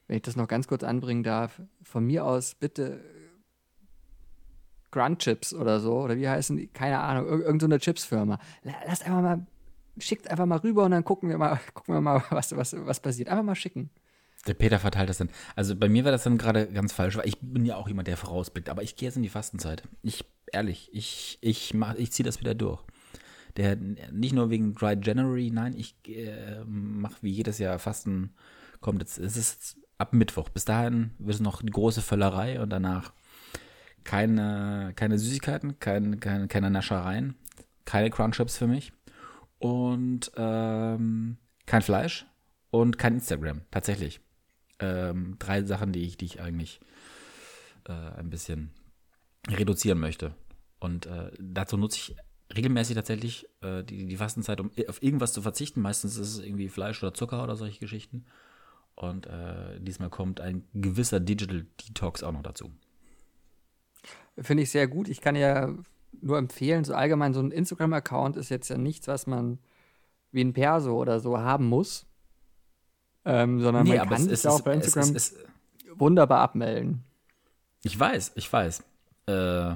wenn 0.08 0.16
ich 0.16 0.22
das 0.22 0.36
noch 0.36 0.48
ganz 0.48 0.66
kurz 0.66 0.84
anbringen 0.84 1.22
darf, 1.22 1.60
von 1.82 2.02
mir 2.04 2.24
aus 2.24 2.54
bitte 2.54 3.04
Grunt-Chips 4.90 5.54
oder 5.54 5.80
so, 5.80 6.00
oder 6.00 6.16
wie 6.16 6.28
heißen 6.28 6.56
die? 6.56 6.66
Keine 6.66 6.98
Ahnung, 6.98 7.26
ir 7.26 7.44
irgendeine 7.44 7.74
so 7.74 7.78
Chipsfirma. 7.80 8.38
Lasst 8.86 9.04
einfach 9.04 9.22
mal, 9.22 9.46
schickt 9.98 10.28
einfach 10.28 10.46
mal 10.46 10.58
rüber 10.58 10.84
und 10.84 10.90
dann 10.90 11.04
gucken 11.04 11.28
wir 11.28 11.38
mal, 11.38 11.58
gucken 11.74 11.94
wir 11.94 12.00
mal, 12.00 12.22
was, 12.30 12.56
was, 12.56 12.74
was 12.76 13.00
passiert. 13.00 13.28
Einfach 13.28 13.44
mal 13.44 13.54
schicken. 13.54 13.90
Der 14.46 14.54
Peter 14.54 14.78
verteilt 14.78 15.10
das 15.10 15.18
dann. 15.18 15.30
Also 15.54 15.76
bei 15.76 15.88
mir 15.88 16.04
war 16.04 16.12
das 16.12 16.22
dann 16.22 16.38
gerade 16.38 16.66
ganz 16.72 16.92
falsch, 16.92 17.16
weil 17.16 17.28
ich 17.28 17.38
bin 17.40 17.66
ja 17.66 17.76
auch 17.76 17.88
jemand, 17.88 18.08
der 18.08 18.16
vorausblickt, 18.16 18.70
aber 18.70 18.82
ich 18.82 18.96
gehe 18.96 19.08
jetzt 19.08 19.16
in 19.16 19.22
die 19.22 19.28
Fastenzeit. 19.28 19.82
Ich, 20.02 20.24
ehrlich, 20.52 20.88
ich, 20.92 21.38
ich, 21.42 21.74
ich 21.96 22.12
ziehe 22.12 22.24
das 22.24 22.40
wieder 22.40 22.54
durch. 22.54 22.82
Der, 23.56 23.76
nicht 23.76 24.32
nur 24.32 24.48
wegen 24.48 24.74
Dry 24.74 24.96
January, 25.00 25.50
nein, 25.50 25.74
ich 25.76 25.94
äh, 26.06 26.64
mache 26.64 27.16
wie 27.20 27.30
jedes 27.30 27.58
Jahr 27.58 27.78
Fasten. 27.78 28.34
Kommt 28.80 29.00
jetzt, 29.00 29.18
es 29.18 29.36
ist 29.36 29.76
ab 29.98 30.14
Mittwoch. 30.14 30.48
Bis 30.48 30.64
dahin 30.64 31.10
wird 31.18 31.34
es 31.34 31.40
noch 31.40 31.60
die 31.62 31.70
große 31.70 32.00
Völlerei 32.00 32.60
und 32.60 32.70
danach 32.70 33.12
keine, 34.04 34.92
keine 34.96 35.18
Süßigkeiten, 35.18 35.78
kein, 35.78 36.20
kein, 36.20 36.48
keine 36.48 36.70
Naschereien, 36.70 37.34
keine 37.84 38.10
Crunchips 38.10 38.56
für 38.56 38.66
mich 38.66 38.92
und 39.58 40.32
ähm, 40.36 41.36
kein 41.66 41.82
Fleisch 41.82 42.26
und 42.70 42.98
kein 42.98 43.14
Instagram, 43.14 43.62
tatsächlich. 43.70 44.20
Ähm, 44.78 45.36
drei 45.38 45.62
Sachen, 45.64 45.92
die 45.92 46.04
ich, 46.04 46.16
die 46.16 46.24
ich 46.24 46.40
eigentlich 46.40 46.80
äh, 47.86 47.92
ein 47.92 48.30
bisschen 48.30 48.70
reduzieren 49.48 49.98
möchte. 49.98 50.34
Und 50.78 51.06
äh, 51.06 51.30
dazu 51.38 51.76
nutze 51.76 51.98
ich 51.98 52.16
regelmäßig 52.56 52.96
tatsächlich 52.96 53.46
äh, 53.62 53.84
die, 53.84 54.06
die 54.06 54.16
Fastenzeit, 54.16 54.60
um 54.60 54.70
auf 54.88 55.02
irgendwas 55.02 55.32
zu 55.32 55.42
verzichten. 55.42 55.80
Meistens 55.80 56.16
ist 56.16 56.34
es 56.34 56.38
irgendwie 56.38 56.68
Fleisch 56.68 57.02
oder 57.02 57.14
Zucker 57.14 57.42
oder 57.42 57.56
solche 57.56 57.80
Geschichten. 57.80 58.24
Und 58.94 59.26
äh, 59.26 59.80
diesmal 59.80 60.10
kommt 60.10 60.40
ein 60.40 60.64
gewisser 60.74 61.20
Digital 61.20 61.66
Detox 61.80 62.22
auch 62.22 62.32
noch 62.32 62.42
dazu. 62.42 62.70
Finde 64.38 64.62
ich 64.62 64.70
sehr 64.70 64.88
gut. 64.88 65.08
Ich 65.08 65.20
kann 65.20 65.36
ja 65.36 65.74
nur 66.20 66.38
empfehlen, 66.38 66.84
so 66.84 66.94
allgemein 66.94 67.34
so 67.34 67.40
ein 67.40 67.50
Instagram-Account 67.50 68.36
ist 68.36 68.48
jetzt 68.48 68.68
ja 68.68 68.78
nichts, 68.78 69.08
was 69.08 69.26
man 69.26 69.58
wie 70.32 70.42
ein 70.42 70.52
Perso 70.52 70.96
oder 70.96 71.20
so 71.20 71.38
haben 71.38 71.66
muss. 71.66 72.06
Ähm, 73.24 73.60
sondern 73.60 73.84
nee, 73.84 73.96
man 73.96 74.08
kann 74.08 74.28
sich 74.28 74.46
auch 74.46 74.60
bei 74.62 74.74
Instagram 74.74 75.14
es, 75.14 75.32
es, 75.32 75.32
es, 75.32 75.44
wunderbar 75.94 76.40
abmelden. 76.40 77.04
Ich 77.82 77.98
weiß, 77.98 78.32
ich 78.34 78.50
weiß. 78.50 78.82
Äh, 79.26 79.74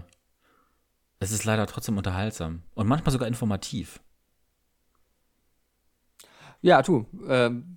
es 1.21 1.33
ist 1.33 1.45
leider 1.45 1.67
trotzdem 1.67 1.97
unterhaltsam 1.97 2.63
und 2.75 2.87
manchmal 2.87 3.13
sogar 3.13 3.29
informativ. 3.29 4.01
Ja, 6.61 6.83
tu. 6.83 7.07
Ähm, 7.29 7.77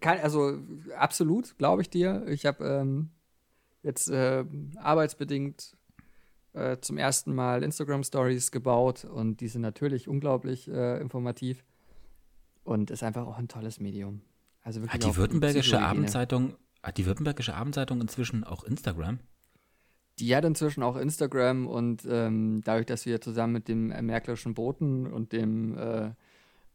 kann, 0.00 0.18
also 0.20 0.58
absolut, 0.98 1.56
glaube 1.58 1.82
ich 1.82 1.90
dir. 1.90 2.26
Ich 2.28 2.44
habe 2.46 2.64
ähm, 2.64 3.10
jetzt 3.82 4.10
äh, 4.10 4.44
arbeitsbedingt 4.76 5.76
äh, 6.52 6.78
zum 6.80 6.98
ersten 6.98 7.34
Mal 7.34 7.62
Instagram 7.62 8.04
Stories 8.04 8.50
gebaut 8.50 9.04
und 9.04 9.40
die 9.40 9.48
sind 9.48 9.62
natürlich 9.62 10.08
unglaublich 10.08 10.68
äh, 10.68 11.00
informativ 11.00 11.64
und 12.64 12.90
ist 12.90 13.02
einfach 13.02 13.26
auch 13.26 13.38
ein 13.38 13.48
tolles 13.48 13.80
Medium. 13.80 14.22
Also 14.62 14.80
wirklich 14.80 14.94
hat 14.94 15.04
die 15.04 15.16
Württembergische 15.16 15.80
Abendzeitung 15.80 16.54
hat 16.82 16.98
die 16.98 17.06
Württembergische 17.06 17.54
Abendzeitung 17.54 18.00
inzwischen 18.00 18.44
auch 18.44 18.64
Instagram? 18.64 19.20
Die 20.18 20.34
hat 20.34 20.44
inzwischen 20.44 20.82
auch 20.82 20.96
Instagram 20.96 21.66
und 21.66 22.04
ähm, 22.08 22.60
dadurch, 22.64 22.86
dass 22.86 23.06
wir 23.06 23.20
zusammen 23.20 23.52
mit 23.52 23.68
dem 23.68 23.88
Märkischen 23.88 24.54
Boten 24.54 25.06
und 25.06 25.32
dem 25.32 25.78
äh, 25.78 26.10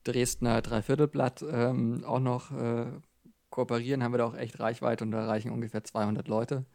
Dresdner 0.03 0.61
Dreiviertelblatt 0.61 1.45
ähm, 1.49 2.03
auch 2.05 2.19
noch 2.19 2.51
äh, 2.51 2.87
kooperieren, 3.49 4.01
haben 4.03 4.13
wir 4.13 4.19
da 4.19 4.25
auch 4.25 4.35
echt 4.35 4.59
Reichweite 4.59 5.03
und 5.03 5.11
da 5.11 5.21
erreichen 5.21 5.51
ungefähr 5.51 5.83
200 5.83 6.27
Leute. 6.27 6.65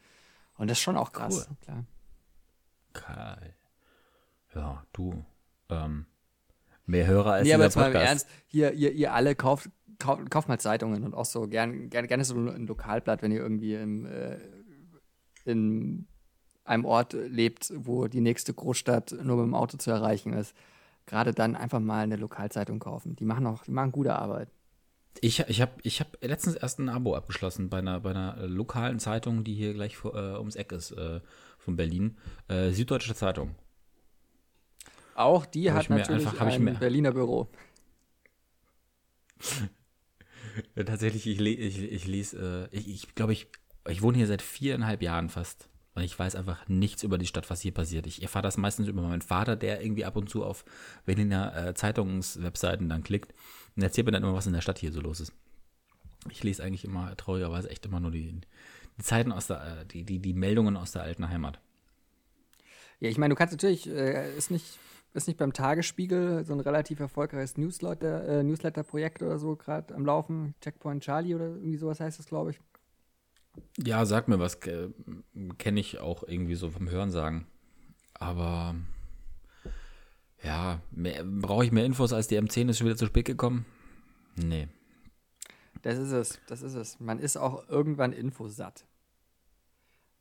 Und 0.56 0.70
das 0.70 0.78
ist 0.78 0.82
schon 0.82 0.96
auch 0.96 1.12
krass, 1.12 1.46
cool. 1.48 1.56
klar. 1.62 1.84
Geil. 2.92 3.54
Ja, 4.54 4.84
du. 4.92 5.24
Ähm, 5.68 6.06
mehr 6.86 7.06
Hörer 7.06 7.32
als 7.32 7.44
nee, 7.46 7.54
aber 7.54 7.64
jetzt 7.64 7.74
Podcast. 7.74 7.94
mal 7.94 8.00
im 8.00 8.06
Ernst, 8.06 8.28
hier, 8.46 8.72
ihr, 8.72 8.92
ihr 8.92 9.12
alle 9.14 9.34
kauft, 9.34 9.70
kauft, 9.98 10.30
kauft 10.30 10.48
mal 10.48 10.58
Zeitungen 10.58 11.04
und 11.04 11.14
auch 11.14 11.24
so 11.24 11.46
gerne 11.48 11.88
gern, 11.88 12.06
gerne 12.06 12.24
so 12.24 12.34
ein 12.34 12.66
Lokalblatt, 12.66 13.22
wenn 13.22 13.32
ihr 13.32 13.40
irgendwie 13.40 13.74
im, 13.74 14.06
äh, 14.06 14.38
in 15.44 16.06
einem 16.64 16.84
Ort 16.84 17.12
lebt, 17.14 17.72
wo 17.76 18.06
die 18.06 18.20
nächste 18.20 18.54
Großstadt 18.54 19.16
nur 19.22 19.36
mit 19.36 19.46
dem 19.46 19.54
Auto 19.54 19.78
zu 19.78 19.90
erreichen 19.90 20.32
ist. 20.32 20.54
Gerade 21.06 21.32
dann 21.32 21.56
einfach 21.56 21.80
mal 21.80 22.04
eine 22.04 22.16
Lokalzeitung 22.16 22.78
kaufen. 22.78 23.16
Die 23.16 23.24
machen 23.24 23.46
auch, 23.46 23.64
die 23.64 23.72
machen 23.72 23.90
gute 23.90 24.14
Arbeit. 24.14 24.48
Ich, 25.20 25.40
ich 25.40 25.60
habe 25.60 25.72
ich 25.82 26.00
hab 26.00 26.16
letztens 26.22 26.56
erst 26.56 26.78
ein 26.78 26.88
Abo 26.88 27.14
abgeschlossen 27.14 27.68
bei 27.68 27.78
einer, 27.78 28.00
bei 28.00 28.10
einer 28.10 28.46
lokalen 28.46 28.98
Zeitung, 28.98 29.44
die 29.44 29.54
hier 29.54 29.74
gleich 29.74 29.96
vor, 29.96 30.14
äh, 30.14 30.38
ums 30.38 30.56
Eck 30.56 30.72
ist, 30.72 30.92
äh, 30.92 31.20
von 31.64 31.76
Berlin. 31.76 32.16
Äh, 32.48 32.70
Süddeutsche 32.70 33.14
Zeitung. 33.14 33.54
Auch 35.14 35.46
die 35.46 35.70
hab 35.70 35.84
hat 35.84 35.90
natürlich 35.90 36.26
einfach, 36.26 36.46
ein 36.46 36.78
Berliner 36.78 37.12
Büro. 37.12 37.48
Tatsächlich, 40.74 41.26
ich, 41.26 41.40
ich, 41.40 41.82
ich 41.82 42.06
lese, 42.06 42.68
äh, 42.72 42.76
ich, 42.76 42.88
ich 42.88 43.14
glaube, 43.14 43.32
ich, 43.32 43.48
ich 43.88 44.02
wohne 44.02 44.18
hier 44.18 44.26
seit 44.26 44.42
viereinhalb 44.42 45.02
Jahren 45.02 45.28
fast. 45.28 45.68
Und 45.94 46.02
ich 46.02 46.18
weiß 46.18 46.36
einfach 46.36 46.66
nichts 46.68 47.02
über 47.02 47.18
die 47.18 47.26
Stadt, 47.26 47.50
was 47.50 47.60
hier 47.60 47.72
passiert. 47.72 48.06
Ich 48.06 48.22
erfahre 48.22 48.42
das 48.42 48.56
meistens 48.56 48.88
über 48.88 49.02
meinen 49.02 49.20
Vater, 49.20 49.56
der 49.56 49.82
irgendwie 49.82 50.06
ab 50.06 50.16
und 50.16 50.30
zu 50.30 50.42
auf 50.42 50.64
Berliner 51.04 51.68
äh, 51.68 51.74
Zeitungswebseiten 51.74 52.88
dann 52.88 53.02
klickt 53.02 53.34
und 53.76 53.82
erzählt 53.82 54.06
mir 54.06 54.12
dann 54.12 54.22
immer, 54.22 54.32
was 54.32 54.46
in 54.46 54.54
der 54.54 54.62
Stadt 54.62 54.78
hier 54.78 54.92
so 54.92 55.02
los 55.02 55.20
ist. 55.20 55.34
Ich 56.30 56.42
lese 56.42 56.62
eigentlich 56.62 56.84
immer 56.84 57.14
traurigerweise 57.16 57.68
echt 57.68 57.84
immer 57.84 58.00
nur 58.00 58.10
die, 58.10 58.40
die 58.98 59.02
Zeiten 59.02 59.32
aus 59.32 59.46
der, 59.46 59.80
äh, 59.80 59.86
die, 59.86 60.04
die, 60.04 60.18
die 60.18 60.34
Meldungen 60.34 60.76
aus 60.76 60.92
der 60.92 61.02
alten 61.02 61.28
Heimat. 61.28 61.60
Ja, 63.00 63.08
ich 63.08 63.18
meine, 63.18 63.34
du 63.34 63.38
kannst 63.38 63.52
natürlich, 63.52 63.88
äh, 63.88 64.36
ist 64.36 64.50
nicht, 64.50 64.78
ist 65.14 65.26
nicht 65.26 65.38
beim 65.38 65.52
Tagesspiegel 65.52 66.44
so 66.44 66.52
ein 66.52 66.60
relativ 66.60 67.00
erfolgreiches 67.00 67.58
Newsletter, 67.58 68.28
äh, 68.28 68.42
Newsletter-Projekt 68.42 69.22
oder 69.22 69.38
so 69.38 69.56
gerade 69.56 69.94
am 69.94 70.06
Laufen, 70.06 70.54
Checkpoint 70.60 71.02
Charlie 71.02 71.34
oder 71.34 71.46
irgendwie 71.46 71.76
sowas 71.76 72.00
heißt 72.00 72.18
das, 72.18 72.26
glaube 72.26 72.52
ich. 72.52 72.60
Ja, 73.84 74.06
sag 74.06 74.28
mir 74.28 74.38
was, 74.38 74.60
kenne 74.60 75.80
ich 75.80 75.98
auch 75.98 76.22
irgendwie 76.26 76.54
so 76.54 76.70
vom 76.70 76.88
Hörensagen. 76.88 77.46
Aber 78.14 78.74
ja, 80.42 80.80
brauche 80.92 81.64
ich 81.64 81.72
mehr 81.72 81.84
Infos 81.84 82.12
als 82.12 82.28
die 82.28 82.38
M10 82.38 82.70
ist 82.70 82.78
schon 82.78 82.86
wieder 82.86 82.96
zu 82.96 83.06
spät 83.06 83.26
gekommen? 83.26 83.66
Nee. 84.36 84.68
Das 85.82 85.98
ist 85.98 86.12
es, 86.12 86.40
das 86.46 86.62
ist 86.62 86.74
es. 86.74 87.00
Man 87.00 87.18
ist 87.18 87.36
auch 87.36 87.68
irgendwann 87.68 88.12
infosatt. 88.12 88.84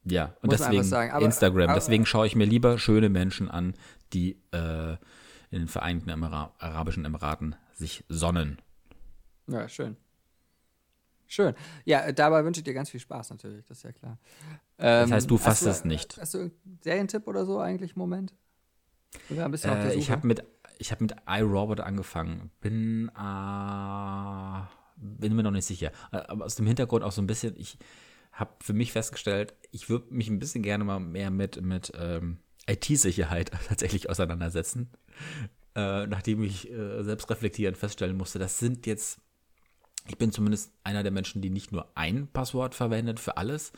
Ja, 0.03 0.35
und 0.41 0.51
Muss 0.51 0.57
deswegen 0.57 0.93
aber, 0.93 1.23
Instagram. 1.23 1.69
Aber, 1.69 1.73
deswegen 1.75 2.05
schaue 2.05 2.25
ich 2.25 2.35
mir 2.35 2.45
lieber 2.45 2.79
schöne 2.79 3.09
Menschen 3.09 3.49
an, 3.49 3.75
die 4.13 4.41
äh, 4.51 4.93
in 5.51 5.59
den 5.59 5.67
Vereinigten 5.67 6.09
Emira 6.09 6.53
Arabischen 6.57 7.05
Emiraten 7.05 7.55
sich 7.73 8.03
sonnen. 8.09 8.57
Ja, 9.47 9.69
schön. 9.69 9.97
Schön. 11.27 11.53
Ja, 11.85 12.11
dabei 12.11 12.43
wünsche 12.43 12.59
ich 12.59 12.63
dir 12.63 12.73
ganz 12.73 12.89
viel 12.89 12.99
Spaß 12.99 13.29
natürlich, 13.29 13.63
das 13.65 13.77
ist 13.77 13.83
ja 13.83 13.91
klar. 13.91 14.17
Ähm, 14.79 15.03
das 15.03 15.11
heißt, 15.11 15.31
du 15.31 15.37
fasst 15.37 15.65
es 15.65 15.85
nicht. 15.85 16.17
Hast 16.19 16.33
du 16.33 16.39
einen 16.39 16.51
Serientipp 16.81 17.27
oder 17.27 17.45
so 17.45 17.59
eigentlich 17.59 17.95
im 17.95 17.99
Moment? 17.99 18.33
Oder 19.29 19.45
ein 19.45 19.51
bisschen 19.51 19.69
äh, 19.69 19.73
auf 19.73 19.79
der 19.79 19.91
Suche? 19.91 19.99
Ich 19.99 20.11
habe 20.11 20.27
mit, 20.27 20.43
hab 20.83 20.99
mit 20.99 21.15
iRobot 21.27 21.79
angefangen. 21.79 22.51
Bin, 22.59 23.09
äh, 23.09 24.61
bin 25.01 25.35
mir 25.35 25.43
noch 25.43 25.51
nicht 25.51 25.65
sicher. 25.65 25.91
Äh, 26.11 26.17
aber 26.17 26.45
aus 26.45 26.55
dem 26.55 26.67
Hintergrund 26.67 27.03
auch 27.03 27.11
so 27.11 27.21
ein 27.21 27.27
bisschen, 27.27 27.55
ich 27.57 27.77
habe 28.31 28.51
für 28.61 28.73
mich 28.73 28.91
festgestellt, 28.91 29.53
ich 29.71 29.89
würde 29.89 30.13
mich 30.13 30.29
ein 30.29 30.39
bisschen 30.39 30.63
gerne 30.63 30.83
mal 30.83 30.99
mehr 30.99 31.31
mit, 31.31 31.61
mit 31.61 31.91
ähm, 31.97 32.37
IT-Sicherheit 32.67 33.51
tatsächlich 33.67 34.09
auseinandersetzen. 34.09 34.91
Äh, 35.75 36.07
nachdem 36.07 36.43
ich 36.43 36.69
äh, 36.69 37.03
selbst 37.03 37.29
reflektierend 37.29 37.77
feststellen 37.77 38.17
musste, 38.17 38.39
das 38.39 38.59
sind 38.59 38.85
jetzt 38.87 39.21
ich 40.07 40.17
bin 40.17 40.31
zumindest 40.31 40.73
einer 40.83 41.03
der 41.03 41.11
Menschen, 41.11 41.41
die 41.41 41.49
nicht 41.49 41.71
nur 41.71 41.91
ein 41.95 42.27
Passwort 42.27 42.75
verwendet 42.75 43.19
für 43.19 43.37
alles, 43.37 43.71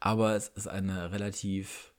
aber 0.00 0.34
es 0.34 0.48
ist 0.48 0.68
eine 0.68 1.12
relativ, 1.12 1.92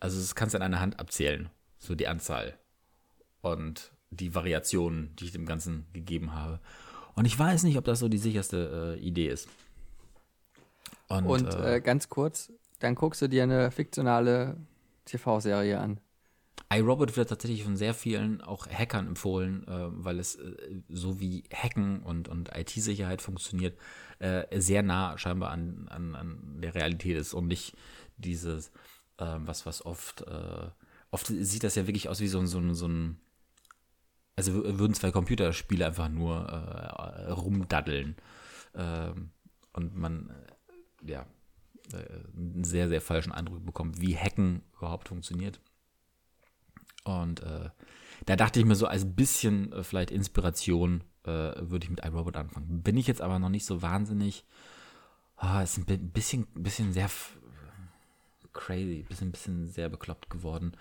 also 0.00 0.18
es 0.18 0.34
kannst 0.34 0.54
du 0.54 0.58
an 0.58 0.62
einer 0.62 0.80
Hand 0.80 0.98
abzählen, 0.98 1.50
so 1.78 1.94
die 1.94 2.08
Anzahl 2.08 2.58
und 3.42 3.92
die 4.10 4.34
Variationen, 4.34 5.14
die 5.16 5.26
ich 5.26 5.32
dem 5.32 5.46
Ganzen 5.46 5.86
gegeben 5.92 6.34
habe. 6.34 6.60
Und 7.14 7.26
ich 7.26 7.38
weiß 7.38 7.62
nicht, 7.62 7.78
ob 7.78 7.84
das 7.84 8.00
so 8.00 8.08
die 8.08 8.18
sicherste 8.18 8.96
äh, 8.98 9.00
Idee 9.00 9.28
ist. 9.28 9.48
Und, 11.08 11.26
Und 11.26 11.54
äh, 11.54 11.76
äh, 11.76 11.80
ganz 11.80 12.08
kurz, 12.08 12.52
dann 12.80 12.94
guckst 12.94 13.22
du 13.22 13.28
dir 13.28 13.42
eine 13.44 13.70
fiktionale 13.70 14.56
TV-Serie 15.04 15.78
an. 15.78 16.00
iRobot 16.72 17.16
wird 17.16 17.28
tatsächlich 17.28 17.62
von 17.62 17.76
sehr 17.76 17.94
vielen 17.94 18.40
auch 18.40 18.66
Hackern 18.66 19.06
empfohlen, 19.06 19.66
äh, 19.68 19.88
weil 19.90 20.18
es 20.18 20.36
äh, 20.36 20.54
so 20.88 21.20
wie 21.20 21.44
Hacken 21.52 22.02
und, 22.02 22.28
und 22.28 22.50
IT-Sicherheit 22.54 23.22
funktioniert, 23.22 23.78
äh, 24.18 24.44
sehr 24.60 24.82
nah 24.82 25.16
scheinbar 25.18 25.50
an, 25.50 25.88
an, 25.90 26.14
an 26.14 26.58
der 26.60 26.74
Realität 26.74 27.16
ist 27.16 27.34
und 27.34 27.46
nicht 27.46 27.76
dieses, 28.16 28.68
äh, 29.18 29.36
was, 29.38 29.66
was 29.66 29.84
oft, 29.84 30.22
äh, 30.22 30.68
oft 31.10 31.26
sieht 31.26 31.64
das 31.64 31.74
ja 31.74 31.86
wirklich 31.86 32.08
aus 32.08 32.20
wie 32.20 32.28
so, 32.28 32.44
so, 32.46 32.74
so 32.74 32.88
ein, 32.88 33.20
also 34.36 34.78
würden 34.78 34.94
zwei 34.94 35.10
Computerspiele 35.10 35.86
einfach 35.86 36.08
nur 36.08 36.48
äh, 36.48 37.30
rumdaddeln. 37.30 38.16
Ähm, 38.74 39.30
und 39.72 39.96
man, 39.96 40.32
ja, 41.04 41.26
einen 41.92 42.64
sehr, 42.64 42.88
sehr 42.88 43.00
falschen 43.00 43.32
Eindruck 43.32 43.64
bekommt, 43.64 44.00
wie 44.00 44.16
Hacken 44.16 44.62
überhaupt 44.76 45.08
funktioniert. 45.08 45.60
Und 47.04 47.42
äh, 47.42 47.70
da 48.26 48.36
dachte 48.36 48.58
ich 48.58 48.66
mir 48.66 48.74
so, 48.74 48.86
als 48.86 49.14
bisschen 49.14 49.72
äh, 49.72 49.84
vielleicht 49.84 50.10
Inspiration 50.10 51.04
äh, 51.24 51.52
würde 51.60 51.84
ich 51.84 51.90
mit 51.90 52.04
iRobot 52.04 52.36
anfangen. 52.36 52.82
Bin 52.82 52.96
ich 52.96 53.06
jetzt 53.06 53.20
aber 53.20 53.38
noch 53.38 53.50
nicht 53.50 53.66
so 53.66 53.82
wahnsinnig. 53.82 54.44
Oh, 55.36 55.60
ist 55.60 55.78
ein 55.78 56.10
bisschen, 56.10 56.46
bisschen 56.54 56.92
sehr 56.92 57.10
crazy, 58.52 59.04
bisschen, 59.06 59.32
bisschen 59.32 59.66
sehr 59.66 59.88
bekloppt 59.88 60.30
geworden. 60.30 60.72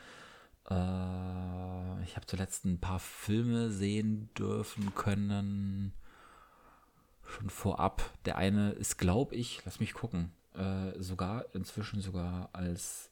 Äh, 0.70 2.03
ich 2.03 2.16
habe 2.16 2.26
zuletzt 2.26 2.66
ein 2.66 2.80
paar 2.80 2.99
Filme 2.99 3.72
sehen 3.72 4.30
dürfen 4.38 4.93
können. 4.95 5.93
Schon 7.26 7.49
vorab. 7.49 8.03
Der 8.26 8.38
eine 8.38 8.72
ist, 8.72 8.97
glaube 8.97 9.36
ich, 9.36 9.61
lass 9.66 9.80
mich 9.80 9.93
gucken, 9.93 10.32
äh, 10.55 10.99
sogar 10.99 11.45
inzwischen 11.53 12.01
sogar 12.01 12.49
als 12.53 13.09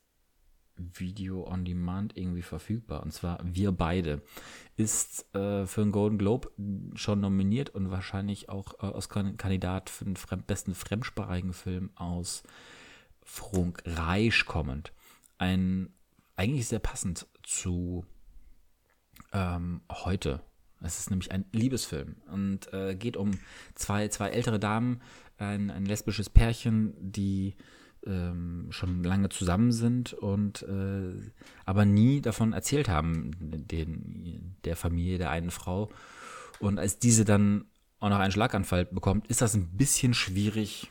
Video 0.78 1.47
on 1.47 1.66
Demand 1.66 2.18
irgendwie 2.18 2.41
verfügbar. 2.41 3.04
Und 3.04 3.12
zwar 3.12 3.39
Wir 3.43 3.72
beide. 3.72 4.22
Ist 4.78 5.34
äh, 5.36 5.66
für 5.66 5.82
den 5.82 5.91
Golden 5.91 6.18
Globe 6.18 6.52
schon 6.95 7.22
nominiert 7.22 7.70
und 7.72 7.91
wahrscheinlich 7.91 8.49
auch 8.49 8.76
äh, 8.76 8.88
Oscar-Kandidat 8.88 9.89
für 9.89 10.06
den 10.06 10.16
fremd 10.16 10.47
besten 10.47 10.74
fremdsprachigen 10.74 11.54
Film 11.54 11.91
aus 11.95 12.43
Frankreich 13.24 14.45
kommend. 14.45 14.91
Ein 15.38 15.93
eigentlich 16.36 16.68
sehr 16.68 16.80
passend 16.80 17.28
zu 17.52 18.06
ähm, 19.34 19.82
heute. 19.91 20.41
Es 20.82 20.99
ist 20.99 21.12
nämlich 21.12 21.32
ein 21.32 21.45
Liebesfilm 21.52 22.16
und 22.32 22.74
äh, 22.74 22.95
geht 22.95 23.18
um 23.18 23.32
zwei, 23.76 24.08
zwei 24.08 24.30
ältere 24.30 24.60
Damen, 24.60 25.02
ein, 25.38 25.70
ein 25.70 25.86
lesbisches 25.86 26.30
Pärchen, 26.30 26.95
die 26.99 27.56
ähm, 28.06 28.68
schon 28.72 29.04
lange 29.04 29.30
zusammen 29.30 29.72
sind 29.72 30.14
und 30.14 30.64
äh, 30.64 31.14
aber 31.66 31.86
nie 31.86 32.22
davon 32.22 32.54
erzählt 32.54 32.89
haben, 32.89 33.32
den, 33.39 34.56
der 34.64 34.76
Familie 34.76 35.20
der 35.20 35.30
einen 35.30 35.52
Frau. 35.52 35.91
Und 36.60 36.80
als 36.80 36.97
diese 36.97 37.26
dann 37.26 37.66
auch 37.99 38.10
noch 38.10 38.20
einen 38.20 38.32
Schlaganfall 38.32 38.86
bekommt, 38.86 39.28
ist 39.28 39.41
das 39.41 39.54
ein 39.54 39.78
bisschen 39.78 40.16
schwierig, 40.16 40.89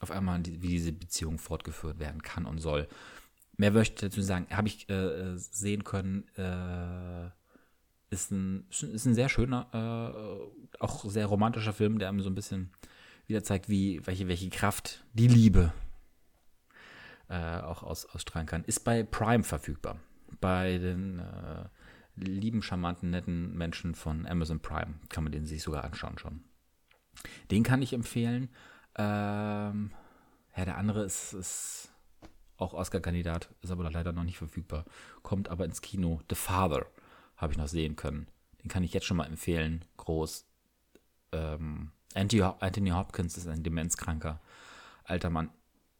auf 0.00 0.10
einmal, 0.10 0.42
wie 0.44 0.68
diese 0.68 0.92
Beziehung 0.92 1.38
fortgeführt 1.38 1.98
werden 1.98 2.20
kann 2.22 2.44
und 2.44 2.58
soll. 2.58 2.86
Mehr 3.56 3.70
möchte 3.70 4.06
ich 4.06 4.10
dazu 4.10 4.22
sagen, 4.22 4.46
habe 4.50 4.68
ich 4.68 4.88
äh, 4.90 5.36
sehen 5.36 5.84
können, 5.84 6.28
äh, 6.36 7.30
ist, 8.10 8.30
ein, 8.30 8.66
ist 8.70 9.06
ein 9.06 9.14
sehr 9.14 9.28
schöner, 9.28 9.68
äh, 9.72 10.78
auch 10.78 11.04
sehr 11.04 11.26
romantischer 11.26 11.72
Film, 11.72 11.98
der 11.98 12.08
einem 12.08 12.20
so 12.20 12.30
ein 12.30 12.34
bisschen 12.34 12.70
wieder 13.26 13.42
zeigt, 13.42 13.68
wie, 13.68 14.06
welche, 14.06 14.28
welche 14.28 14.50
Kraft 14.50 15.04
die 15.12 15.28
Liebe 15.28 15.72
äh, 17.28 17.60
auch 17.60 17.82
aus, 17.82 18.06
ausstrahlen 18.06 18.46
kann. 18.46 18.64
Ist 18.64 18.84
bei 18.84 19.02
Prime 19.02 19.42
verfügbar. 19.42 19.98
Bei 20.40 20.78
den 20.78 21.18
äh, 21.18 21.64
lieben, 22.16 22.62
charmanten, 22.62 23.10
netten 23.10 23.56
Menschen 23.56 23.94
von 23.94 24.26
Amazon 24.26 24.60
Prime 24.60 24.94
kann 25.08 25.24
man 25.24 25.32
den 25.32 25.46
sich 25.46 25.62
sogar 25.62 25.84
anschauen 25.84 26.18
schon. 26.18 26.44
Den 27.50 27.62
kann 27.62 27.82
ich 27.82 27.92
empfehlen. 27.92 28.48
Ähm, 28.96 29.90
ja, 30.56 30.64
der 30.64 30.78
andere 30.78 31.04
ist, 31.04 31.32
ist 31.32 31.92
auch 32.58 32.72
Oscar-Kandidat, 32.72 33.48
ist 33.62 33.70
aber 33.70 33.90
leider 33.90 34.12
noch 34.12 34.24
nicht 34.24 34.38
verfügbar. 34.38 34.84
Kommt 35.22 35.48
aber 35.48 35.64
ins 35.64 35.80
Kino. 35.80 36.20
The 36.28 36.36
Father 36.36 36.86
habe 37.36 37.52
ich 37.52 37.58
noch 37.58 37.68
sehen 37.68 37.96
können. 37.96 38.28
Den 38.62 38.68
kann 38.68 38.82
ich 38.82 38.92
jetzt 38.92 39.06
schon 39.06 39.16
mal 39.16 39.26
empfehlen. 39.26 39.84
Groß. 39.96 40.46
Ähm, 41.32 41.90
Anthony 42.14 42.90
Hopkins 42.90 43.36
ist 43.36 43.46
ein 43.46 43.62
demenzkranker 43.62 44.40
alter 45.04 45.30
Mann. 45.30 45.50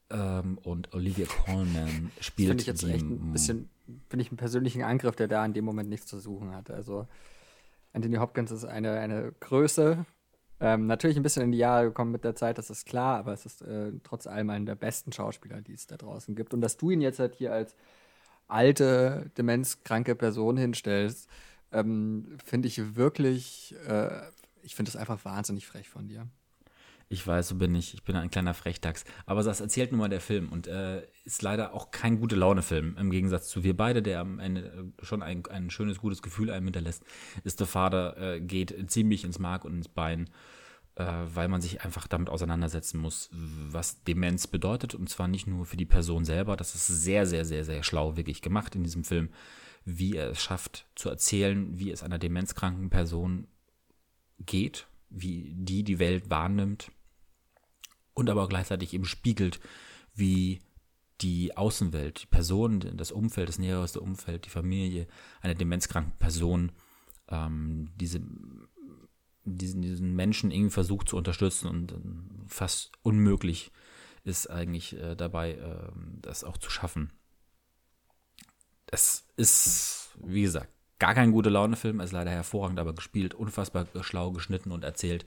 Ähm, 0.08 0.58
und 0.58 0.94
Olivia 0.94 1.26
Colman 1.26 2.10
spielt. 2.20 2.48
Finde 2.48 2.60
ich 2.62 2.66
jetzt 2.66 2.84
echt 2.84 3.04
ein 3.04 3.32
bisschen, 3.32 3.68
finde 4.08 4.22
ich 4.22 4.28
einen 4.28 4.36
persönlichen 4.36 4.82
Angriff, 4.82 5.16
der 5.16 5.28
da 5.28 5.44
in 5.44 5.52
dem 5.52 5.64
Moment 5.64 5.88
nichts 5.88 6.06
zu 6.06 6.18
suchen 6.18 6.54
hat. 6.54 6.70
Also 6.70 7.06
Anthony 7.92 8.16
Hopkins 8.16 8.50
ist 8.50 8.64
eine, 8.64 8.98
eine 8.98 9.32
Größe. 9.40 10.06
Ähm, 10.58 10.86
natürlich 10.86 11.16
ein 11.16 11.22
bisschen 11.22 11.42
in 11.42 11.52
die 11.52 11.58
Jahre 11.58 11.86
gekommen 11.86 12.12
mit 12.12 12.24
der 12.24 12.34
Zeit, 12.34 12.56
das 12.56 12.70
ist 12.70 12.86
klar, 12.86 13.18
aber 13.18 13.32
es 13.32 13.44
ist 13.44 13.62
äh, 13.62 13.92
trotz 14.02 14.26
allem 14.26 14.48
einer 14.50 14.64
der 14.64 14.74
besten 14.74 15.12
Schauspieler, 15.12 15.60
die 15.60 15.74
es 15.74 15.86
da 15.86 15.96
draußen 15.96 16.34
gibt. 16.34 16.54
Und 16.54 16.62
dass 16.62 16.76
du 16.76 16.90
ihn 16.90 17.02
jetzt 17.02 17.18
halt 17.18 17.34
hier 17.34 17.52
als 17.52 17.76
alte, 18.48 19.30
demenzkranke 19.36 20.14
Person 20.14 20.56
hinstellst, 20.56 21.28
ähm, 21.72 22.38
finde 22.44 22.68
ich 22.68 22.96
wirklich, 22.96 23.74
äh, 23.86 24.08
ich 24.62 24.74
finde 24.74 24.90
es 24.90 24.96
einfach 24.96 25.24
wahnsinnig 25.24 25.66
frech 25.66 25.88
von 25.88 26.08
dir. 26.08 26.26
Ich 27.08 27.24
weiß, 27.24 27.48
so 27.48 27.54
bin 27.54 27.74
ich. 27.76 27.94
Ich 27.94 28.02
bin 28.02 28.16
ein 28.16 28.30
kleiner 28.30 28.52
Frechdachs. 28.52 29.04
Aber 29.26 29.42
das 29.42 29.60
erzählt 29.60 29.92
nun 29.92 30.00
mal 30.00 30.08
der 30.08 30.20
Film 30.20 30.48
und 30.48 30.66
äh, 30.66 31.06
ist 31.24 31.40
leider 31.40 31.72
auch 31.72 31.92
kein 31.92 32.18
gute 32.18 32.34
Laune-Film. 32.34 32.96
Im 32.98 33.10
Gegensatz 33.10 33.48
zu 33.48 33.62
wir 33.62 33.76
beide, 33.76 34.02
der 34.02 34.20
am 34.20 34.40
Ende 34.40 34.92
äh, 35.00 35.04
schon 35.04 35.22
ein, 35.22 35.46
ein 35.46 35.70
schönes, 35.70 35.98
gutes 35.98 36.20
Gefühl 36.20 36.50
einem 36.50 36.66
hinterlässt, 36.66 37.04
ist 37.44 37.60
der 37.60 37.68
Vater, 37.68 38.16
äh, 38.16 38.40
geht 38.40 38.74
ziemlich 38.90 39.22
ins 39.22 39.38
Mark 39.38 39.64
und 39.64 39.74
ins 39.74 39.88
Bein, 39.88 40.30
äh, 40.96 41.04
weil 41.32 41.46
man 41.46 41.60
sich 41.60 41.82
einfach 41.82 42.08
damit 42.08 42.28
auseinandersetzen 42.28 42.98
muss, 42.98 43.30
was 43.32 44.02
Demenz 44.02 44.48
bedeutet. 44.48 44.96
Und 44.96 45.08
zwar 45.08 45.28
nicht 45.28 45.46
nur 45.46 45.64
für 45.64 45.76
die 45.76 45.86
Person 45.86 46.24
selber. 46.24 46.56
Das 46.56 46.74
ist 46.74 46.88
sehr, 46.88 47.24
sehr, 47.24 47.44
sehr, 47.44 47.64
sehr 47.64 47.84
schlau 47.84 48.16
wirklich 48.16 48.42
gemacht 48.42 48.74
in 48.74 48.82
diesem 48.82 49.04
Film, 49.04 49.30
wie 49.84 50.16
er 50.16 50.30
es 50.30 50.42
schafft 50.42 50.86
zu 50.96 51.08
erzählen, 51.08 51.78
wie 51.78 51.92
es 51.92 52.02
einer 52.02 52.18
demenzkranken 52.18 52.90
Person 52.90 53.46
geht, 54.40 54.88
wie 55.08 55.52
die 55.54 55.84
die 55.84 56.00
Welt 56.00 56.30
wahrnimmt 56.30 56.90
und 58.16 58.30
aber 58.30 58.42
auch 58.42 58.48
gleichzeitig 58.48 58.94
eben 58.94 59.04
spiegelt, 59.04 59.60
wie 60.14 60.60
die 61.20 61.56
Außenwelt, 61.56 62.22
die 62.22 62.26
Person, 62.26 62.80
das 62.96 63.12
Umfeld, 63.12 63.48
das 63.48 63.58
näherste 63.58 64.00
Umfeld, 64.00 64.46
die 64.46 64.50
Familie 64.50 65.06
einer 65.40 65.54
demenzkranken 65.54 66.18
Person 66.18 66.72
ähm, 67.28 67.90
diese, 67.96 68.20
diesen, 69.44 69.82
diesen 69.82 70.16
Menschen 70.16 70.50
irgendwie 70.50 70.72
versucht 70.72 71.08
zu 71.08 71.16
unterstützen 71.16 71.68
und 71.68 71.92
äh, 71.92 71.96
fast 72.46 72.92
unmöglich 73.02 73.70
ist 74.24 74.50
eigentlich 74.50 74.98
äh, 74.98 75.14
dabei, 75.14 75.52
äh, 75.52 75.92
das 76.22 76.42
auch 76.42 76.58
zu 76.58 76.70
schaffen. 76.70 77.12
Das 78.86 79.26
ist, 79.36 80.16
wie 80.22 80.42
gesagt, 80.42 80.70
gar 80.98 81.14
kein 81.14 81.32
guter 81.32 81.50
Laune-Film, 81.50 82.00
ist 82.00 82.12
leider 82.12 82.30
hervorragend, 82.30 82.78
aber 82.78 82.94
gespielt, 82.94 83.34
unfassbar 83.34 83.86
schlau 84.00 84.32
geschnitten 84.32 84.72
und 84.72 84.84
erzählt. 84.84 85.26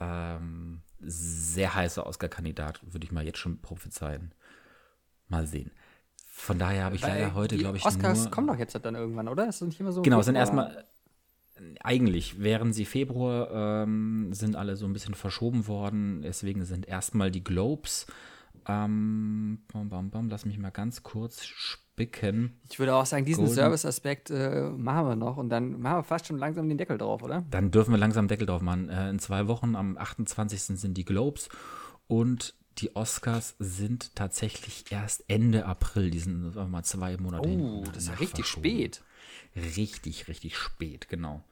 Ähm, 0.00 0.82
sehr 1.00 1.74
heißer 1.74 2.06
Oscar-Kandidat, 2.06 2.80
würde 2.92 3.04
ich 3.04 3.12
mal 3.12 3.24
jetzt 3.24 3.38
schon 3.38 3.60
prophezeien. 3.60 4.32
Mal 5.28 5.46
sehen. 5.46 5.70
Von 6.28 6.58
daher 6.58 6.84
habe 6.84 6.96
ich 6.96 7.02
Weil 7.02 7.20
leider 7.20 7.34
heute, 7.34 7.56
glaube 7.56 7.78
ich, 7.78 7.84
Oscars 7.84 8.24
nur, 8.24 8.30
kommen 8.30 8.46
doch 8.46 8.58
jetzt 8.58 8.74
dann 8.74 8.94
irgendwann, 8.94 9.28
oder? 9.28 9.48
Ist 9.48 9.62
nicht 9.62 9.80
immer 9.80 9.92
so? 9.92 10.02
Genau, 10.02 10.20
es 10.20 10.26
sind 10.26 10.36
erstmal 10.36 10.86
eigentlich 11.82 12.40
wären 12.40 12.72
sie 12.72 12.84
Februar, 12.84 13.82
ähm, 13.84 14.32
sind 14.32 14.56
alle 14.56 14.76
so 14.76 14.86
ein 14.86 14.92
bisschen 14.92 15.14
verschoben 15.14 15.66
worden. 15.66 16.22
Deswegen 16.22 16.64
sind 16.64 16.86
erstmal 16.86 17.30
die 17.30 17.44
Globes. 17.44 18.06
Ähm, 18.68 19.60
bam, 19.72 19.88
bam, 19.88 20.10
bam, 20.10 20.28
lass 20.28 20.44
mich 20.44 20.58
mal 20.58 20.70
ganz 20.70 21.02
kurz 21.02 21.44
spicken. 21.44 22.58
Ich 22.68 22.78
würde 22.78 22.94
auch 22.94 23.06
sagen, 23.06 23.24
diesen 23.24 23.46
Service-Aspekt 23.46 24.30
äh, 24.30 24.70
machen 24.70 25.06
wir 25.06 25.16
noch 25.16 25.36
und 25.36 25.50
dann 25.50 25.80
machen 25.80 25.98
wir 25.98 26.04
fast 26.04 26.26
schon 26.26 26.38
langsam 26.38 26.68
den 26.68 26.76
Deckel 26.76 26.98
drauf, 26.98 27.22
oder? 27.22 27.44
Dann 27.50 27.70
dürfen 27.70 27.92
wir 27.92 27.98
langsam 27.98 28.24
den 28.24 28.28
Deckel 28.28 28.46
drauf 28.46 28.62
machen. 28.62 28.88
Äh, 28.88 29.10
in 29.10 29.18
zwei 29.18 29.46
Wochen, 29.46 29.76
am 29.76 29.96
28. 29.96 30.62
sind 30.62 30.96
die 30.96 31.04
Globes 31.04 31.48
und 32.08 32.54
die 32.78 32.94
Oscars 32.94 33.54
sind 33.58 34.14
tatsächlich 34.16 34.84
erst 34.90 35.24
Ende 35.28 35.64
April. 35.64 36.10
Die 36.10 36.18
sind 36.18 36.42
sagen 36.52 36.66
wir 36.66 36.66
mal 36.66 36.82
zwei 36.82 37.16
Monate. 37.16 37.48
Oh, 37.48 37.84
das 37.92 38.04
ist 38.04 38.08
ja 38.08 38.14
richtig 38.14 38.46
spät. 38.46 39.02
Richtig, 39.54 40.28
richtig 40.28 40.56
spät, 40.56 41.08
genau. 41.08 41.42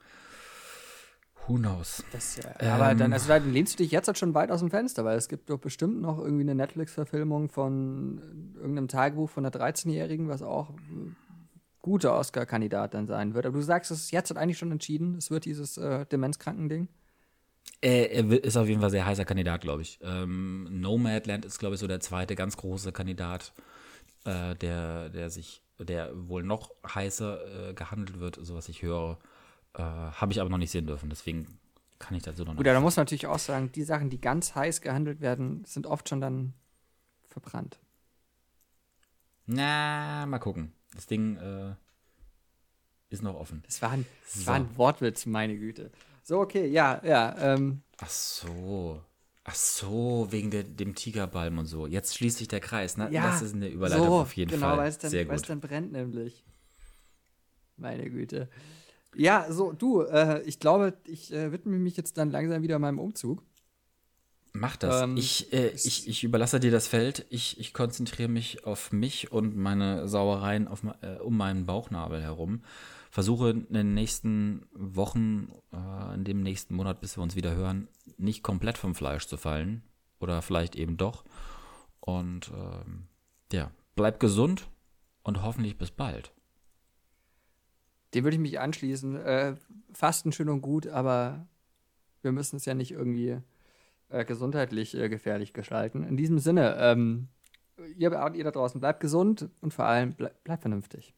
Who 1.47 1.55
knows? 1.57 2.03
Das, 2.11 2.37
ja, 2.37 2.55
ähm, 2.59 2.71
aber 2.71 2.95
dann, 2.95 3.13
also 3.13 3.27
dann 3.27 3.51
lehnst 3.51 3.73
du 3.73 3.83
dich 3.83 3.91
jetzt 3.91 4.07
halt 4.07 4.17
schon 4.17 4.33
weit 4.33 4.51
aus 4.51 4.61
dem 4.61 4.71
Fenster, 4.71 5.05
weil 5.05 5.17
es 5.17 5.27
gibt 5.27 5.49
doch 5.49 5.59
bestimmt 5.59 6.01
noch 6.01 6.17
irgendwie 6.17 6.41
eine 6.41 6.55
Netflix-Verfilmung 6.55 7.49
von 7.49 8.53
irgendeinem 8.55 8.87
Tagebuch 8.87 9.29
von 9.29 9.45
einer 9.45 9.55
13-Jährigen, 9.55 10.27
was 10.27 10.41
auch 10.41 10.71
guter 11.85 12.17
Oscar-Kandidat 12.17 12.95
dann 12.95 13.05
sein 13.05 13.35
wird. 13.35 13.45
Aber 13.45 13.59
du 13.59 13.63
sagst, 13.63 13.91
es 13.91 14.05
ist 14.05 14.11
jetzt 14.11 14.31
halt 14.31 14.39
eigentlich 14.39 14.57
schon 14.57 14.71
entschieden, 14.71 15.15
es 15.17 15.29
wird 15.29 15.45
dieses 15.45 15.77
äh, 15.77 16.05
Demenzkranken-Ding. 16.07 16.87
Er, 17.81 18.11
er 18.11 18.43
ist 18.43 18.57
auf 18.57 18.67
jeden 18.67 18.81
Fall 18.81 18.89
sehr 18.89 19.05
heißer 19.05 19.25
Kandidat, 19.25 19.61
glaube 19.61 19.83
ich. 19.83 19.99
Ähm, 20.01 20.67
Nomadland 20.71 21.45
ist, 21.45 21.59
glaube 21.59 21.75
ich, 21.75 21.81
so 21.81 21.85
der 21.85 21.99
zweite 21.99 22.35
ganz 22.35 22.57
große 22.57 22.91
Kandidat, 22.91 23.53
äh, 24.23 24.55
der, 24.55 25.09
der 25.09 25.29
sich, 25.29 25.61
der 25.77 26.09
wohl 26.27 26.41
noch 26.41 26.71
heißer 26.87 27.69
äh, 27.69 27.73
gehandelt 27.75 28.19
wird, 28.19 28.39
so 28.41 28.55
was 28.55 28.67
ich 28.67 28.81
höre. 28.81 29.19
Äh, 29.77 29.81
Habe 29.81 30.31
ich 30.31 30.41
aber 30.41 30.49
noch 30.49 30.57
nicht 30.57 30.71
sehen 30.71 30.87
dürfen, 30.87 31.09
deswegen 31.09 31.59
kann 31.99 32.15
ich 32.15 32.23
daso 32.23 32.43
noch 32.43 32.53
nicht. 32.53 32.57
Gut, 32.57 32.65
da 32.65 32.79
muss 32.79 32.95
man 32.95 33.03
natürlich 33.03 33.27
auch 33.27 33.39
sagen, 33.39 33.71
die 33.71 33.83
Sachen, 33.83 34.09
die 34.09 34.19
ganz 34.19 34.55
heiß 34.55 34.81
gehandelt 34.81 35.21
werden, 35.21 35.63
sind 35.65 35.87
oft 35.87 36.07
schon 36.09 36.21
dann 36.21 36.53
verbrannt. 37.27 37.79
Na, 39.45 40.25
mal 40.25 40.39
gucken. 40.39 40.73
Das 40.93 41.05
Ding 41.07 41.37
äh, 41.37 41.75
ist 43.09 43.21
noch 43.21 43.35
offen. 43.35 43.63
Das 43.65 43.81
war, 43.81 43.91
ein, 43.91 44.05
das 44.23 44.41
so. 44.41 44.47
war 44.47 44.55
ein 44.55 44.77
Wortwitz, 44.77 45.25
meine 45.25 45.57
Güte. 45.57 45.91
So, 46.23 46.39
okay, 46.39 46.67
ja, 46.67 47.01
ja. 47.03 47.35
Ähm. 47.37 47.83
Ach 47.99 48.09
so. 48.09 49.01
Ach 49.43 49.55
so, 49.55 50.27
wegen 50.31 50.49
der, 50.49 50.63
dem 50.63 50.95
Tigerbalm 50.95 51.59
und 51.59 51.67
so. 51.67 51.85
Jetzt 51.85 52.15
schließt 52.17 52.39
sich 52.39 52.47
der 52.47 52.61
Kreis, 52.61 52.97
ne? 52.97 53.09
Ja, 53.11 53.27
das 53.27 53.43
ist 53.43 53.53
eine 53.53 53.67
Überleitung 53.67 54.07
so, 54.07 54.15
auf 54.15 54.35
jeden 54.35 54.49
genau, 54.49 54.75
Fall. 54.75 54.91
Genau, 54.91 55.29
weil 55.29 55.35
es 55.35 55.41
dann 55.43 55.59
brennt 55.59 55.91
nämlich. 55.91 56.43
Meine 57.77 58.09
Güte. 58.09 58.49
Ja, 59.15 59.51
so, 59.51 59.71
du, 59.71 60.01
äh, 60.01 60.41
ich 60.43 60.59
glaube, 60.59 60.93
ich 61.07 61.31
äh, 61.33 61.51
widme 61.51 61.77
mich 61.77 61.97
jetzt 61.97 62.17
dann 62.17 62.31
langsam 62.31 62.61
wieder 62.61 62.79
meinem 62.79 62.99
Umzug. 62.99 63.43
Mach 64.53 64.77
das. 64.77 65.01
Ähm, 65.01 65.17
ich, 65.17 65.51
äh, 65.51 65.69
ich, 65.69 66.07
ich 66.07 66.23
überlasse 66.23 66.59
dir 66.59 66.71
das 66.71 66.87
Feld. 66.87 67.25
Ich, 67.29 67.59
ich 67.59 67.73
konzentriere 67.73 68.29
mich 68.29 68.65
auf 68.65 68.91
mich 68.91 69.31
und 69.31 69.57
meine 69.57 70.07
Sauereien 70.07 70.67
auf, 70.67 70.83
äh, 71.01 71.17
um 71.19 71.35
meinen 71.37 71.65
Bauchnabel 71.65 72.21
herum. 72.21 72.61
Versuche 73.11 73.49
in 73.51 73.73
den 73.73 73.93
nächsten 73.93 74.65
Wochen, 74.73 75.51
äh, 75.73 76.13
in 76.15 76.23
dem 76.23 76.41
nächsten 76.41 76.75
Monat, 76.75 77.01
bis 77.01 77.17
wir 77.17 77.23
uns 77.23 77.35
wieder 77.35 77.55
hören, 77.55 77.87
nicht 78.17 78.43
komplett 78.43 78.77
vom 78.77 78.95
Fleisch 78.95 79.27
zu 79.27 79.37
fallen. 79.37 79.83
Oder 80.19 80.41
vielleicht 80.41 80.75
eben 80.75 80.95
doch. 80.95 81.25
Und 81.99 82.51
ähm, 82.55 83.07
ja, 83.51 83.71
bleib 83.95 84.19
gesund 84.19 84.67
und 85.23 85.43
hoffentlich 85.43 85.77
bis 85.77 85.91
bald. 85.91 86.31
Dem 88.15 88.23
würde 88.23 88.35
ich 88.35 88.41
mich 88.41 88.59
anschließen. 88.59 89.17
Äh, 89.17 89.55
Fasten 89.93 90.31
schön 90.31 90.47
und 90.47 90.61
gut, 90.61 90.87
aber 90.87 91.45
wir 92.21 92.31
müssen 92.31 92.55
es 92.55 92.65
ja 92.65 92.73
nicht 92.73 92.91
irgendwie 92.91 93.37
äh, 94.09 94.23
gesundheitlich 94.23 94.95
äh, 94.95 95.09
gefährlich 95.09 95.51
gestalten. 95.51 96.03
In 96.03 96.15
diesem 96.15 96.39
Sinne, 96.39 96.77
ähm, 96.79 97.27
ihr, 97.97 98.11
ihr 98.33 98.43
da 98.43 98.51
draußen 98.51 98.79
bleibt 98.79 99.01
gesund 99.01 99.49
und 99.59 99.73
vor 99.73 99.85
allem 99.85 100.13
ble 100.13 100.31
bleibt 100.45 100.61
vernünftig. 100.61 101.13